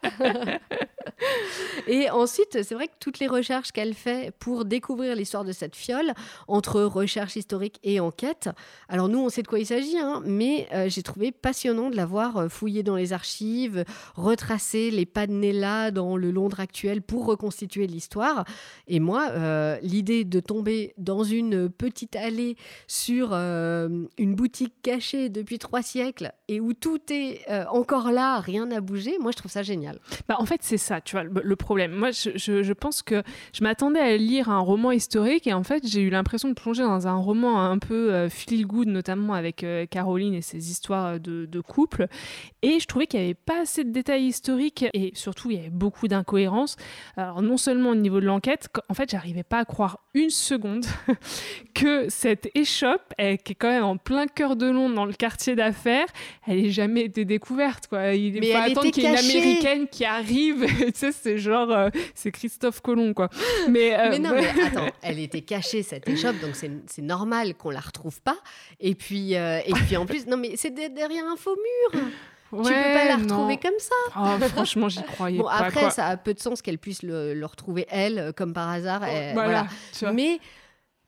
et 1.88 2.10
ensuite, 2.10 2.64
c'est 2.64 2.76
vrai 2.76 2.88
que 2.88 2.94
toutes 3.00 3.20
les 3.20 3.28
recherches 3.28 3.72
qu'elle 3.72 3.94
fait 3.94 4.32
pour 4.40 4.66
découvrir 4.66 5.16
l'histoire 5.16 5.44
de 5.44 5.52
cette 5.52 5.76
fiole, 5.76 6.14
entre 6.48 6.82
recherche 6.82 7.36
historique 7.36 7.80
et 7.84 8.00
enquête, 8.00 8.50
alors 8.90 9.10
nous, 9.10 9.20
on 9.20 9.30
sait 9.30 9.42
de 9.42 9.48
quoi 9.48 9.60
il 9.60 9.66
s'agit, 9.66 9.98
hein, 9.98 10.22
mais 10.26 10.68
euh, 10.74 10.90
j'ai 10.90 11.04
trouvé 11.04 11.32
passionnant 11.32 11.90
de 11.90 11.96
l'avoir 11.96 12.38
euh, 12.38 12.50
fouillé 12.50 12.84
dans 12.84 12.96
les 12.96 13.14
archives, 13.14 13.84
retracé 14.16 14.92
les 14.92 15.06
pas 15.06 15.28
de 15.28 15.34
Nella 15.34 15.92
dans 15.92 16.18
le 16.18 16.32
Londres 16.32 16.60
actuel 16.60 17.02
pour 17.02 17.26
reconstituer 17.26 17.88
l'histoire. 17.88 18.46
Et 18.88 19.00
moi, 19.00 19.30
euh, 19.32 19.78
l'idée 19.82 20.24
de 20.24 20.40
tomber 20.40 20.94
dans 20.98 21.24
une 21.24 21.70
petite 21.70 22.16
allée 22.16 22.56
sur 22.88 23.34
une 23.34 24.36
boutique 24.36 24.74
cachée 24.82 25.30
depuis 25.30 25.60
trois 25.60 25.82
siècles 25.82 26.32
et 26.48 26.60
où 26.60 26.74
tout 26.74 27.00
est 27.10 27.46
encore 27.70 28.12
là, 28.12 28.40
rien 28.40 28.66
n'a 28.68 28.82
bougé, 28.82 29.18
moi 29.20 29.32
je 29.32 29.38
trouve 29.38 29.52
ça 29.52 29.64
génial. 29.64 30.00
Bah, 30.28 30.36
en 30.40 30.46
fait, 30.46 30.62
c'est 30.64 30.78
ça, 30.78 31.02
tu 31.08 31.16
vois, 31.16 31.24
le, 31.24 31.56
problème. 31.56 31.94
Moi, 31.94 32.12
je, 32.12 32.32
je, 32.36 32.74
pense 32.74 33.02
que 33.02 33.24
je 33.54 33.64
m'attendais 33.64 34.02
à 34.02 34.18
lire 34.18 34.50
un 34.50 34.60
roman 34.60 34.92
historique 34.92 35.48
et 35.48 35.54
en 35.54 35.64
fait, 35.64 35.88
j'ai 35.88 36.02
eu 36.02 36.10
l'impression 36.10 36.50
de 36.50 36.54
plonger 36.54 36.84
dans 36.84 37.08
un 37.08 37.16
roman 37.16 37.62
un 37.62 37.80
peu 37.80 38.28
feel 38.28 38.68
good, 38.68 38.90
notamment 38.90 39.34
avec 39.34 39.66
Caroline 39.90 40.34
et 40.34 40.42
ses 40.42 40.70
histoires 40.70 41.20
de, 41.20 41.62
couple. 41.62 42.08
Et 42.62 42.80
je 42.80 42.86
trouvais 42.86 43.08
qu'il 43.08 43.20
n'y 43.20 43.26
avait 43.28 43.34
pas 43.34 43.62
assez 43.62 43.84
de 43.86 43.92
détails 43.92 44.26
historiques 44.26 44.86
et 44.94 45.12
surtout 45.16 45.50
il 45.50 45.58
y 45.58 45.60
avait 45.60 45.70
beaucoup 45.70 46.08
d'incohérences. 46.08 46.76
Alors 47.16 47.42
non 47.42 47.58
seulement 47.58 47.92
au 47.92 47.96
niveau 47.96 48.20
de 48.20 48.26
l'enquête, 48.26 48.68
en 48.90 48.94
fait 48.94 49.10
j'arrivais 49.10 49.44
pas 49.44 49.60
à 49.60 49.66
croire 49.66 50.00
une 50.14 50.30
seconde 50.30 50.86
que 51.74 52.10
cette 52.10 52.50
échoppe, 52.54 53.14
qui 53.18 53.24
est 53.24 53.56
quand 53.58 53.70
même 53.70 53.84
en 53.84 53.98
plein 53.98 54.28
cœur 54.28 54.56
de 54.56 54.70
Londres 54.70 54.96
dans 54.96 55.06
le 55.06 55.14
quartier 55.14 55.56
d'affaires, 55.56 56.08
elle 56.46 56.62
n'ait 56.62 56.70
jamais 56.70 57.02
été 57.02 57.24
découverte. 57.26 57.88
Quoi. 57.88 58.14
Il 58.14 58.44
faut 58.44 58.58
attendre 58.58 58.92
qu'il 58.92 59.04
y 59.04 59.06
ait 59.06 59.12
une 59.12 59.18
américaine 59.18 59.88
qui 59.88 60.06
arrive. 60.06 60.66
sais, 60.98 61.12
c'est 61.12 61.38
genre, 61.38 61.72
euh, 61.72 61.90
c'est 62.16 62.32
Christophe 62.32 62.82
Colomb 62.82 63.14
quoi. 63.14 63.30
Mais, 63.70 63.98
euh, 63.98 64.10
mais 64.10 64.20
non, 64.20 64.32
mais 64.34 64.48
attends, 64.66 64.90
elle 65.02 65.20
était 65.20 65.42
cachée 65.42 65.84
cette 65.84 66.08
échoppe, 66.08 66.40
donc 66.40 66.56
c'est 66.56 67.02
normal 67.02 67.56
qu'on 67.56 67.70
la 67.70 67.80
retrouve 67.80 68.22
pas. 68.22 68.38
Et 68.80 68.96
puis, 68.96 69.36
euh, 69.36 69.60
et 69.66 69.74
puis 69.74 69.98
en 69.98 70.06
plus, 70.06 70.28
non 70.28 70.38
mais 70.38 70.54
c'est 70.56 70.72
derrière 70.72 71.26
un 71.26 71.36
faux 71.36 71.56
mur. 71.56 72.02
tu 72.52 72.58
peux 72.58 72.64
pas 72.64 73.06
la 73.06 73.18
retrouver 73.18 73.58
comme 73.58 73.80
ça. 73.80 73.96
Oh, 74.18 74.48
franchement, 74.50 74.90
j'y 74.90 75.04
croyais 75.04 75.40
bon, 75.40 75.48
Après, 75.48 75.90
ça 75.92 76.08
a 76.08 76.18
peu 76.18 76.34
de 76.34 76.40
sens 76.40 76.62
qu'elle 76.62 76.80
puisse 76.80 77.04
le, 77.04 77.46
retrouver 77.46 77.86
elle, 77.90 78.34
comme 78.36 78.54
par 78.54 78.70
hasard. 78.70 79.02
voilà. 79.34 79.68
Mais 80.14 80.40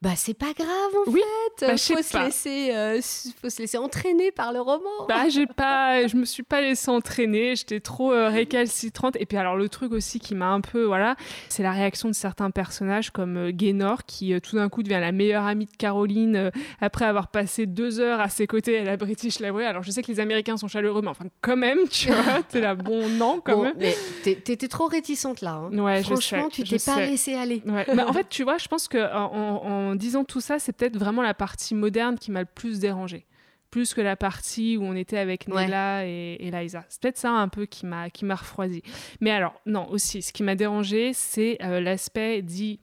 bah 0.01 0.11
c'est 0.15 0.33
pas 0.33 0.53
grave 0.57 0.69
en 1.05 1.11
Oui, 1.11 1.19
fait. 1.59 1.67
bah, 1.67 1.73
faut, 1.77 2.01
se 2.01 2.13
pas. 2.13 2.23
laisser, 2.25 2.71
euh, 2.73 3.01
faut 3.41 3.49
se 3.49 3.61
laisser 3.61 3.77
entraîner 3.77 4.31
par 4.31 4.53
le 4.53 4.61
roman. 4.61 4.89
Bah, 5.09 5.27
j'ai 5.27 5.45
pas, 5.45 6.07
je 6.07 6.15
me 6.15 6.23
suis 6.23 6.43
pas 6.43 6.61
laissée 6.61 6.89
entraîner, 6.89 7.55
j'étais 7.57 7.81
trop 7.81 8.13
euh, 8.13 8.29
récalcitrante. 8.29 9.17
Et 9.19 9.25
puis 9.25 9.37
alors 9.37 9.57
le 9.57 9.67
truc 9.67 9.91
aussi 9.91 10.19
qui 10.21 10.35
m'a 10.35 10.47
un 10.51 10.61
peu, 10.61 10.85
voilà, 10.85 11.17
c'est 11.49 11.63
la 11.63 11.71
réaction 11.73 12.07
de 12.07 12.13
certains 12.15 12.49
personnages 12.49 13.09
comme 13.11 13.35
euh, 13.37 13.51
Gaynor 13.51 14.05
qui 14.05 14.33
tout 14.41 14.55
d'un 14.55 14.69
coup 14.69 14.83
devient 14.83 14.99
la 15.01 15.11
meilleure 15.11 15.45
amie 15.45 15.65
de 15.65 15.75
Caroline 15.77 16.49
après 16.79 17.03
avoir 17.03 17.27
passé 17.27 17.65
deux 17.65 17.99
heures 17.99 18.21
à 18.21 18.29
ses 18.29 18.47
côtés 18.47 18.79
à 18.79 18.83
la 18.85 18.95
British 18.95 19.39
Library. 19.39 19.65
Alors 19.65 19.83
je 19.83 19.91
sais 19.91 20.01
que 20.01 20.07
les 20.07 20.21
Américains 20.21 20.55
sont 20.55 20.69
chaleureux, 20.69 21.01
mais 21.01 21.09
enfin 21.09 21.25
quand 21.41 21.57
même, 21.57 21.79
tu 21.89 22.07
vois, 22.11 22.41
t'es 22.47 22.61
là, 22.61 22.73
bon 22.73 23.09
non 23.09 23.41
quand 23.43 23.57
Bon, 23.57 23.63
même. 23.63 23.75
mais 23.77 23.95
t'étais 24.23 24.69
trop 24.69 24.85
réticente 24.87 25.41
là. 25.41 25.55
hein. 25.73 25.77
Ouais, 25.77 25.97
je 25.97 26.03
Franchement, 26.03 26.49
sais, 26.49 26.63
tu 26.63 26.63
t'es 26.63 26.75
pas 26.77 26.95
sais. 26.95 27.05
laissé 27.07 27.33
aller. 27.35 27.61
Ouais. 27.65 27.85
Mais 27.93 28.03
en 28.03 28.13
fait, 28.13 28.27
tu 28.29 28.43
vois, 28.43 28.57
je 28.57 28.67
pense 28.69 28.87
que 28.87 28.97
en, 29.13 29.33
en- 29.65 29.88
en 29.89 29.95
disant 29.95 30.23
tout 30.23 30.41
ça, 30.41 30.59
c'est 30.59 30.73
peut-être 30.73 30.97
vraiment 30.97 31.21
la 31.21 31.33
partie 31.33 31.75
moderne 31.75 32.17
qui 32.17 32.31
m'a 32.31 32.41
le 32.41 32.47
plus 32.53 32.79
dérangée. 32.79 33.25
Plus 33.71 33.93
que 33.93 34.01
la 34.01 34.15
partie 34.15 34.77
où 34.77 34.83
on 34.83 34.95
était 34.95 35.19
avec 35.19 35.45
Ouais. 35.47 35.65
Nella 35.65 36.05
et, 36.07 36.37
et 36.39 36.49
Liza. 36.49 36.85
C'est 36.89 37.01
peut-être 37.01 37.17
ça 37.19 37.31
un 37.31 37.47
peu 37.49 37.65
qui 37.67 37.85
m'a 37.85 38.09
qui 38.09 38.25
m'a 38.25 38.33
refroidi. 38.35 38.81
Mais 39.21 39.29
alors, 39.29 39.61
non, 39.67 39.87
aussi, 39.91 40.23
ce 40.23 40.33
qui 40.33 40.41
m'a 40.41 40.55
dérangé, 40.55 41.11
c'est 41.13 41.57
euh, 41.61 41.79
l'aspect 41.79 42.41
dit 42.41 42.79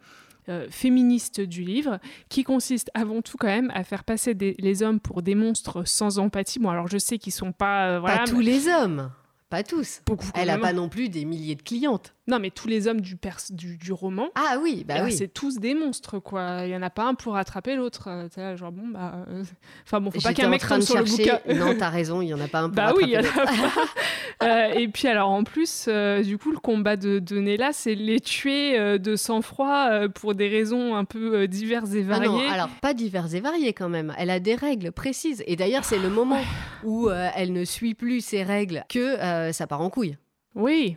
euh, 0.48 0.68
féministe 0.70 1.40
du 1.40 1.64
livre, 1.64 1.98
qui 2.28 2.44
consiste 2.44 2.88
avant 2.94 3.20
tout 3.20 3.36
quand 3.36 3.48
même 3.48 3.72
à 3.74 3.82
faire 3.82 4.04
passer 4.04 4.34
des- 4.34 4.54
les 4.60 4.84
hommes 4.84 5.00
pour 5.00 5.22
des 5.22 5.34
monstres 5.34 5.82
sans 5.88 6.20
empathie. 6.20 6.60
Bon, 6.60 6.70
alors 6.70 6.86
je 6.86 6.98
sais 6.98 7.18
qu'ils 7.18 7.32
sont 7.32 7.50
pas... 7.50 7.88
euh, 7.88 7.98
voilà, 7.98 8.18
pas 8.18 8.24
tous 8.26 8.38
les 8.38 8.68
hommes. 8.68 9.10
Pas 9.50 9.64
tous. 9.64 10.02
beaucoup 10.06 10.26
Elle 10.36 10.50
a 10.50 10.54
même. 10.54 10.60
pas 10.62 10.72
non 10.72 10.88
plus 10.88 11.08
des 11.08 11.24
milliers 11.24 11.56
de 11.56 11.62
clientes. 11.62 12.14
Non, 12.28 12.40
mais 12.40 12.50
tous 12.50 12.66
les 12.66 12.88
hommes 12.88 13.00
du, 13.00 13.16
du, 13.50 13.76
du 13.76 13.92
roman, 13.92 14.30
Ah 14.34 14.58
oui, 14.60 14.84
bah 14.86 14.96
Là, 14.96 15.04
oui. 15.04 15.12
C'est 15.12 15.28
tous 15.28 15.58
des 15.58 15.74
monstres, 15.74 16.18
quoi. 16.18 16.62
Il 16.64 16.70
y 16.70 16.76
en 16.76 16.82
a 16.82 16.90
pas 16.90 17.04
un 17.04 17.14
pour 17.14 17.36
attraper 17.36 17.76
l'autre. 17.76 18.08
Euh, 18.08 18.28
là, 18.36 18.56
genre, 18.56 18.72
bon, 18.72 18.88
bah. 18.88 19.24
euh, 19.28 19.44
Enfin, 19.86 20.00
bon, 20.00 20.10
faut 20.10 20.20
pas 20.20 20.34
qu'un 20.34 20.48
mec 20.48 20.60
train 20.60 20.74
tombe 20.76 20.80
de 20.80 20.84
sur 20.86 20.98
le 20.98 21.06
chercher. 21.06 21.22
bouquin. 21.46 21.54
non, 21.54 21.74
t'as 21.78 21.88
raison, 21.88 22.22
il 22.22 22.28
y 22.28 22.34
en 22.34 22.40
a 22.40 22.48
pas 22.48 22.60
un 22.62 22.68
pour 22.68 22.74
Bah 22.76 22.92
oui, 22.96 23.04
il 23.06 23.10
y 23.10 23.16
en 23.16 23.20
attraper 23.20 23.50
a 23.50 23.54
l'autre. 23.54 23.74
pas. 23.74 23.82
Euh, 24.42 24.66
et 24.74 24.88
puis, 24.88 25.08
alors, 25.08 25.30
en 25.30 25.44
plus, 25.44 25.86
euh, 25.88 26.22
du 26.22 26.36
coup, 26.36 26.50
le 26.50 26.58
combat 26.58 26.96
de, 26.96 27.20
de 27.20 27.38
Nella, 27.38 27.70
c'est 27.72 27.94
les 27.94 28.20
tuer 28.20 28.98
de 28.98 29.16
sang-froid 29.16 30.08
pour 30.14 30.34
des 30.34 30.48
raisons 30.48 30.94
un 30.94 31.06
peu 31.06 31.48
diverses 31.48 31.94
et 31.94 32.02
Ah 32.10 32.18
variées. 32.18 32.28
non, 32.28 32.50
alors 32.52 32.68
pas 32.82 32.92
diverses 32.92 33.32
et 33.32 33.40
variées 33.40 33.72
quand 33.72 33.88
même. 33.88 34.12
Elle 34.18 34.28
a 34.28 34.38
des 34.38 34.54
règles 34.54 34.92
précises. 34.92 35.42
Et 35.46 35.56
d'ailleurs, 35.56 35.84
c'est 35.84 35.98
le 35.98 36.10
moment 36.10 36.42
où 36.84 37.08
elle 37.34 37.54
ne 37.54 37.64
suit 37.64 37.94
plus 37.94 38.20
ses 38.20 38.42
règles 38.42 38.84
que 38.90 39.16
ça 39.52 39.66
part 39.66 39.80
en 39.80 39.88
couille. 39.88 40.18
Oui. 40.54 40.94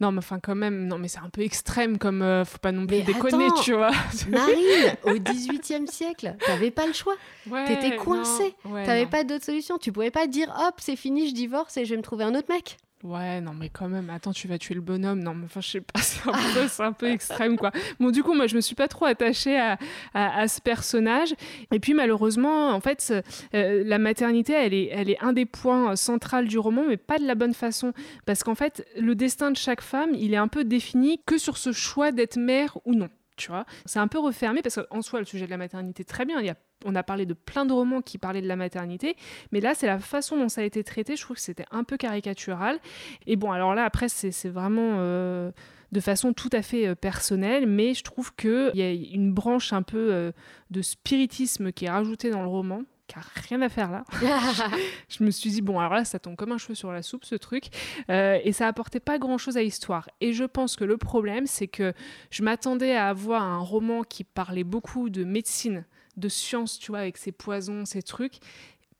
Non, 0.00 0.10
mais 0.10 0.18
enfin, 0.18 0.40
quand 0.40 0.54
même, 0.56 0.86
non, 0.88 0.98
mais 0.98 1.06
c'est 1.08 1.20
un 1.20 1.28
peu 1.28 1.42
extrême, 1.42 1.96
comme 1.98 2.22
euh, 2.22 2.44
faut 2.44 2.58
pas 2.58 2.72
non 2.72 2.86
plus 2.86 2.96
Mais 2.96 3.02
déconner, 3.02 3.46
attends. 3.46 3.60
tu 3.62 3.72
vois. 3.74 3.92
Marine, 4.30 4.96
au 5.04 5.12
XVIIIe 5.14 5.86
siècle, 5.86 6.34
t'avais 6.44 6.70
pas 6.72 6.86
le 6.86 6.92
choix. 6.92 7.14
Ouais, 7.48 7.64
T'étais 7.66 7.94
coincée. 7.96 8.54
ouais, 8.64 8.84
T'avais 8.84 9.06
pas 9.06 9.22
d'autre 9.22 9.44
solution. 9.44 9.78
Tu 9.78 9.92
pouvais 9.92 10.10
pas 10.10 10.26
dire 10.26 10.52
hop, 10.66 10.74
c'est 10.78 10.96
fini, 10.96 11.28
je 11.28 11.34
divorce 11.34 11.76
et 11.76 11.84
je 11.84 11.90
vais 11.90 11.96
me 11.98 12.02
trouver 12.02 12.24
un 12.24 12.34
autre 12.34 12.48
mec. 12.48 12.78
Ouais, 13.02 13.40
non, 13.40 13.52
mais 13.52 13.68
quand 13.68 13.88
même, 13.88 14.10
attends, 14.10 14.32
tu 14.32 14.46
vas 14.46 14.58
tuer 14.58 14.76
le 14.76 14.80
bonhomme. 14.80 15.18
Non, 15.24 15.34
mais 15.34 15.46
enfin, 15.46 15.60
je 15.60 15.68
sais 15.70 15.80
pas, 15.80 16.00
c'est 16.00 16.28
un, 16.28 16.32
peu- 16.54 16.68
c'est 16.68 16.82
un 16.84 16.92
peu 16.92 17.10
extrême, 17.10 17.56
quoi. 17.56 17.72
Bon, 17.98 18.12
du 18.12 18.22
coup, 18.22 18.32
moi, 18.32 18.46
je 18.46 18.54
me 18.54 18.60
suis 18.60 18.76
pas 18.76 18.86
trop 18.86 19.06
attachée 19.06 19.58
à, 19.58 19.76
à, 20.14 20.40
à 20.42 20.46
ce 20.46 20.60
personnage. 20.60 21.34
Et 21.72 21.80
puis, 21.80 21.94
malheureusement, 21.94 22.68
en 22.70 22.80
fait, 22.80 23.12
euh, 23.54 23.82
la 23.84 23.98
maternité, 23.98 24.52
elle 24.52 24.72
est, 24.72 24.88
elle 24.92 25.10
est 25.10 25.18
un 25.20 25.32
des 25.32 25.46
points 25.46 25.96
centraux 25.96 26.42
du 26.42 26.58
roman, 26.58 26.84
mais 26.86 26.96
pas 26.96 27.18
de 27.18 27.26
la 27.26 27.34
bonne 27.34 27.54
façon. 27.54 27.92
Parce 28.24 28.44
qu'en 28.44 28.54
fait, 28.54 28.86
le 28.96 29.16
destin 29.16 29.50
de 29.50 29.56
chaque 29.56 29.80
femme, 29.80 30.10
il 30.14 30.32
est 30.32 30.36
un 30.38 30.48
peu 30.48 30.62
défini 30.62 31.20
que 31.26 31.38
sur 31.38 31.56
ce 31.56 31.72
choix 31.72 32.12
d'être 32.12 32.36
mère 32.36 32.78
ou 32.84 32.94
non. 32.94 33.08
Tu 33.36 33.48
vois, 33.48 33.64
c'est 33.86 33.98
un 33.98 34.06
peu 34.08 34.18
refermé 34.20 34.62
parce 34.62 34.78
qu'en 34.88 35.02
soi, 35.02 35.18
le 35.18 35.24
sujet 35.26 35.46
de 35.46 35.50
la 35.50 35.56
maternité, 35.56 36.04
très 36.04 36.24
bien. 36.24 36.38
Il 36.38 36.46
y 36.46 36.50
a, 36.50 36.54
on 36.84 36.94
a 36.94 37.02
parlé 37.02 37.26
de 37.26 37.34
plein 37.34 37.64
de 37.64 37.72
romans 37.72 38.02
qui 38.02 38.18
parlaient 38.18 38.42
de 38.42 38.48
la 38.48 38.56
maternité, 38.56 39.16
mais 39.50 39.60
là, 39.60 39.74
c'est 39.74 39.86
la 39.86 39.98
façon 39.98 40.36
dont 40.36 40.48
ça 40.48 40.60
a 40.60 40.64
été 40.64 40.82
traité. 40.84 41.16
Je 41.16 41.22
trouve 41.22 41.36
que 41.36 41.42
c'était 41.42 41.66
un 41.70 41.84
peu 41.84 41.96
caricatural. 41.96 42.78
Et 43.26 43.36
bon, 43.36 43.52
alors 43.52 43.74
là, 43.74 43.84
après, 43.84 44.08
c'est 44.08 44.48
vraiment 44.48 44.96
euh, 44.98 45.50
de 45.92 46.00
façon 46.00 46.32
tout 46.32 46.50
à 46.52 46.62
fait 46.62 46.88
euh, 46.88 46.94
personnelle, 46.94 47.66
mais 47.66 47.94
je 47.94 48.02
trouve 48.02 48.34
qu'il 48.34 48.72
y 48.74 48.82
a 48.82 48.90
une 48.90 49.32
branche 49.32 49.72
un 49.72 49.82
peu 49.82 50.12
euh, 50.12 50.32
de 50.70 50.82
spiritisme 50.82 51.70
qui 51.70 51.84
est 51.84 51.90
rajoutée 51.90 52.30
dans 52.30 52.42
le 52.42 52.48
roman, 52.48 52.82
qui 53.06 53.18
a 53.18 53.22
rien 53.48 53.60
à 53.60 53.68
faire 53.68 53.90
là. 53.90 54.04
je 55.08 55.22
me 55.22 55.30
suis 55.30 55.50
dit, 55.50 55.60
bon, 55.60 55.78
alors 55.78 55.92
là, 55.92 56.04
ça 56.04 56.18
tombe 56.18 56.34
comme 56.34 56.52
un 56.52 56.58
cheveu 56.58 56.74
sur 56.74 56.90
la 56.90 57.02
soupe, 57.02 57.26
ce 57.26 57.34
truc. 57.34 57.66
Euh, 58.10 58.38
et 58.42 58.52
ça 58.52 58.66
apportait 58.66 59.00
pas 59.00 59.18
grand-chose 59.18 59.58
à 59.58 59.62
l'histoire. 59.62 60.08
Et 60.22 60.32
je 60.32 60.44
pense 60.44 60.76
que 60.76 60.84
le 60.84 60.96
problème, 60.96 61.46
c'est 61.46 61.68
que 61.68 61.92
je 62.30 62.42
m'attendais 62.42 62.96
à 62.96 63.08
avoir 63.08 63.42
un 63.42 63.58
roman 63.58 64.02
qui 64.02 64.24
parlait 64.24 64.64
beaucoup 64.64 65.10
de 65.10 65.24
médecine, 65.24 65.84
de 66.16 66.28
science, 66.28 66.78
tu 66.78 66.90
vois, 66.92 67.00
avec 67.00 67.16
ses 67.16 67.32
poisons, 67.32 67.84
ses 67.84 68.02
trucs. 68.02 68.34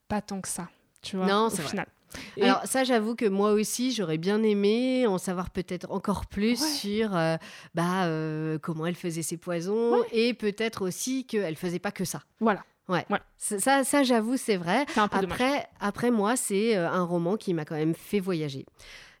Pas 0.07 0.21
tant 0.21 0.41
que 0.41 0.47
ça, 0.47 0.69
tu 1.01 1.15
vois, 1.17 1.25
Non, 1.25 1.45
au 1.47 1.49
vrai. 1.49 1.63
final. 1.63 1.87
Et- 2.37 2.43
Alors 2.43 2.61
ça, 2.65 2.83
j'avoue 2.83 3.15
que 3.15 3.25
moi 3.25 3.53
aussi, 3.53 3.91
j'aurais 3.91 4.19
bien 4.19 4.43
aimé 4.43 5.07
en 5.07 5.17
savoir 5.17 5.49
peut-être 5.49 5.89
encore 5.91 6.27
plus 6.27 6.61
Ouais. 6.61 6.67
sur 6.67 7.15
euh, 7.15 7.37
bah, 7.73 8.05
euh, 8.05 8.59
comment 8.59 8.85
elle 8.85 8.95
faisait 8.95 9.23
ses 9.23 9.37
poisons 9.37 9.99
Ouais. 10.01 10.07
et 10.11 10.33
peut-être 10.35 10.83
aussi 10.87 11.25
qu'elle 11.25 11.55
faisait 11.55 11.79
pas 11.79 11.91
que 11.91 12.05
ça. 12.05 12.21
Voilà. 12.39 12.63
Ouais. 12.87 13.05
Ouais. 13.09 13.19
Ça, 13.37 13.83
ça, 13.83 14.03
j'avoue, 14.03 14.37
c'est 14.37 14.57
vrai. 14.57 14.85
Un 14.97 15.07
peu 15.07 15.21
dommage. 15.21 15.31
Après, 15.41 15.67
après 15.79 16.11
moi, 16.11 16.35
c'est 16.35 16.75
euh, 16.77 16.87
un 16.87 17.03
roman 17.03 17.35
qui 17.37 17.53
m'a 17.55 17.65
quand 17.65 17.75
même 17.75 17.95
fait 17.95 18.19
voyager. 18.19 18.65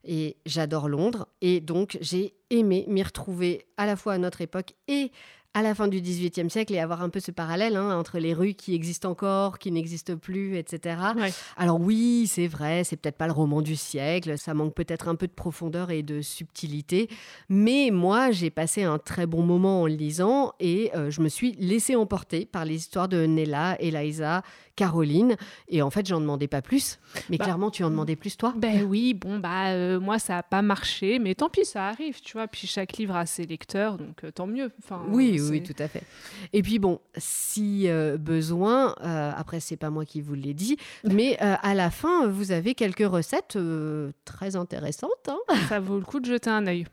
Et 0.05 0.35
j'adore 0.45 0.89
Londres. 0.89 1.27
Et 1.41 1.61
donc, 1.61 1.97
j'ai 2.01 2.33
aimé 2.49 2.83
m'y 2.89 3.01
retrouver 3.01 3.65
à 3.77 3.85
la 3.85 3.95
fois 3.95 4.13
à 4.13 4.17
notre 4.17 4.41
époque 4.41 4.73
et 4.87 5.11
à 5.55 5.61
la 5.61 5.75
fin 5.75 5.87
du 5.87 6.01
XVIIIe 6.01 6.49
siècle 6.49 6.73
et 6.73 6.79
avoir 6.79 7.03
un 7.03 7.09
peu 7.09 7.19
ce 7.19 7.29
parallèle 7.29 7.75
hein, 7.75 7.95
entre 7.95 8.17
les 8.17 8.33
rues 8.33 8.55
qui 8.55 8.73
existent 8.73 9.11
encore, 9.11 9.59
qui 9.59 9.71
n'existent 9.71 10.17
plus, 10.17 10.57
etc. 10.57 10.97
Ouais. 11.15 11.31
Alors 11.57 11.79
oui, 11.79 12.25
c'est 12.25 12.47
vrai, 12.47 12.83
c'est 12.83 12.95
peut-être 12.95 13.17
pas 13.19 13.27
le 13.27 13.33
roman 13.33 13.61
du 13.61 13.75
siècle, 13.75 14.35
ça 14.39 14.55
manque 14.55 14.73
peut-être 14.73 15.07
un 15.07 15.13
peu 15.13 15.27
de 15.27 15.31
profondeur 15.31 15.91
et 15.91 16.01
de 16.01 16.21
subtilité, 16.21 17.07
mais 17.49 17.91
moi 17.91 18.31
j'ai 18.31 18.49
passé 18.49 18.81
un 18.81 18.97
très 18.97 19.27
bon 19.27 19.43
moment 19.43 19.83
en 19.83 19.85
le 19.85 19.93
lisant 19.93 20.53
et 20.59 20.89
euh, 20.95 21.11
je 21.11 21.21
me 21.21 21.29
suis 21.29 21.51
laissée 21.59 21.95
emporter 21.95 22.47
par 22.47 22.65
les 22.65 22.75
histoires 22.77 23.07
de 23.07 23.27
Nella, 23.27 23.77
Eliza, 23.79 24.41
Caroline, 24.75 25.35
et 25.67 25.83
en 25.83 25.91
fait 25.91 26.07
j'en 26.07 26.19
demandais 26.19 26.47
pas 26.47 26.63
plus, 26.63 26.97
mais 27.29 27.37
Bah, 27.37 27.45
clairement 27.45 27.69
tu 27.69 27.83
en 27.83 27.91
demandais 27.91 28.15
plus 28.15 28.37
toi? 28.37 28.55
Ben 28.57 28.81
oui, 28.89 29.13
bon, 29.13 29.37
bah, 29.37 29.67
euh, 29.69 29.99
moi, 29.99 30.17
ça 30.17 30.33
n'a 30.33 30.43
pas 30.43 30.63
marché, 30.63 31.19
mais 31.19 31.35
tant 31.35 31.49
pis, 31.49 31.63
ça 31.63 31.89
arrive, 31.89 32.21
tu 32.21 32.33
vois. 32.33 32.47
Puis 32.47 32.65
chaque 32.65 32.97
livre 32.97 33.15
a 33.15 33.27
ses 33.27 33.45
lecteurs, 33.45 33.72
donc 33.73 34.23
euh, 34.23 34.31
tant 34.31 34.47
mieux. 34.47 34.71
Enfin, 34.83 35.03
Oui, 35.09 35.39
oui, 35.49 35.61
tout 35.63 35.75
à 35.79 35.87
fait. 35.87 36.03
Et 36.53 36.61
puis 36.61 36.79
bon, 36.79 36.99
si 37.17 37.87
euh, 37.87 38.17
besoin, 38.17 38.95
euh, 39.03 39.31
après 39.35 39.59
c'est 39.59 39.77
pas 39.77 39.89
moi 39.89 40.05
qui 40.05 40.21
vous 40.21 40.33
l'ai 40.35 40.53
dit, 40.53 40.77
mais 41.03 41.37
à 41.39 41.73
la 41.73 41.89
fin 41.91 42.27
vous 42.27 42.51
avez 42.51 42.75
quelques 42.75 43.05
recettes 43.07 43.57
très 44.25 44.55
intéressantes. 44.55 45.11
hein. 45.27 45.37
Ça 45.69 45.79
vaut 45.79 45.97
le 45.97 46.05
coup 46.05 46.19
de 46.19 46.25
jeter 46.25 46.49
un 46.49 46.65
œil. 46.67 46.85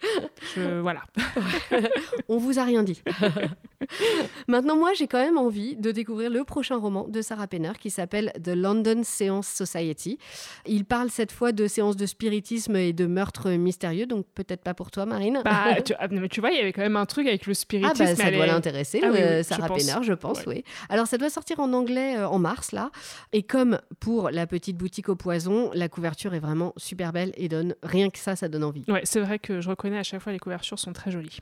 Je- 0.56 0.80
Voilà. 0.80 1.02
On 2.28 2.38
vous 2.38 2.58
a 2.58 2.64
rien 2.64 2.82
dit. 2.82 3.02
Maintenant, 4.48 4.76
moi, 4.76 4.92
j'ai 4.94 5.06
quand 5.06 5.18
même 5.18 5.38
envie 5.38 5.76
de 5.76 5.90
découvrir 5.90 6.30
le 6.30 6.44
prochain 6.44 6.76
roman 6.76 7.08
de 7.08 7.22
Sarah 7.22 7.46
Penner 7.46 7.72
qui 7.80 7.90
s'appelle 7.90 8.32
The 8.42 8.48
London 8.54 9.00
Seance 9.04 9.48
Society. 9.48 10.18
Il 10.66 10.84
parle 10.84 11.10
cette 11.10 11.32
fois 11.32 11.52
de 11.52 11.66
séances 11.66 11.96
de 11.96 12.06
spiritisme 12.06 12.76
et 12.76 12.92
de 12.92 13.06
meurtres 13.06 13.50
mystérieux, 13.50 14.06
donc 14.06 14.26
peut-être 14.34 14.62
pas 14.62 14.74
pour 14.74 14.90
toi, 14.90 15.06
Marine. 15.06 15.40
Bah, 15.44 15.80
tu, 15.82 15.94
ah, 15.98 16.08
mais 16.10 16.28
tu 16.28 16.40
vois, 16.40 16.50
il 16.50 16.56
y 16.56 16.59
avait 16.60 16.72
quand 16.72 16.82
même 16.82 16.96
un 16.96 17.06
truc 17.06 17.26
avec 17.26 17.46
le 17.46 17.52
Ah 17.52 17.54
spiritisme. 17.54 18.04
bah 18.04 18.16
ça 18.16 18.30
doit 18.30 18.44
est- 18.44 18.48
l'intéresser, 18.48 19.00
Ah 19.02 19.08
oui, 19.10 19.18
oui, 19.20 19.24
je 19.38 19.42
Sarah 19.42 19.68
pense. 19.68 19.84
Penner, 19.86 20.04
je 20.06 20.12
pense, 20.12 20.38
Ouais. 20.46 20.56
oui. 20.56 20.64
Alors 20.88 21.06
ça 21.06 21.18
doit 21.18 21.30
sortir 21.30 21.60
en 21.60 21.72
anglais 21.72 22.16
euh, 22.18 22.28
en 22.28 22.38
mars, 22.38 22.72
là. 22.72 22.90
Et 23.32 23.42
comme 23.42 23.78
pour 24.00 24.30
La 24.30 24.46
Petite 24.46 24.76
Boutique 24.76 25.08
au 25.08 25.16
Poison, 25.16 25.70
la 25.74 25.88
couverture 25.88 26.34
est 26.34 26.40
vraiment 26.40 26.72
super 26.76 27.12
belle 27.12 27.32
et 27.36 27.48
donne, 27.48 27.74
rien 27.82 28.10
que 28.10 28.18
ça, 28.18 28.36
ça 28.36 28.48
donne 28.48 28.64
envie. 28.64 28.84
Ouais, 28.88 29.00
c'est 29.04 29.20
vrai 29.20 29.38
que 29.38 29.60
je 29.60 29.68
reconnais 29.70 29.98
à 29.98 30.02
chaque 30.02 30.20
fois 30.20 30.32
les 30.32 30.38
couvertures 30.38 30.78
sont 30.78 30.92
très 30.92 31.10
jolies. 31.10 31.38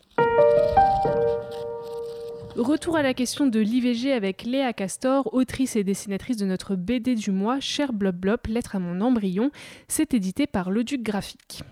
Retour 2.57 2.97
à 2.97 3.03
la 3.03 3.15
question 3.15 3.47
de 3.47 3.61
l'IVG 3.61 4.13
avec 4.13 4.43
Léa 4.43 4.73
Castor, 4.73 5.33
autrice 5.33 5.77
et 5.77 5.85
dessinatrice 5.85 6.37
de 6.37 6.45
notre 6.47 6.75
BD 6.75 7.15
du 7.15 7.31
mois, 7.31 7.61
Cher 7.61 7.93
Blob 7.93 8.17
Blob, 8.17 8.41
Lettre 8.49 8.75
à 8.75 8.79
mon 8.81 9.01
embryon. 9.01 9.53
C'est 9.87 10.13
édité 10.13 10.49
par 10.49 10.71
Le 10.71 10.83
Duc 10.83 11.03
Graphique. 11.03 11.63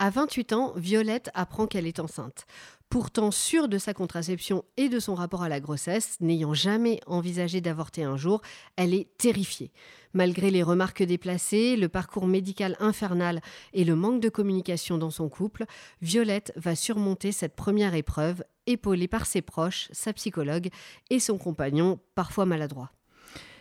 À 0.00 0.10
28 0.10 0.52
ans, 0.52 0.72
Violette 0.74 1.30
apprend 1.34 1.68
qu'elle 1.68 1.86
est 1.86 2.00
enceinte. 2.00 2.46
Pourtant 2.90 3.30
sûre 3.30 3.68
de 3.68 3.78
sa 3.78 3.92
contraception 3.92 4.64
et 4.76 4.88
de 4.88 5.00
son 5.00 5.14
rapport 5.14 5.42
à 5.42 5.48
la 5.48 5.58
grossesse, 5.58 6.16
n'ayant 6.20 6.54
jamais 6.54 7.00
envisagé 7.06 7.60
d'avorter 7.60 8.04
un 8.04 8.16
jour, 8.16 8.40
elle 8.76 8.94
est 8.94 9.08
terrifiée. 9.18 9.72
Malgré 10.12 10.52
les 10.52 10.62
remarques 10.62 11.02
déplacées, 11.02 11.76
le 11.76 11.88
parcours 11.88 12.28
médical 12.28 12.76
infernal 12.78 13.40
et 13.72 13.84
le 13.84 13.96
manque 13.96 14.20
de 14.20 14.28
communication 14.28 14.96
dans 14.96 15.10
son 15.10 15.28
couple, 15.28 15.64
Violette 16.02 16.52
va 16.54 16.76
surmonter 16.76 17.32
cette 17.32 17.56
première 17.56 17.94
épreuve, 17.94 18.44
épaulée 18.66 19.08
par 19.08 19.26
ses 19.26 19.42
proches, 19.42 19.88
sa 19.90 20.12
psychologue 20.12 20.68
et 21.10 21.18
son 21.18 21.36
compagnon, 21.36 21.98
parfois 22.14 22.46
maladroit. 22.46 22.92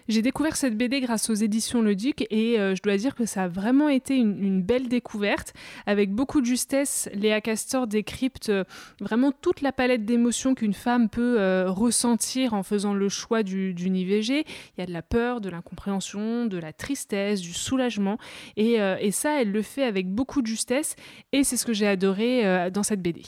J'ai 0.09 0.21
découvert 0.21 0.57
cette 0.57 0.77
BD 0.77 0.99
grâce 0.99 1.29
aux 1.29 1.33
éditions 1.33 1.81
Le 1.81 1.93
et 2.29 2.59
euh, 2.59 2.75
je 2.75 2.81
dois 2.81 2.97
dire 2.97 3.15
que 3.15 3.25
ça 3.25 3.43
a 3.43 3.47
vraiment 3.47 3.87
été 3.87 4.17
une, 4.17 4.61
belle 4.61 4.89
découverte. 4.89 5.53
Avec 5.85 6.11
beaucoup 6.11 6.41
de 6.41 6.45
justesse, 6.45 7.09
Léa 7.13 7.39
Castor 7.39 7.87
décrypte 7.87 8.49
euh, 8.49 8.63
vraiment 8.99 9.31
toute 9.31 9.61
la 9.61 9.71
palette 9.71 10.05
d'émotions 10.05 10.55
qu'une 10.55 10.73
femme 10.73 11.07
peut 11.07 11.39
euh, 11.39 11.69
ressentir 11.69 12.53
en 12.53 12.63
faisant 12.63 12.93
le 12.93 13.07
choix 13.09 13.43
d'une 13.43 13.95
IVG. 13.95 14.45
Il 14.77 14.79
y 14.79 14.83
a 14.83 14.85
de 14.85 14.91
la 14.91 15.01
peur, 15.01 15.39
de 15.39 15.49
l'incompréhension, 15.49 16.45
de 16.45 16.57
la 16.57 16.73
tristesse, 16.73 17.39
du 17.41 17.53
soulagement. 17.53 18.17
Et, 18.57 18.73
et, 18.73 19.11
ça, 19.11 19.41
elle 19.41 19.51
le 19.51 19.61
fait 19.61 19.83
avec 19.83 20.09
beaucoup 20.09 20.41
de 20.41 20.47
justesse 20.47 20.95
et 21.31 21.43
c'est 21.43 21.57
ce 21.57 21.65
que 21.65 21.73
j'ai 21.73 21.87
adoré 21.87 22.69
dans 22.71 22.83
cette 22.83 23.01
BD. 23.01 23.23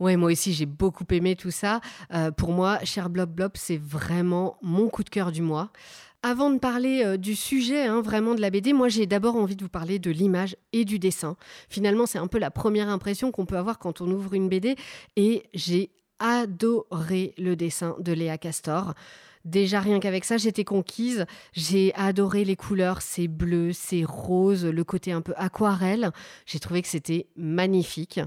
Ouais, 0.00 0.16
moi 0.16 0.32
aussi, 0.32 0.52
j'ai 0.52 0.66
beaucoup 0.66 1.04
aimé 1.10 1.36
tout 1.36 1.50
ça. 1.50 1.80
pour 2.36 2.52
moi, 2.52 2.78
Cher 2.84 3.08
Blob 3.10 3.30
Blob, 3.30 3.52
c'est 3.54 3.80
vraiment 3.80 4.56
mon 4.62 4.88
coup 4.88 5.04
de 5.04 5.10
cœur 5.10 5.32
du 5.32 5.42
mois. 5.42 5.70
Avant 6.24 6.50
de 6.50 6.58
parler 6.58 7.04
euh, 7.04 7.16
du 7.16 7.36
sujet 7.36 7.86
hein, 7.86 8.00
vraiment 8.00 8.34
de 8.34 8.40
la 8.40 8.50
BD, 8.50 8.72
moi 8.72 8.88
j'ai 8.88 9.06
d'abord 9.06 9.36
envie 9.36 9.54
de 9.54 9.62
vous 9.62 9.68
parler 9.68 10.00
de 10.00 10.10
l'image 10.10 10.56
et 10.72 10.84
du 10.84 10.98
dessin. 10.98 11.36
Finalement, 11.68 12.06
c'est 12.06 12.18
un 12.18 12.26
peu 12.26 12.38
la 12.38 12.50
première 12.50 12.88
impression 12.88 13.30
qu'on 13.30 13.46
peut 13.46 13.56
avoir 13.56 13.78
quand 13.78 14.00
on 14.00 14.10
ouvre 14.10 14.34
une 14.34 14.48
BD 14.48 14.74
et 15.14 15.44
j'ai 15.54 15.90
adoré 16.18 17.34
le 17.38 17.54
dessin 17.54 17.94
de 18.00 18.12
Léa 18.12 18.36
Castor. 18.36 18.94
Déjà, 19.44 19.78
rien 19.78 20.00
qu'avec 20.00 20.24
ça, 20.24 20.36
j'étais 20.36 20.64
conquise. 20.64 21.24
J'ai 21.52 21.94
adoré 21.94 22.44
les 22.44 22.56
couleurs, 22.56 23.00
c'est 23.00 23.28
bleu, 23.28 23.72
c'est 23.72 24.04
rose, 24.04 24.66
le 24.66 24.84
côté 24.84 25.12
un 25.12 25.22
peu 25.22 25.34
aquarelle. 25.36 26.10
J'ai 26.46 26.58
trouvé 26.58 26.82
que 26.82 26.88
c'était 26.88 27.28
magnifique. 27.36 28.20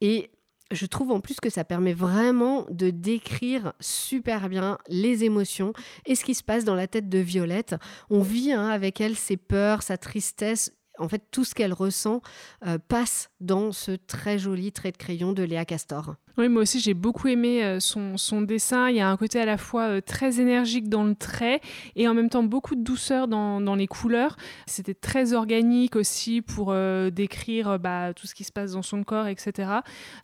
Et 0.00 0.30
je 0.72 0.86
trouve 0.86 1.10
en 1.10 1.20
plus 1.20 1.40
que 1.40 1.50
ça 1.50 1.64
permet 1.64 1.92
vraiment 1.92 2.66
de 2.70 2.90
décrire 2.90 3.72
super 3.80 4.48
bien 4.48 4.78
les 4.88 5.24
émotions 5.24 5.72
et 6.06 6.14
ce 6.14 6.24
qui 6.24 6.34
se 6.34 6.42
passe 6.42 6.64
dans 6.64 6.74
la 6.74 6.86
tête 6.86 7.08
de 7.08 7.18
Violette. 7.18 7.76
On 8.10 8.22
vit 8.22 8.52
hein, 8.52 8.68
avec 8.68 9.00
elle 9.00 9.16
ses 9.16 9.36
peurs, 9.36 9.82
sa 9.82 9.98
tristesse. 9.98 10.72
En 10.98 11.08
fait, 11.08 11.22
tout 11.30 11.44
ce 11.44 11.54
qu'elle 11.54 11.72
ressent 11.72 12.20
euh, 12.66 12.78
passe 12.78 13.30
dans 13.40 13.72
ce 13.72 13.92
très 13.92 14.38
joli 14.38 14.72
trait 14.72 14.92
de 14.92 14.98
crayon 14.98 15.32
de 15.32 15.42
Léa 15.42 15.64
Castor. 15.64 16.16
Oui, 16.38 16.48
moi 16.48 16.62
aussi 16.62 16.80
j'ai 16.80 16.94
beaucoup 16.94 17.28
aimé 17.28 17.62
euh, 17.62 17.80
son, 17.80 18.16
son, 18.16 18.42
dessin. 18.42 18.88
Il 18.88 18.96
y 18.96 19.00
a 19.00 19.08
un 19.08 19.16
côté 19.16 19.40
à 19.40 19.44
la 19.44 19.58
fois 19.58 19.82
euh, 19.84 20.00
très 20.00 20.40
énergique 20.40 20.88
dans 20.88 21.04
le 21.04 21.14
trait 21.14 21.60
et 21.96 22.08
en 22.08 22.14
même 22.14 22.30
temps 22.30 22.42
beaucoup 22.42 22.74
de 22.74 22.82
douceur 22.82 23.28
dans, 23.28 23.60
dans 23.60 23.74
les 23.74 23.86
couleurs. 23.86 24.36
C'était 24.66 24.94
très 24.94 25.34
organique 25.34 25.96
aussi 25.96 26.40
pour 26.40 26.68
euh, 26.70 27.10
décrire 27.10 27.78
bah, 27.78 28.14
tout 28.14 28.26
ce 28.26 28.34
qui 28.34 28.44
se 28.44 28.52
passe 28.52 28.72
dans 28.72 28.82
son 28.82 29.04
corps, 29.04 29.26
etc. 29.26 29.70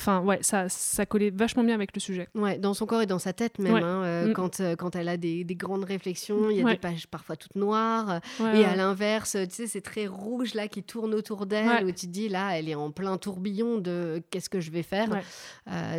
Enfin, 0.01 0.21
ouais, 0.21 0.39
ça, 0.41 0.69
ça 0.69 1.05
collait 1.05 1.31
vachement 1.31 1.65
bien 1.65 1.75
avec 1.75 1.95
le 1.95 2.01
sujet. 2.01 2.29
Ouais, 2.35 2.59
dans 2.59 2.75
son 2.75 2.87
corps 2.87 3.03
et 3.03 3.07
dans 3.07 3.19
sa 3.19 3.33
tête 3.33 3.59
même. 3.59 3.77
Hein, 3.77 4.29
mm. 4.29 4.33
quand, 4.33 4.63
quand 4.79 4.97
elle 4.97 5.09
a 5.09 5.17
des, 5.17 5.45
des 5.45 5.57
grandes 5.57 5.85
réflexions, 5.85 6.51
il 6.51 6.57
y 6.57 6.63
a 6.63 6.71
des 6.71 6.79
pages 6.79 7.07
parfois 7.07 7.37
toutes 7.37 7.57
noires. 7.57 8.21
et 8.41 8.65
à 8.65 8.77
l'inverse, 8.77 9.37
tu 9.49 9.55
sais, 9.55 9.67
c'est 9.67 9.81
très 9.81 10.07
rouge 10.07 10.55
là 10.55 10.69
qui 10.69 10.83
tourne 10.83 11.15
autour 11.15 11.47
d'elle 11.47 11.85
où 11.85 11.93
tu 11.93 12.07
te 12.07 12.13
dis 12.13 12.29
là, 12.29 12.59
elle 12.59 12.69
est 12.69 12.75
en 12.75 12.91
plein 12.91 13.17
tourbillon 13.19 13.79
de 13.79 14.23
qu'est-ce 14.31 14.49
que 14.49 14.61
je 14.61 14.71
vais 14.71 14.83
faire? 14.83 15.09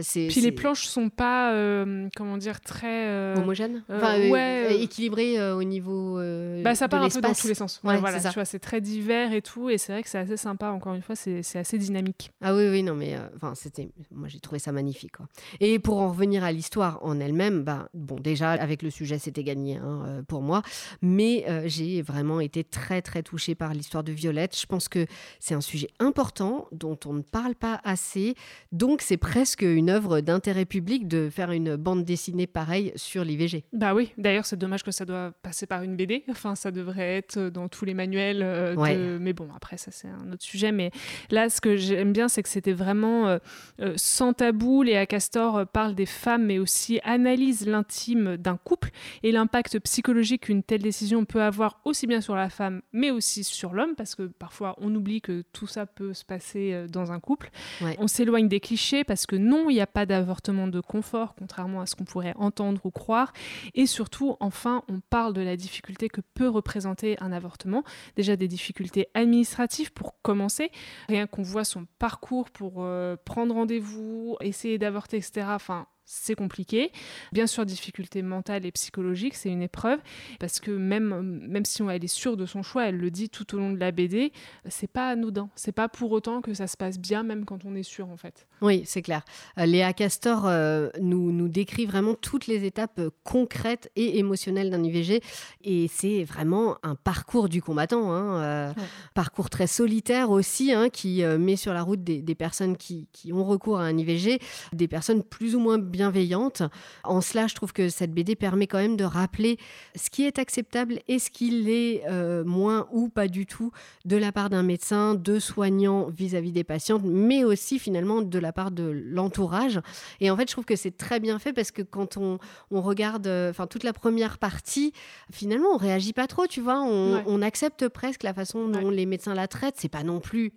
Puis 0.03 0.41
les 0.41 0.51
planches 0.51 0.85
sont 0.85 1.09
pas, 1.09 1.53
euh, 1.53 2.07
comment 2.15 2.37
dire, 2.37 2.61
très 2.61 3.07
euh, 3.07 3.35
homogènes, 3.37 3.83
euh, 3.89 3.97
enfin, 3.97 4.29
ouais, 4.29 4.81
équilibrées 4.81 5.51
au 5.53 5.63
niveau. 5.63 6.19
bah 6.63 6.75
ça 6.75 6.87
part 6.87 7.03
un 7.03 7.09
peu 7.09 7.21
dans 7.21 7.33
tous 7.33 7.47
les 7.47 7.53
sens. 7.53 7.79
Ouais, 7.83 7.97
voilà, 7.97 8.19
tu 8.19 8.33
vois, 8.33 8.45
c'est 8.45 8.59
très 8.59 8.81
divers 8.81 9.33
et 9.33 9.41
tout, 9.41 9.69
et 9.69 9.77
c'est 9.77 9.93
vrai 9.93 10.03
que 10.03 10.09
c'est 10.09 10.17
assez 10.17 10.37
sympa. 10.37 10.69
Encore 10.71 10.93
une 10.93 11.01
fois, 11.01 11.15
c'est 11.15 11.55
assez 11.55 11.77
dynamique. 11.77 12.31
Ah 12.41 12.55
oui, 12.55 12.67
oui, 12.69 12.83
non, 12.83 12.95
mais 12.95 13.15
enfin, 13.35 13.53
c'était, 13.55 13.89
moi 14.11 14.27
j'ai 14.27 14.39
trouvé 14.39 14.59
ça 14.59 14.71
magnifique. 14.71 15.17
Quoi. 15.17 15.27
Et 15.59 15.79
pour 15.79 15.99
en 15.99 16.09
revenir 16.09 16.43
à 16.43 16.51
l'histoire 16.51 16.99
en 17.01 17.19
elle-même, 17.19 17.63
bah, 17.63 17.89
bon, 17.93 18.15
déjà 18.19 18.51
avec 18.51 18.81
le 18.81 18.89
sujet, 18.89 19.19
c'était 19.19 19.43
gagné 19.43 19.77
hein, 19.77 20.23
pour 20.27 20.41
moi, 20.41 20.61
mais 21.01 21.45
j'ai 21.65 22.01
vraiment 22.01 22.39
été 22.39 22.63
très 22.63 23.01
très 23.01 23.23
touchée 23.23 23.55
par 23.55 23.73
l'histoire 23.73 24.03
de 24.03 24.11
Violette. 24.11 24.57
Je 24.59 24.65
pense 24.65 24.87
que 24.87 25.05
c'est 25.39 25.53
un 25.53 25.61
sujet 25.61 25.89
important 25.99 26.67
dont 26.71 26.99
on 27.05 27.13
ne 27.13 27.21
parle 27.21 27.55
pas 27.55 27.79
assez, 27.83 28.35
donc 28.71 29.01
c'est 29.01 29.17
presque 29.17 29.61
une 29.61 29.88
œuvre 29.89 30.21
d'intérêt 30.21 30.65
public 30.65 31.07
de 31.07 31.29
faire 31.29 31.51
une 31.51 31.75
bande 31.75 32.03
dessinée 32.03 32.47
pareille 32.47 32.91
sur 32.95 33.23
l'IVG. 33.23 33.63
Bah 33.73 33.93
oui, 33.93 34.11
d'ailleurs 34.17 34.45
c'est 34.45 34.57
dommage 34.57 34.83
que 34.83 34.91
ça 34.91 35.05
doit 35.05 35.31
passer 35.41 35.65
par 35.65 35.83
une 35.83 35.95
BD, 35.95 36.23
enfin 36.29 36.55
ça 36.55 36.71
devrait 36.71 37.17
être 37.17 37.49
dans 37.49 37.67
tous 37.67 37.85
les 37.85 37.93
manuels, 37.93 38.41
euh, 38.41 39.17
mais 39.19 39.33
bon 39.33 39.49
après 39.55 39.77
ça 39.77 39.91
c'est 39.91 40.07
un 40.07 40.31
autre 40.31 40.43
sujet, 40.43 40.71
mais 40.71 40.91
là 41.31 41.49
ce 41.49 41.61
que 41.61 41.75
j'aime 41.75 42.13
bien 42.13 42.27
c'est 42.27 42.43
que 42.43 42.49
c'était 42.49 42.73
vraiment 42.73 43.27
euh, 43.27 43.37
euh, 43.81 43.93
sans 43.95 44.33
tabou, 44.33 44.83
Léa 44.83 45.05
Castor 45.05 45.67
parle 45.67 45.95
des 45.95 46.05
femmes 46.05 46.45
mais 46.45 46.59
aussi 46.59 46.99
analyse 47.03 47.65
l'intime 47.65 48.37
d'un 48.37 48.57
couple 48.57 48.89
et 49.23 49.31
l'impact 49.31 49.79
psychologique 49.79 50.43
qu'une 50.43 50.63
telle 50.63 50.81
décision 50.81 51.25
peut 51.25 51.41
avoir 51.41 51.81
aussi 51.85 52.07
bien 52.07 52.21
sur 52.21 52.35
la 52.35 52.49
femme 52.49 52.81
mais 52.93 53.11
aussi 53.11 53.43
sur 53.43 53.73
l'homme 53.73 53.95
parce 53.95 54.15
que 54.15 54.23
parfois 54.23 54.75
on 54.79 54.93
oublie 54.93 55.21
que 55.21 55.43
tout 55.53 55.67
ça 55.67 55.85
peut 55.85 56.13
se 56.13 56.25
passer 56.25 56.85
dans 56.89 57.11
un 57.11 57.19
couple. 57.19 57.49
On 57.97 58.07
s'éloigne 58.07 58.47
des 58.47 58.59
clichés 58.59 59.03
parce 59.03 59.25
que 59.25 59.35
non, 59.35 59.69
il 59.69 59.75
n'y 59.79 59.83
a 59.83 59.87
pas 59.87 60.05
d'avortement 60.05 60.67
de 60.67 60.79
confort, 60.79 61.35
contrairement 61.35 61.81
à 61.81 61.85
ce 61.85 61.95
qu'on 61.95 62.05
pourrait 62.05 62.33
entendre 62.35 62.81
ou 62.85 62.91
croire. 62.91 63.33
Et 63.73 63.85
surtout, 63.85 64.37
enfin, 64.39 64.83
on 64.87 64.99
parle 64.99 65.33
de 65.33 65.41
la 65.41 65.55
difficulté 65.55 66.09
que 66.09 66.21
peut 66.21 66.47
représenter 66.47 67.17
un 67.21 67.31
avortement. 67.31 67.83
Déjà 68.15 68.35
des 68.35 68.47
difficultés 68.47 69.07
administratives 69.13 69.91
pour 69.93 70.21
commencer. 70.21 70.71
Rien 71.07 71.27
qu'on 71.27 71.43
voit 71.43 71.63
son 71.63 71.85
parcours 71.97 72.49
pour 72.49 72.75
euh, 72.77 73.15
prendre 73.23 73.53
rendez-vous, 73.53 74.37
essayer 74.41 74.77
d'avorter, 74.77 75.17
etc. 75.17 75.47
Enfin, 75.49 75.87
c'est 76.11 76.33
compliqué. 76.33 76.91
Bien 77.31 77.45
sûr, 77.45 77.67
difficulté 77.67 78.23
mentale 78.23 78.65
et 78.65 78.71
psychologique, 78.71 79.35
c'est 79.35 79.49
une 79.49 79.61
épreuve, 79.61 79.99
parce 80.39 80.59
que 80.59 80.71
même, 80.71 81.39
même 81.47 81.65
si 81.65 81.83
elle 81.87 82.03
est 82.03 82.07
sûre 82.07 82.35
de 82.35 82.47
son 82.47 82.63
choix, 82.63 82.87
elle 82.87 82.97
le 82.97 83.11
dit 83.11 83.29
tout 83.29 83.55
au 83.55 83.59
long 83.59 83.71
de 83.71 83.77
la 83.77 83.91
BD, 83.91 84.33
c'est 84.67 84.91
pas 84.91 85.09
anodin. 85.09 85.49
C'est 85.55 85.71
pas 85.71 85.87
pour 85.87 86.11
autant 86.11 86.41
que 86.41 86.55
ça 86.55 86.65
se 86.65 86.75
passe 86.77 86.97
bien, 86.97 87.21
même 87.21 87.45
quand 87.45 87.63
on 87.63 87.75
est 87.75 87.83
sûr, 87.83 88.09
en 88.09 88.17
fait. 88.17 88.47
Oui, 88.61 88.81
c'est 88.85 89.03
clair. 89.03 89.23
Euh, 89.59 89.67
Léa 89.67 89.93
Castor 89.93 90.47
euh, 90.47 90.89
nous, 90.99 91.31
nous 91.31 91.47
décrit 91.47 91.85
vraiment 91.85 92.15
toutes 92.15 92.47
les 92.47 92.65
étapes 92.65 92.97
euh, 92.97 93.11
concrètes 93.23 93.91
et 93.95 94.17
émotionnelles 94.17 94.71
d'un 94.71 94.83
IVG, 94.83 95.21
et 95.63 95.87
c'est 95.89 96.23
vraiment 96.23 96.77
un 96.81 96.95
parcours 96.95 97.49
du 97.49 97.61
combattant, 97.61 98.11
hein, 98.11 98.73
parcours 99.13 99.51
très 99.51 99.67
solitaire 99.67 100.31
aussi, 100.31 100.73
hein, 100.73 100.89
qui 100.89 101.23
met 101.23 101.55
sur 101.55 101.73
la 101.73 101.83
route 101.83 102.03
des, 102.03 102.23
des 102.23 102.35
personnes 102.35 102.77
qui, 102.77 103.07
qui, 103.13 103.31
ont 103.31 103.45
recours 103.45 103.79
à 103.79 103.83
un 103.83 103.95
IVG, 103.95 104.39
des 104.73 104.87
personnes 104.87 105.23
plus 105.23 105.55
ou 105.55 105.59
moins 105.59 105.77
bien 105.77 105.98
bienveillante. 105.99 106.63
En 107.03 107.19
cela, 107.19 107.47
je 107.47 107.55
trouve 107.55 107.73
que 107.73 107.89
cette 107.89 108.13
BD 108.13 108.37
permet 108.37 108.67
quand 108.67 108.77
même 108.77 108.95
de 108.95 109.03
rappeler 109.03 109.57
ce 109.97 110.09
qui 110.09 110.23
est 110.25 110.39
acceptable 110.39 111.01
et 111.09 111.19
ce 111.19 111.29
qui 111.29 111.51
l'est 111.51 112.03
euh, 112.07 112.45
moins 112.45 112.87
ou 112.93 113.09
pas 113.09 113.27
du 113.27 113.45
tout 113.45 113.71
de 114.05 114.15
la 114.15 114.31
part 114.31 114.49
d'un 114.49 114.63
médecin, 114.63 115.13
de 115.13 115.39
soignants 115.39 116.07
vis-à-vis 116.07 116.53
des 116.53 116.63
patientes, 116.63 117.01
mais 117.03 117.43
aussi 117.43 117.79
finalement 117.79 118.21
de 118.21 118.39
la 118.39 118.53
part 118.53 118.71
de 118.71 118.83
l'entourage. 118.83 119.81
Et 120.21 120.31
en 120.31 120.37
fait, 120.37 120.47
je 120.47 120.53
trouve 120.53 120.63
que 120.63 120.77
c'est 120.77 120.95
très 120.95 121.19
bien 121.19 121.37
fait 121.37 121.51
parce 121.51 121.71
que 121.71 121.81
quand 121.81 122.15
on, 122.15 122.39
regarde 122.71 123.27
euh, 123.27 123.49
enfin 123.49 123.67
toute 123.67 123.83
la 123.83 123.91
première 123.91 124.37
partie, 124.37 124.93
finalement, 125.33 125.67
on 125.73 125.77
réagit 125.77 126.13
pas 126.13 126.27
trop, 126.27 126.47
tu 126.47 126.61
vois, 126.61 126.79
on, 126.81 127.21
on 127.25 127.41
accepte 127.41 127.89
presque 127.89 128.23
la 128.23 128.33
façon 128.33 128.69
dont 128.69 128.89
les 128.89 129.05
médecins 129.05 129.33
la 129.33 129.49
traitent. 129.49 129.75
C'est 129.77 129.89
pas 129.89 130.03
non 130.03 130.21
plus 130.21 130.53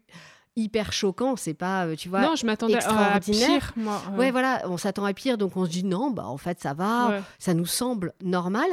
hyper 0.57 0.93
choquant, 0.93 1.37
c'est 1.37 1.55
pas, 1.55 1.87
euh, 1.87 1.97
tu 1.97 2.09
vois, 2.09 2.21
non, 2.21 2.37
je 2.37 2.45
m'attendais 2.45 2.77
à 2.85 3.21
pire. 3.21 3.73
Moi, 3.77 4.01
ouais. 4.17 4.31
voilà, 4.31 4.63
on 4.67 4.77
s'attend 4.77 5.05
à 5.05 5.13
pire, 5.15 5.39
donc 5.39 5.57
on 5.57 5.65
se 5.65 5.71
dit 5.71 5.85
non, 5.85 6.11
bah 6.11 6.27
en 6.27 6.37
fait 6.37 6.61
ça 6.61 6.75
va, 6.75 7.23
ça 7.39 7.55
nous 7.55 7.67
semble 7.67 8.13
normal. 8.23 8.69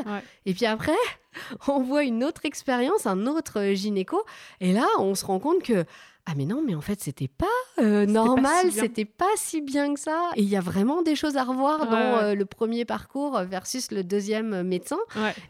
Et 0.45 0.53
puis 0.53 0.65
après, 0.65 0.91
on 1.67 1.81
voit 1.81 2.03
une 2.03 2.23
autre 2.23 2.41
expérience, 2.45 3.05
un 3.05 3.27
autre 3.27 3.73
gynéco, 3.73 4.21
et 4.59 4.73
là 4.73 4.85
on 4.99 5.15
se 5.15 5.25
rend 5.25 5.39
compte 5.39 5.63
que 5.63 5.85
ah 6.29 6.33
mais 6.37 6.45
non, 6.45 6.61
mais 6.65 6.75
en 6.75 6.81
fait 6.81 7.01
c'était 7.01 7.27
pas 7.27 7.47
euh, 7.79 8.05
normal, 8.05 8.71
c'était 8.71 9.05
pas, 9.05 9.25
si 9.35 9.61
bien 9.61 9.93
que 9.93 9.99
ça. 9.99 10.31
Et 10.35 10.43
il 10.43 10.49
y 10.49 10.55
a 10.55 10.61
vraiment 10.61 11.01
des 11.01 11.15
choses 11.15 11.37
à 11.37 11.43
revoir 11.43 11.87
dans 11.89 12.17
euh, 12.17 12.35
le 12.35 12.45
premier 12.45 12.85
parcours 12.85 13.39
versus 13.43 13.91
le 13.91 14.03
deuxième 14.03 14.63
médecin. 14.63 14.97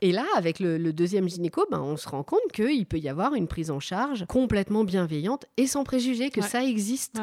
Et 0.02 0.12
là, 0.12 0.26
avec 0.36 0.60
le, 0.60 0.92
deuxième 0.94 1.28
gynéco, 1.28 1.66
ben, 1.70 1.80
on 1.80 1.98
se 1.98 2.08
rend 2.08 2.24
compte 2.24 2.52
qu'il 2.54 2.86
peut 2.86 3.00
y 3.00 3.10
avoir 3.10 3.34
une 3.36 3.48
prise 3.48 3.72
en 3.72 3.80
charge 3.80 4.26
complètement 4.28 4.84
bienveillante 4.84 5.46
et 5.58 5.68
sans 5.68 5.84
préjuger 5.84 6.30
que 6.30 6.42
ça 6.42 6.64
existe. 6.64 7.20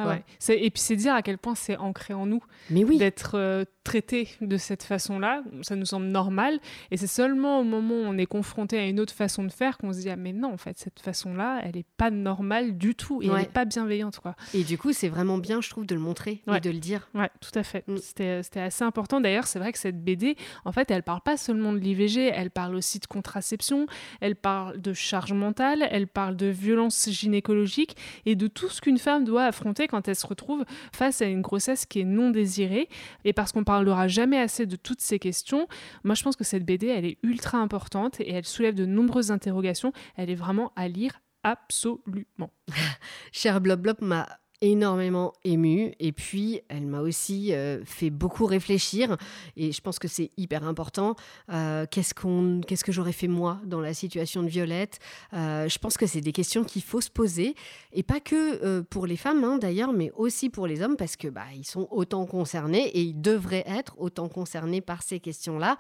Et 0.49 0.71
puis 0.71 0.83
c'est 0.83 0.97
dire 0.97 1.15
à 1.15 1.23
quel 1.23 1.39
point 1.39 1.55
c'est 1.55 1.77
ancré 1.77 2.15
en 2.15 2.27
nous 2.27 2.43
mais 2.71 2.85
oui. 2.85 2.99
d'être 2.99 3.33
euh, 3.35 3.65
traité 3.87 4.29
de 4.41 4.57
cette 4.57 4.83
façon-là. 4.83 5.43
Ça 5.63 5.77
nous 5.77 5.87
semble 5.87 6.07
normal. 6.07 6.59
Et 6.91 6.97
c'est 6.97 7.07
seulement 7.07 7.61
au 7.61 7.65
moment 7.65 7.95
où 7.95 8.05
on 8.05 8.19
est 8.19 8.27
confronté 8.27 8.79
à 8.79 8.87
une 8.87 8.99
autre 8.99 9.15
façon 9.15 9.45
de 9.45 9.53
faire 9.53 9.79
qu'on 9.79 9.93
se 9.93 10.01
dit 10.01 10.11
ah 10.11 10.17
mais 10.17 10.33
non 10.33 10.53
en 10.53 10.57
fait 10.57 10.79
cette 10.79 11.01
façon-là 11.01 11.61
elle 11.63 11.77
est 11.77 11.87
pas 11.97 12.11
normale 12.11 12.77
du 12.77 12.95
tout 12.95 13.23
et 13.23 13.27
elle 13.27 13.43
est 13.43 13.53
pas 13.53 13.65
bienveillante 13.65 14.19
quoi. 14.19 14.35
Et 14.55 14.65
du 14.65 14.77
coup 14.77 14.93
c'est 14.93 15.09
vraiment 15.09 15.39
bien 15.39 15.61
je 15.61 15.71
trouve 15.71 15.87
de 15.87 15.95
le 15.95 16.01
montrer 16.01 16.43
et 16.53 16.61
de 16.61 16.71
le 16.71 16.79
dire. 16.79 17.09
Ouais 17.15 17.31
tout 17.41 17.57
à 17.57 17.63
fait. 17.63 17.85
Mm. 17.87 17.97
C'était 17.99 18.61
assez 18.61 18.85
important. 18.85 19.21
D'ailleurs 19.21 19.47
c'est 19.47 19.59
vrai 19.59 19.73
que 19.73 19.79
cette 19.79 20.03
BD 20.03 20.37
en 20.65 20.73
fait 20.73 20.91
elle 20.91 21.03
parle 21.03 21.21
pas 21.21 21.37
seulement 21.37 21.73
de 21.73 21.79
l'IVG, 21.79 22.31
elle 22.35 22.51
parle 22.51 22.75
aussi 22.75 22.99
de 22.99 23.07
contraception, 23.07 23.87
elle 24.21 24.37
parle 24.37 24.81
de 24.81 24.93
charge 24.93 25.33
mentale, 25.33 25.87
elle 25.91 26.09
parle 26.09 26.37
de 26.37 26.47
violence 26.47 27.09
gynécologique 27.11 27.97
et 28.25 28.35
de 28.35 28.49
tout 28.49 28.69
ce 28.69 28.81
qu'une 28.81 28.99
femme 28.99 29.25
doit 29.25 29.45
affronter 29.45 29.87
quand 29.87 30.09
elle 30.09 30.17
se 30.17 30.27
retrouve 30.27 30.65
face 30.93 31.23
à 31.23 31.27
une 31.27 31.43
grossesse 31.43 31.87
qui 31.87 32.01
est 32.01 32.05
non 32.05 32.31
désirée. 32.31 32.89
Et 33.25 33.33
parce 33.33 33.53
qu'on 33.53 33.65
parle 33.65 33.76
parlera 33.77 34.09
jamais 34.09 34.39
assez 34.39 34.65
de 34.65 34.75
toutes 34.77 35.03
ces 35.03 35.19
questions. 35.19 35.69
Moi, 36.03 36.15
je 36.15 36.23
pense 36.23 36.35
que 36.35 36.45
cette 36.45 36.65
BD, 36.65 36.87
elle 36.87 37.05
est 37.05 37.19
ultra 37.23 37.59
importante 37.59 38.21
et 38.21 38.33
elle 38.33 38.47
soulève 38.47 38.75
de 38.75 38.87
nombreuses 38.87 39.31
interrogations. 39.31 39.93
Elle 40.17 40.31
est 40.31 40.35
vraiment 40.35 40.73
à 40.77 40.89
lire 40.89 41.21
absolument. 41.43 42.51
Cher 43.33 43.61
Blob 43.61 43.83
Blob 43.83 43.99
m'a 44.01 44.27
énormément 44.61 45.33
émue. 45.45 45.93
Et 45.99 46.13
puis 46.13 46.61
elle 46.69 46.87
m'a 46.87 47.01
aussi 47.01 47.53
euh, 47.53 47.85
fait 47.85 48.11
beaucoup 48.11 48.47
réfléchir. 48.47 49.17
Et 49.57 49.73
je 49.73 49.81
pense 49.81 49.99
que 49.99 50.09
c'est 50.09 50.31
hyper 50.37 50.65
important. 50.65 51.17
Euh, 51.53 51.87
qu'est-ce 51.91 52.15
qu'on 52.15 52.61
qu'est-ce 52.67 52.85
que 52.85 52.93
j'aurais 52.93 53.13
fait 53.13 53.29
moi 53.29 53.61
dans 53.65 53.81
la 53.81 53.95
situation 53.95 54.43
de 54.43 54.49
Violette? 54.49 54.99
Euh, 55.33 55.69
je 55.69 55.79
pense 55.79 55.97
que 55.97 56.07
c'est 56.07 56.21
des 56.21 56.33
questions 56.33 56.65
qu'il 56.65 56.83
faut 56.83 57.01
se 57.01 57.11
poser. 57.11 57.55
Et 57.93 58.03
pas 58.03 58.21
que 58.21 58.81
pour 58.83 59.07
les 59.07 59.17
femmes 59.17 59.45
hein, 59.45 59.59
d'ailleurs 59.59 59.93
mais 59.93 60.11
aussi 60.15 60.51
pour 60.51 60.67
les 60.67 60.83
hommes 60.83 60.97
parce 60.97 61.17
que 61.17 61.29
bah 61.29 61.47
ils 61.55 61.67
sont 61.67 61.89
autant 61.91 62.27
concernés 62.27 62.87
et 62.89 63.03
ils 63.03 63.21
devraient 63.21 63.65
être 63.67 63.95
autant 63.99 64.29
concernés 64.29 64.81
par 64.81 65.03
ces 65.03 65.21
questions 65.21 65.59
là 65.59 65.79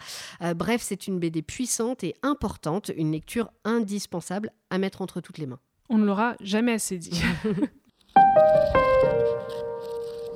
bref 0.54 0.82
c'est 0.82 1.06
une 1.06 1.18
BD 1.18 1.42
puissante 1.42 2.04
et 2.04 2.14
importante 2.22 2.90
une 2.96 3.12
lecture 3.12 3.50
indispensable 3.64 4.52
à 4.70 4.78
mettre 4.78 5.02
entre 5.02 5.20
toutes 5.20 5.38
les 5.38 5.46
mains. 5.46 5.60
On 5.88 5.98
ne 5.98 6.04
l'aura 6.04 6.36
jamais 6.40 6.72
assez 6.72 6.98
dit 6.98 7.22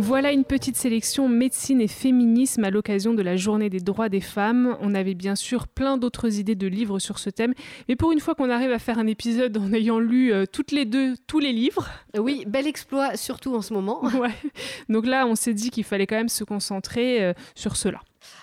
Voilà 0.02 0.32
une 0.32 0.44
petite 0.44 0.76
sélection 0.76 1.28
médecine 1.28 1.80
et 1.80 1.86
féminisme 1.86 2.64
à 2.64 2.70
l'occasion 2.70 3.12
de 3.12 3.20
la 3.20 3.36
journée 3.36 3.68
des 3.68 3.80
droits 3.80 4.08
des 4.08 4.22
femmes. 4.22 4.76
On 4.80 4.94
avait 4.94 5.14
bien 5.14 5.36
sûr 5.36 5.68
plein 5.68 5.98
d'autres 5.98 6.38
idées 6.38 6.54
de 6.54 6.66
livres 6.66 6.98
sur 6.98 7.18
ce 7.18 7.28
thème, 7.28 7.52
mais 7.86 7.96
pour 7.96 8.10
une 8.10 8.18
fois 8.18 8.34
qu'on 8.34 8.48
arrive 8.48 8.72
à 8.72 8.78
faire 8.78 8.98
un 8.98 9.06
épisode 9.06 9.58
en 9.58 9.72
ayant 9.74 9.98
lu 9.98 10.32
euh, 10.32 10.46
toutes 10.50 10.72
les 10.72 10.86
deux 10.86 11.16
tous 11.26 11.38
les 11.38 11.52
livres. 11.52 11.88
Oui, 12.18 12.44
bel 12.46 12.66
exploit, 12.66 13.16
surtout 13.16 13.54
en 13.54 13.60
ce 13.60 13.74
moment. 13.74 14.02
Ouais. 14.20 14.34
Donc 14.88 15.06
là, 15.06 15.26
on 15.26 15.34
s'est 15.34 15.54
dit 15.54 15.70
qu'il 15.70 15.84
fallait 15.84 16.06
quand 16.06 16.16
même 16.16 16.28
se 16.28 16.44
concentrer 16.44 17.22
euh, 17.22 17.32
sur 17.54 17.76
cela. 17.76 18.00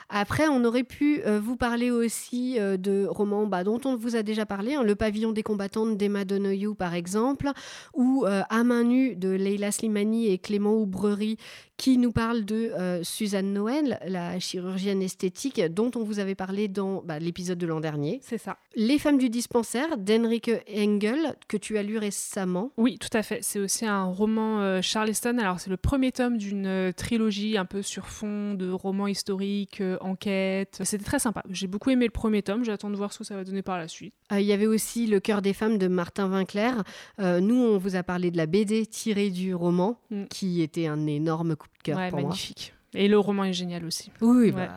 Après, 0.09 0.47
on 0.47 0.63
aurait 0.63 0.83
pu 0.83 1.21
euh, 1.25 1.39
vous 1.39 1.57
parler 1.57 1.91
aussi 1.91 2.59
euh, 2.59 2.77
de 2.77 3.05
romans 3.09 3.45
bah, 3.45 3.63
dont 3.63 3.79
on 3.85 3.95
vous 3.95 4.15
a 4.15 4.23
déjà 4.23 4.45
parlé, 4.45 4.75
hein, 4.75 4.83
Le 4.83 4.95
pavillon 4.95 5.31
des 5.31 5.43
combattantes 5.43 5.97
d'Emma 5.97 6.25
Donoghue 6.25 6.75
par 6.75 6.93
exemple, 6.93 7.51
ou 7.93 8.25
euh, 8.25 8.43
À 8.49 8.63
main 8.63 8.83
nue 8.83 9.15
de 9.15 9.29
Leila 9.29 9.71
Slimani 9.71 10.27
et 10.27 10.37
Clément 10.37 10.75
Oubrerie 10.75 11.37
qui 11.75 11.99
nous 11.99 12.11
parle 12.11 12.43
de 12.43 12.71
Suzanne 13.03 13.53
Noël, 13.53 13.99
la 14.07 14.39
chirurgienne 14.39 15.03
esthétique 15.03 15.61
dont 15.61 15.91
on 15.95 16.01
vous 16.01 16.17
avait 16.17 16.33
parlé 16.33 16.67
dans 16.67 17.03
bah, 17.03 17.19
l'épisode 17.19 17.59
de 17.59 17.67
l'an 17.67 17.79
dernier. 17.79 18.19
C'est 18.23 18.39
ça. 18.39 18.57
Les 18.73 18.97
femmes 18.97 19.19
du 19.19 19.29
dispensaire 19.29 19.95
d'Henrike 19.95 20.49
Engel 20.75 21.35
que 21.47 21.55
tu 21.55 21.77
as 21.77 21.83
lu 21.83 21.99
récemment. 21.99 22.71
Oui, 22.77 22.97
tout 22.97 23.15
à 23.15 23.21
fait. 23.21 23.43
C'est 23.43 23.59
aussi 23.59 23.85
un 23.85 24.05
roman 24.05 24.81
Charleston. 24.81 25.37
Alors 25.37 25.59
c'est 25.59 25.69
le 25.69 25.77
premier 25.77 26.11
tome 26.11 26.39
d'une 26.39 26.91
trilogie 26.97 27.59
un 27.59 27.65
peu 27.65 27.83
sur 27.83 28.07
fond 28.07 28.55
de 28.55 28.71
romans 28.71 29.05
historiques 29.05 29.66
enquête. 30.01 30.81
C'était 30.83 31.03
très 31.03 31.19
sympa. 31.19 31.43
J'ai 31.49 31.67
beaucoup 31.67 31.89
aimé 31.89 32.05
le 32.05 32.11
premier 32.11 32.41
tome. 32.41 32.63
J'attends 32.63 32.89
de 32.89 32.95
voir 32.95 33.13
ce 33.13 33.19
que 33.19 33.23
ça 33.23 33.35
va 33.35 33.43
donner 33.43 33.61
par 33.61 33.77
la 33.77 33.87
suite. 33.87 34.13
Euh, 34.31 34.39
il 34.39 34.45
y 34.45 34.53
avait 34.53 34.67
aussi 34.67 35.07
Le 35.07 35.19
cœur 35.19 35.41
des 35.41 35.53
femmes 35.53 35.77
de 35.77 35.87
Martin 35.87 36.29
Winkler. 36.29 36.71
Euh, 37.19 37.39
nous, 37.39 37.55
on 37.55 37.77
vous 37.77 37.95
a 37.95 38.03
parlé 38.03 38.31
de 38.31 38.37
la 38.37 38.45
BD 38.45 38.85
tirée 38.85 39.29
du 39.29 39.53
roman, 39.53 39.99
mm. 40.09 40.25
qui 40.25 40.61
était 40.61 40.87
un 40.87 41.05
énorme 41.07 41.55
coup 41.55 41.67
de 41.77 41.83
cœur 41.83 42.09
pour 42.09 42.19
magnifique. 42.19 42.73
Et 42.93 43.07
le 43.07 43.19
roman 43.19 43.45
est 43.45 43.53
génial 43.53 43.85
aussi. 43.85 44.11
Oui, 44.21 44.51
bah. 44.51 44.69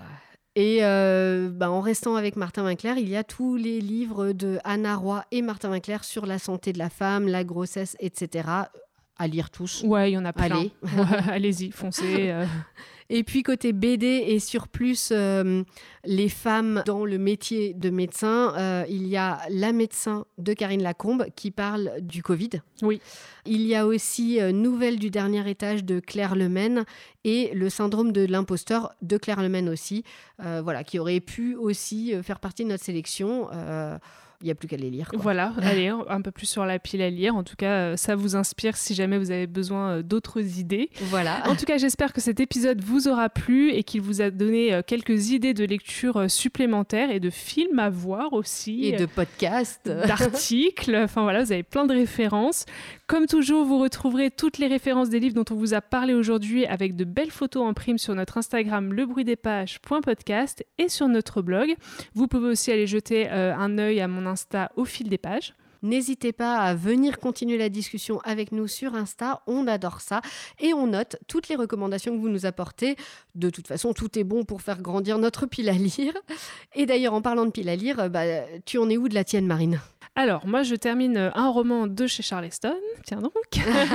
Et 0.57 0.79
euh, 0.83 1.49
bah, 1.49 1.71
en 1.71 1.81
restant 1.81 2.17
avec 2.17 2.37
Martin 2.37 2.65
Winkler, 2.65 2.95
il 2.99 3.09
y 3.09 3.17
a 3.17 3.23
tous 3.23 3.57
les 3.57 3.81
livres 3.81 4.33
de 4.33 4.59
Anna 4.65 4.97
Roy 4.97 5.25
et 5.31 5.43
Martin 5.43 5.71
Winkler 5.71 5.99
sur 6.03 6.27
la 6.27 6.39
santé 6.39 6.73
de 6.73 6.79
la 6.79 6.91
femme, 6.91 7.29
la 7.29 7.45
grossesse, 7.45 7.97
etc. 8.01 8.49
À 9.17 9.27
lire 9.29 9.51
tous. 9.51 9.85
Ouais, 9.85 10.11
il 10.11 10.15
y 10.15 10.19
en 10.19 10.25
a 10.25 10.33
plein. 10.33 10.47
Allez. 10.47 10.73
Allez-y, 11.31 11.71
foncez. 11.71 12.35
Et 13.13 13.25
puis 13.25 13.43
côté 13.43 13.73
BD 13.73 14.07
et 14.07 14.39
sur 14.39 14.69
plus 14.69 15.11
euh, 15.11 15.65
les 16.05 16.29
femmes 16.29 16.85
dans 16.87 17.05
le 17.05 17.19
métier 17.19 17.75
de 17.75 17.91
médecin, 17.91 18.55
euh, 18.57 18.85
il 18.89 19.09
y 19.09 19.17
a 19.17 19.41
La 19.51 19.73
médecin 19.73 20.27
de 20.39 20.53
Karine 20.53 20.83
Lacombe 20.83 21.27
qui 21.35 21.51
parle 21.51 21.91
du 22.01 22.23
Covid. 22.23 22.51
Oui. 22.83 23.01
Il 23.47 23.63
y 23.63 23.75
a 23.75 23.85
aussi 23.85 24.41
euh, 24.41 24.53
Nouvelle 24.53 25.01
du 25.01 25.11
dernier 25.11 25.51
étage 25.51 25.85
de 25.85 25.99
Claire 25.99 26.37
Lemaine 26.37 26.85
et 27.25 27.51
Le 27.53 27.69
syndrome 27.69 28.13
de 28.13 28.25
l'imposteur 28.25 28.95
de 29.03 29.17
Claire 29.19 29.43
Lemaine 29.43 29.69
aussi, 29.69 30.05
voilà, 30.39 30.85
qui 30.85 30.99
aurait 30.99 31.21
pu 31.21 31.55
aussi 31.55 32.15
faire 32.23 32.41
partie 32.41 32.65
de 32.65 32.71
notre 32.71 32.83
sélection 32.83 33.49
il 34.43 34.47
n'y 34.47 34.51
a 34.51 34.55
plus 34.55 34.69
qu'à 34.69 34.77
les 34.77 34.89
lire. 34.89 35.11
Voilà, 35.13 35.53
allez, 35.63 35.89
un 35.89 36.23
peu 36.23 36.31
plus 36.31 36.47
sur 36.47 36.65
la 36.65 36.79
pile 36.79 37.03
à 37.03 37.11
lire. 37.11 37.37
En 37.37 37.45
tout 37.45 37.57
cas, 37.57 37.73
euh, 37.73 37.97
ça 37.97 38.15
vous 38.17 38.37
inspire 38.37 38.77
si 38.77 38.95
jamais 38.95 39.19
vous 39.19 39.31
avez 39.31 39.47
besoin 39.47 39.91
euh, 39.91 40.03
d'autres 40.03 40.59
idées. 40.59 40.89
Voilà. 41.03 41.47
En 41.47 41.57
tout 41.57 41.67
cas, 41.67 41.77
j'espère 41.77 42.15
que 42.15 42.23
cet 42.23 42.41
épisode 42.41 42.83
vous 42.83 43.07
aura 43.09 43.29
plu 43.29 43.71
et 43.71 43.83
qu'il 43.83 44.01
vous 44.01 44.23
a 44.23 44.31
donné 44.31 44.73
euh, 44.73 44.83
quelques 44.87 45.31
idées 45.31 45.53
de 45.53 45.65
lecture 45.65 46.31
supplémentaires 46.31 47.11
et 47.11 47.21
de 47.21 47.29
films 47.29 47.79
à 47.79 47.91
voir 47.91 48.33
aussi. 48.33 48.87
Et 48.87 48.97
de 48.97 49.05
podcasts. 49.05 49.89
D'articles. 50.07 50.97
Enfin 50.97 51.23
voilà, 51.23 51.45
vous 51.45 51.53
avez 51.53 51.63
plein 51.63 51.87
de 51.87 51.93
références. 51.93 52.65
Comme 53.07 53.27
toujours, 53.27 53.67
vous 53.67 53.79
retrouverez 53.79 54.31
toutes 54.31 54.57
les 54.57 54.69
références 54.69 55.11
des 55.11 55.21
livres 55.21 55.35
dont 55.35 55.55
on 55.55 55.59
vous 55.59 55.75
a 55.75 55.83
parlé 55.83 56.15
aujourd'hui 56.15 56.65
avec 56.65 56.97
de 56.97 57.05
belles 57.05 57.31
photos 57.31 57.65
en 57.65 57.75
prime 57.75 57.99
sur 57.99 58.15
notre 58.15 58.39
Instagram 58.39 58.93
lebruitdespages.podcast 58.93 60.65
et 60.79 60.89
sur 60.89 61.09
notre 61.09 61.43
blog. 61.43 61.75
Vous 62.15 62.27
pouvez 62.29 62.49
aussi 62.49 62.71
aller 62.71 62.87
jeter 62.87 63.29
un 63.29 63.79
œil 63.79 64.01
à 64.01 64.09
mon 64.09 64.30
Insta 64.31 64.73
au 64.77 64.85
fil 64.85 65.09
des 65.09 65.19
pages. 65.19 65.55
N'hésitez 65.83 66.33
pas 66.33 66.59
à 66.59 66.75
venir 66.75 67.19
continuer 67.19 67.57
la 67.57 67.71
discussion 67.71 68.21
avec 68.21 68.53
nous 68.53 68.69
sur 68.69 68.95
Insta, 68.95 69.41
on 69.47 69.67
adore 69.67 70.03
ça 70.03 70.21
et 70.59 70.75
on 70.75 70.89
note 70.89 71.17
toutes 71.27 71.49
les 71.49 71.57
recommandations 71.57 72.15
que 72.15 72.21
vous 72.21 72.29
nous 72.29 72.45
apportez. 72.45 72.97
De 73.35 73.49
toute 73.49 73.67
façon, 73.67 73.95
tout 73.95 74.19
est 74.19 74.25
bon 74.25 74.45
pour 74.45 74.61
faire 74.61 74.83
grandir 74.83 75.19
notre 75.19 75.47
pile 75.47 75.71
à 75.71 75.73
lire. 75.73 76.13
Et 76.75 76.85
d'ailleurs, 76.85 77.15
en 77.15 77.23
parlant 77.23 77.47
de 77.47 77.51
pile 77.51 77.69
à 77.71 77.77
lire, 77.77 78.11
bah, 78.11 78.25
tu 78.67 78.77
en 78.77 78.91
es 78.91 78.99
où 78.99 79.09
de 79.09 79.15
la 79.15 79.25
tienne, 79.25 79.47
Marine? 79.47 79.81
Alors, 80.17 80.45
moi, 80.45 80.65
je 80.65 80.75
termine 80.75 81.17
euh, 81.17 81.31
un 81.35 81.49
roman 81.49 81.87
de 81.87 82.07
chez 82.09 82.23
Charleston, 82.23 82.77
tiens 83.05 83.21
donc, 83.21 83.33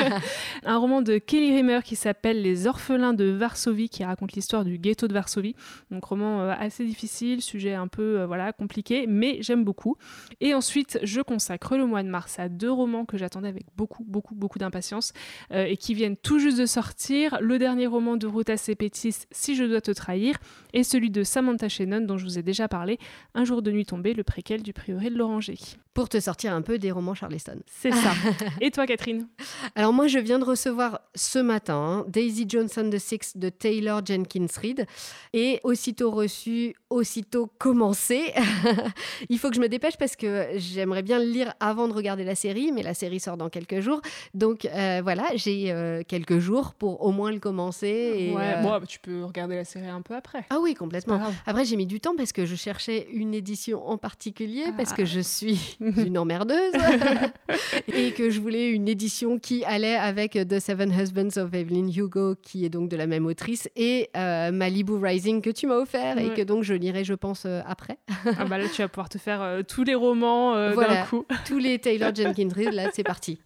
un 0.64 0.78
roman 0.78 1.02
de 1.02 1.18
Kelly 1.18 1.54
Rimmer 1.54 1.82
qui 1.84 1.98
s'appelle 1.98 2.42
Les 2.42 2.68
orphelins 2.68 3.14
de 3.14 3.26
Varsovie, 3.26 3.90
qui 3.90 4.04
raconte 4.04 4.32
l'histoire 4.32 4.64
du 4.64 4.80
ghetto 4.80 5.10
de 5.10 5.14
Varsovie. 5.14 5.56
Donc, 5.92 6.06
roman 6.06 6.42
euh, 6.42 6.54
assez 6.58 6.86
difficile, 6.86 7.42
sujet 7.42 7.74
un 7.74 7.88
peu 7.88 8.22
euh, 8.22 8.52
compliqué, 8.58 9.06
mais 9.08 9.40
j'aime 9.42 9.66
beaucoup. 9.66 9.98
Et 10.40 10.54
ensuite, 10.54 11.00
je 11.04 11.20
consacre 11.20 11.76
le 11.76 11.86
mois 11.86 12.02
de 12.02 12.08
mars 12.08 12.40
à 12.40 12.48
deux 12.48 12.72
romans 12.72 13.06
que 13.06 13.18
j'attendais 13.18 13.50
avec 13.50 13.66
beaucoup, 13.76 14.06
beaucoup, 14.06 14.36
beaucoup 14.36 14.58
d'impatience 14.58 15.12
et 15.52 15.78
qui 15.78 15.94
viennent 15.94 16.18
tout 16.18 16.40
juste 16.40 16.58
de 16.58 16.66
sortir. 16.66 17.38
Le 17.42 17.60
dernier 17.60 17.88
roman 17.88 18.18
de 18.18 18.28
Ruta 18.28 18.58
Sepetys, 18.58 19.26
Si 19.32 19.56
je 19.56 19.64
dois 19.64 19.82
te 19.82 19.92
trahir, 19.92 20.38
et 20.74 20.84
celui 20.84 21.12
de 21.12 21.24
Samantha 21.24 21.70
Shannon, 21.70 22.02
dont 22.02 22.18
je 22.18 22.26
vous 22.26 22.40
ai 22.40 22.44
déjà 22.44 22.68
parlé, 22.68 23.00
Un 23.34 23.46
jour 23.46 23.62
de 23.62 23.72
nuit 23.72 23.86
tombée, 23.86 24.14
le 24.14 24.24
préquel 24.24 24.64
du 24.64 24.74
prieuré 24.74 25.10
de 25.10 25.16
l'Oranger 25.16 25.58
pour 25.96 26.10
te 26.10 26.20
sortir 26.20 26.54
un 26.54 26.62
peu 26.62 26.78
des 26.78 26.92
romans 26.92 27.16
Charleston. 27.16 27.58
C'est 27.68 27.94
ça. 27.94 28.12
Et 28.62 28.70
toi, 28.70 28.86
Catherine? 28.86 29.28
Alors 29.76 29.94
moi, 29.94 30.08
je 30.08 30.20
viens 30.20 30.40
de 30.40 30.44
recevoir 30.44 31.00
ce 31.16 31.40
matin 31.40 31.76
hein, 31.76 32.06
Daisy 32.10 32.46
Johnson 32.48 32.90
the 32.92 33.00
Six 33.00 33.38
de 33.38 33.48
Taylor 33.48 34.06
Jenkins 34.06 34.48
Reid. 34.62 34.86
Et 35.32 35.62
aussitôt 35.64 36.12
reçu, 36.12 36.76
aussitôt 36.90 37.50
commencé. 37.58 38.34
Il 39.30 39.40
faut 39.40 39.50
que 39.50 39.56
je 39.56 39.62
me 39.62 39.70
dépêche 39.70 39.96
parce 39.98 40.18
que 40.18 40.50
j'aimerais 40.56 41.02
bien 41.02 41.18
le 41.18 41.26
lire 41.26 41.54
avant 41.62 41.88
de 41.88 41.94
regarder 41.94 42.26
la 42.26 42.36
série, 42.36 42.74
mais 42.74 42.84
la 42.84 42.94
série 42.94 43.22
sort 43.22 43.38
dans 43.38 43.50
quelques 43.50 43.80
jours. 43.80 44.02
Donc 44.34 44.66
euh, 44.66 45.00
voilà, 45.02 45.30
j'ai 45.36 45.72
euh, 45.72 46.04
quelques 46.06 46.40
jours 46.40 46.74
pour 46.74 47.04
au 47.04 47.14
moins 47.14 47.32
le 47.32 47.40
commencer. 47.40 48.16
Et, 48.18 48.32
ouais, 48.34 48.62
moi, 48.62 48.82
euh, 48.82 48.86
tu 48.86 49.00
peux 49.00 49.24
regarder 49.24 49.56
la 49.56 49.64
série 49.64 49.88
un 49.88 50.02
peu 50.02 50.14
après. 50.14 50.46
Ah 50.50 50.60
oui, 50.60 50.74
complètement. 50.74 51.22
Après, 51.46 51.64
j'ai 51.64 51.78
mis 51.78 51.86
du 51.86 52.02
temps 52.02 52.16
parce 52.18 52.34
que 52.34 52.46
je 52.46 52.56
cherchais 52.56 53.08
une 53.14 53.34
édition 53.34 53.88
en 53.88 53.98
particulier, 53.98 54.66
parce 54.76 54.92
que 54.92 55.04
ah. 55.04 55.06
je 55.06 55.22
suis 55.22 55.78
une 56.06 56.18
emmerdeuse 56.18 56.74
et 57.88 58.12
que 58.12 58.30
je 58.30 58.40
voulais 58.40 58.70
une 58.70 58.88
édition 58.88 59.38
qui 59.40 59.64
allait 59.66 59.96
avec 59.96 60.34
The 60.34 60.60
Seven 60.60 60.92
Husbands 60.92 61.38
of 61.38 61.54
Evelyn 61.54 61.88
Hugo, 61.88 62.36
qui 62.42 62.66
est 62.66 62.70
donc 62.70 62.90
de 62.90 62.98
la 62.98 63.08
même 63.08 63.26
autrice, 63.26 63.70
et 63.76 64.10
euh, 64.18 64.52
Malibu 64.52 64.94
Rising 64.94 65.42
que 65.42 65.50
tu 65.50 65.68
m'as 65.68 65.78
offert 65.78 66.18
et 66.18 66.34
que 66.34 66.42
donc 66.42 66.64
je 66.64 66.74
lirai, 66.74 67.04
je 67.04 67.14
pense, 67.14 67.44
euh, 67.46 67.62
après. 67.68 67.98
ah 68.38 68.46
bah 68.46 68.58
là, 68.58 68.66
tu 68.68 68.82
vas 68.82 68.88
pouvoir 68.88 69.10
te 69.10 69.18
faire 69.18 69.42
euh, 69.42 69.62
tous 69.64 69.84
les 69.84 69.96
romans 69.96 70.54
d'un 70.54 71.06
coup. 71.06 71.26
tous 71.46 71.58
les 71.58 71.80
Taylor 71.80 72.12
Jenkins 72.16 72.50
Reid, 72.56 72.74
là, 72.74 72.90
c'est 72.94 73.04
parti. 73.04 73.40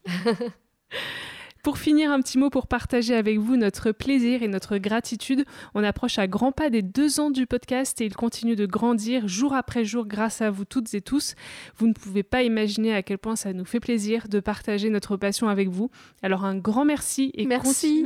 Pour 1.69 1.77
finir, 1.77 2.11
un 2.11 2.19
petit 2.19 2.39
mot 2.39 2.49
pour 2.49 2.65
partager 2.65 3.13
avec 3.13 3.37
vous 3.37 3.55
notre 3.55 3.91
plaisir 3.91 4.41
et 4.41 4.47
notre 4.47 4.79
gratitude. 4.79 5.45
On 5.75 5.83
approche 5.83 6.17
à 6.17 6.25
grands 6.25 6.51
pas 6.51 6.71
des 6.71 6.81
deux 6.81 7.19
ans 7.19 7.29
du 7.29 7.45
podcast 7.45 8.01
et 8.01 8.05
il 8.05 8.15
continue 8.15 8.55
de 8.55 8.65
grandir 8.65 9.27
jour 9.27 9.53
après 9.53 9.85
jour 9.85 10.07
grâce 10.07 10.41
à 10.41 10.49
vous 10.49 10.65
toutes 10.65 10.91
et 10.95 11.01
tous. 11.01 11.35
Vous 11.77 11.87
ne 11.87 11.93
pouvez 11.93 12.23
pas 12.23 12.41
imaginer 12.41 12.95
à 12.95 13.03
quel 13.03 13.19
point 13.19 13.35
ça 13.35 13.53
nous 13.53 13.65
fait 13.65 13.79
plaisir 13.79 14.29
de 14.29 14.39
partager 14.39 14.89
notre 14.89 15.15
passion 15.15 15.47
avec 15.47 15.69
vous. 15.69 15.91
Alors 16.23 16.43
un 16.43 16.57
grand 16.57 16.85
merci 16.85 17.29
et 17.35 17.45
merci. 17.45 18.03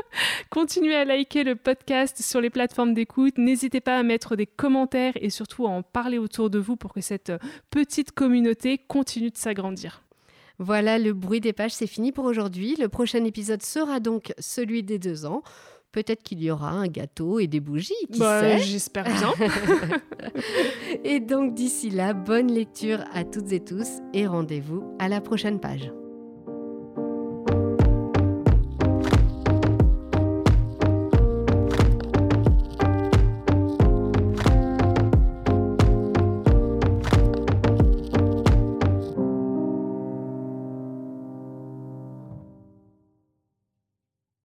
continuez 0.50 0.94
à 0.94 1.06
liker 1.06 1.42
le 1.42 1.56
podcast 1.56 2.20
sur 2.20 2.42
les 2.42 2.50
plateformes 2.50 2.92
d'écoute. 2.92 3.38
N'hésitez 3.38 3.80
pas 3.80 3.96
à 3.96 4.02
mettre 4.02 4.36
des 4.36 4.44
commentaires 4.44 5.14
et 5.22 5.30
surtout 5.30 5.66
à 5.66 5.70
en 5.70 5.82
parler 5.82 6.18
autour 6.18 6.50
de 6.50 6.58
vous 6.58 6.76
pour 6.76 6.92
que 6.92 7.00
cette 7.00 7.32
petite 7.70 8.12
communauté 8.12 8.76
continue 8.76 9.30
de 9.30 9.38
s'agrandir. 9.38 10.05
Voilà, 10.58 10.98
le 10.98 11.12
bruit 11.12 11.40
des 11.40 11.52
pages, 11.52 11.72
c'est 11.72 11.86
fini 11.86 12.12
pour 12.12 12.24
aujourd'hui. 12.24 12.76
Le 12.78 12.88
prochain 12.88 13.24
épisode 13.24 13.62
sera 13.62 14.00
donc 14.00 14.32
celui 14.38 14.82
des 14.82 14.98
deux 14.98 15.26
ans. 15.26 15.42
Peut-être 15.92 16.22
qu'il 16.22 16.42
y 16.42 16.50
aura 16.50 16.70
un 16.70 16.88
gâteau 16.88 17.38
et 17.38 17.46
des 17.46 17.60
bougies, 17.60 17.94
qui 18.12 18.18
Bah, 18.18 18.40
sait 18.40 18.58
J'espère 18.58 19.04
bien. 19.04 19.32
Et 21.04 21.20
donc 21.20 21.54
d'ici 21.54 21.88
là, 21.88 22.12
bonne 22.12 22.52
lecture 22.52 23.02
à 23.14 23.24
toutes 23.24 23.52
et 23.52 23.60
tous 23.60 23.88
et 24.12 24.26
rendez-vous 24.26 24.94
à 24.98 25.08
la 25.08 25.22
prochaine 25.22 25.58
page. 25.58 25.90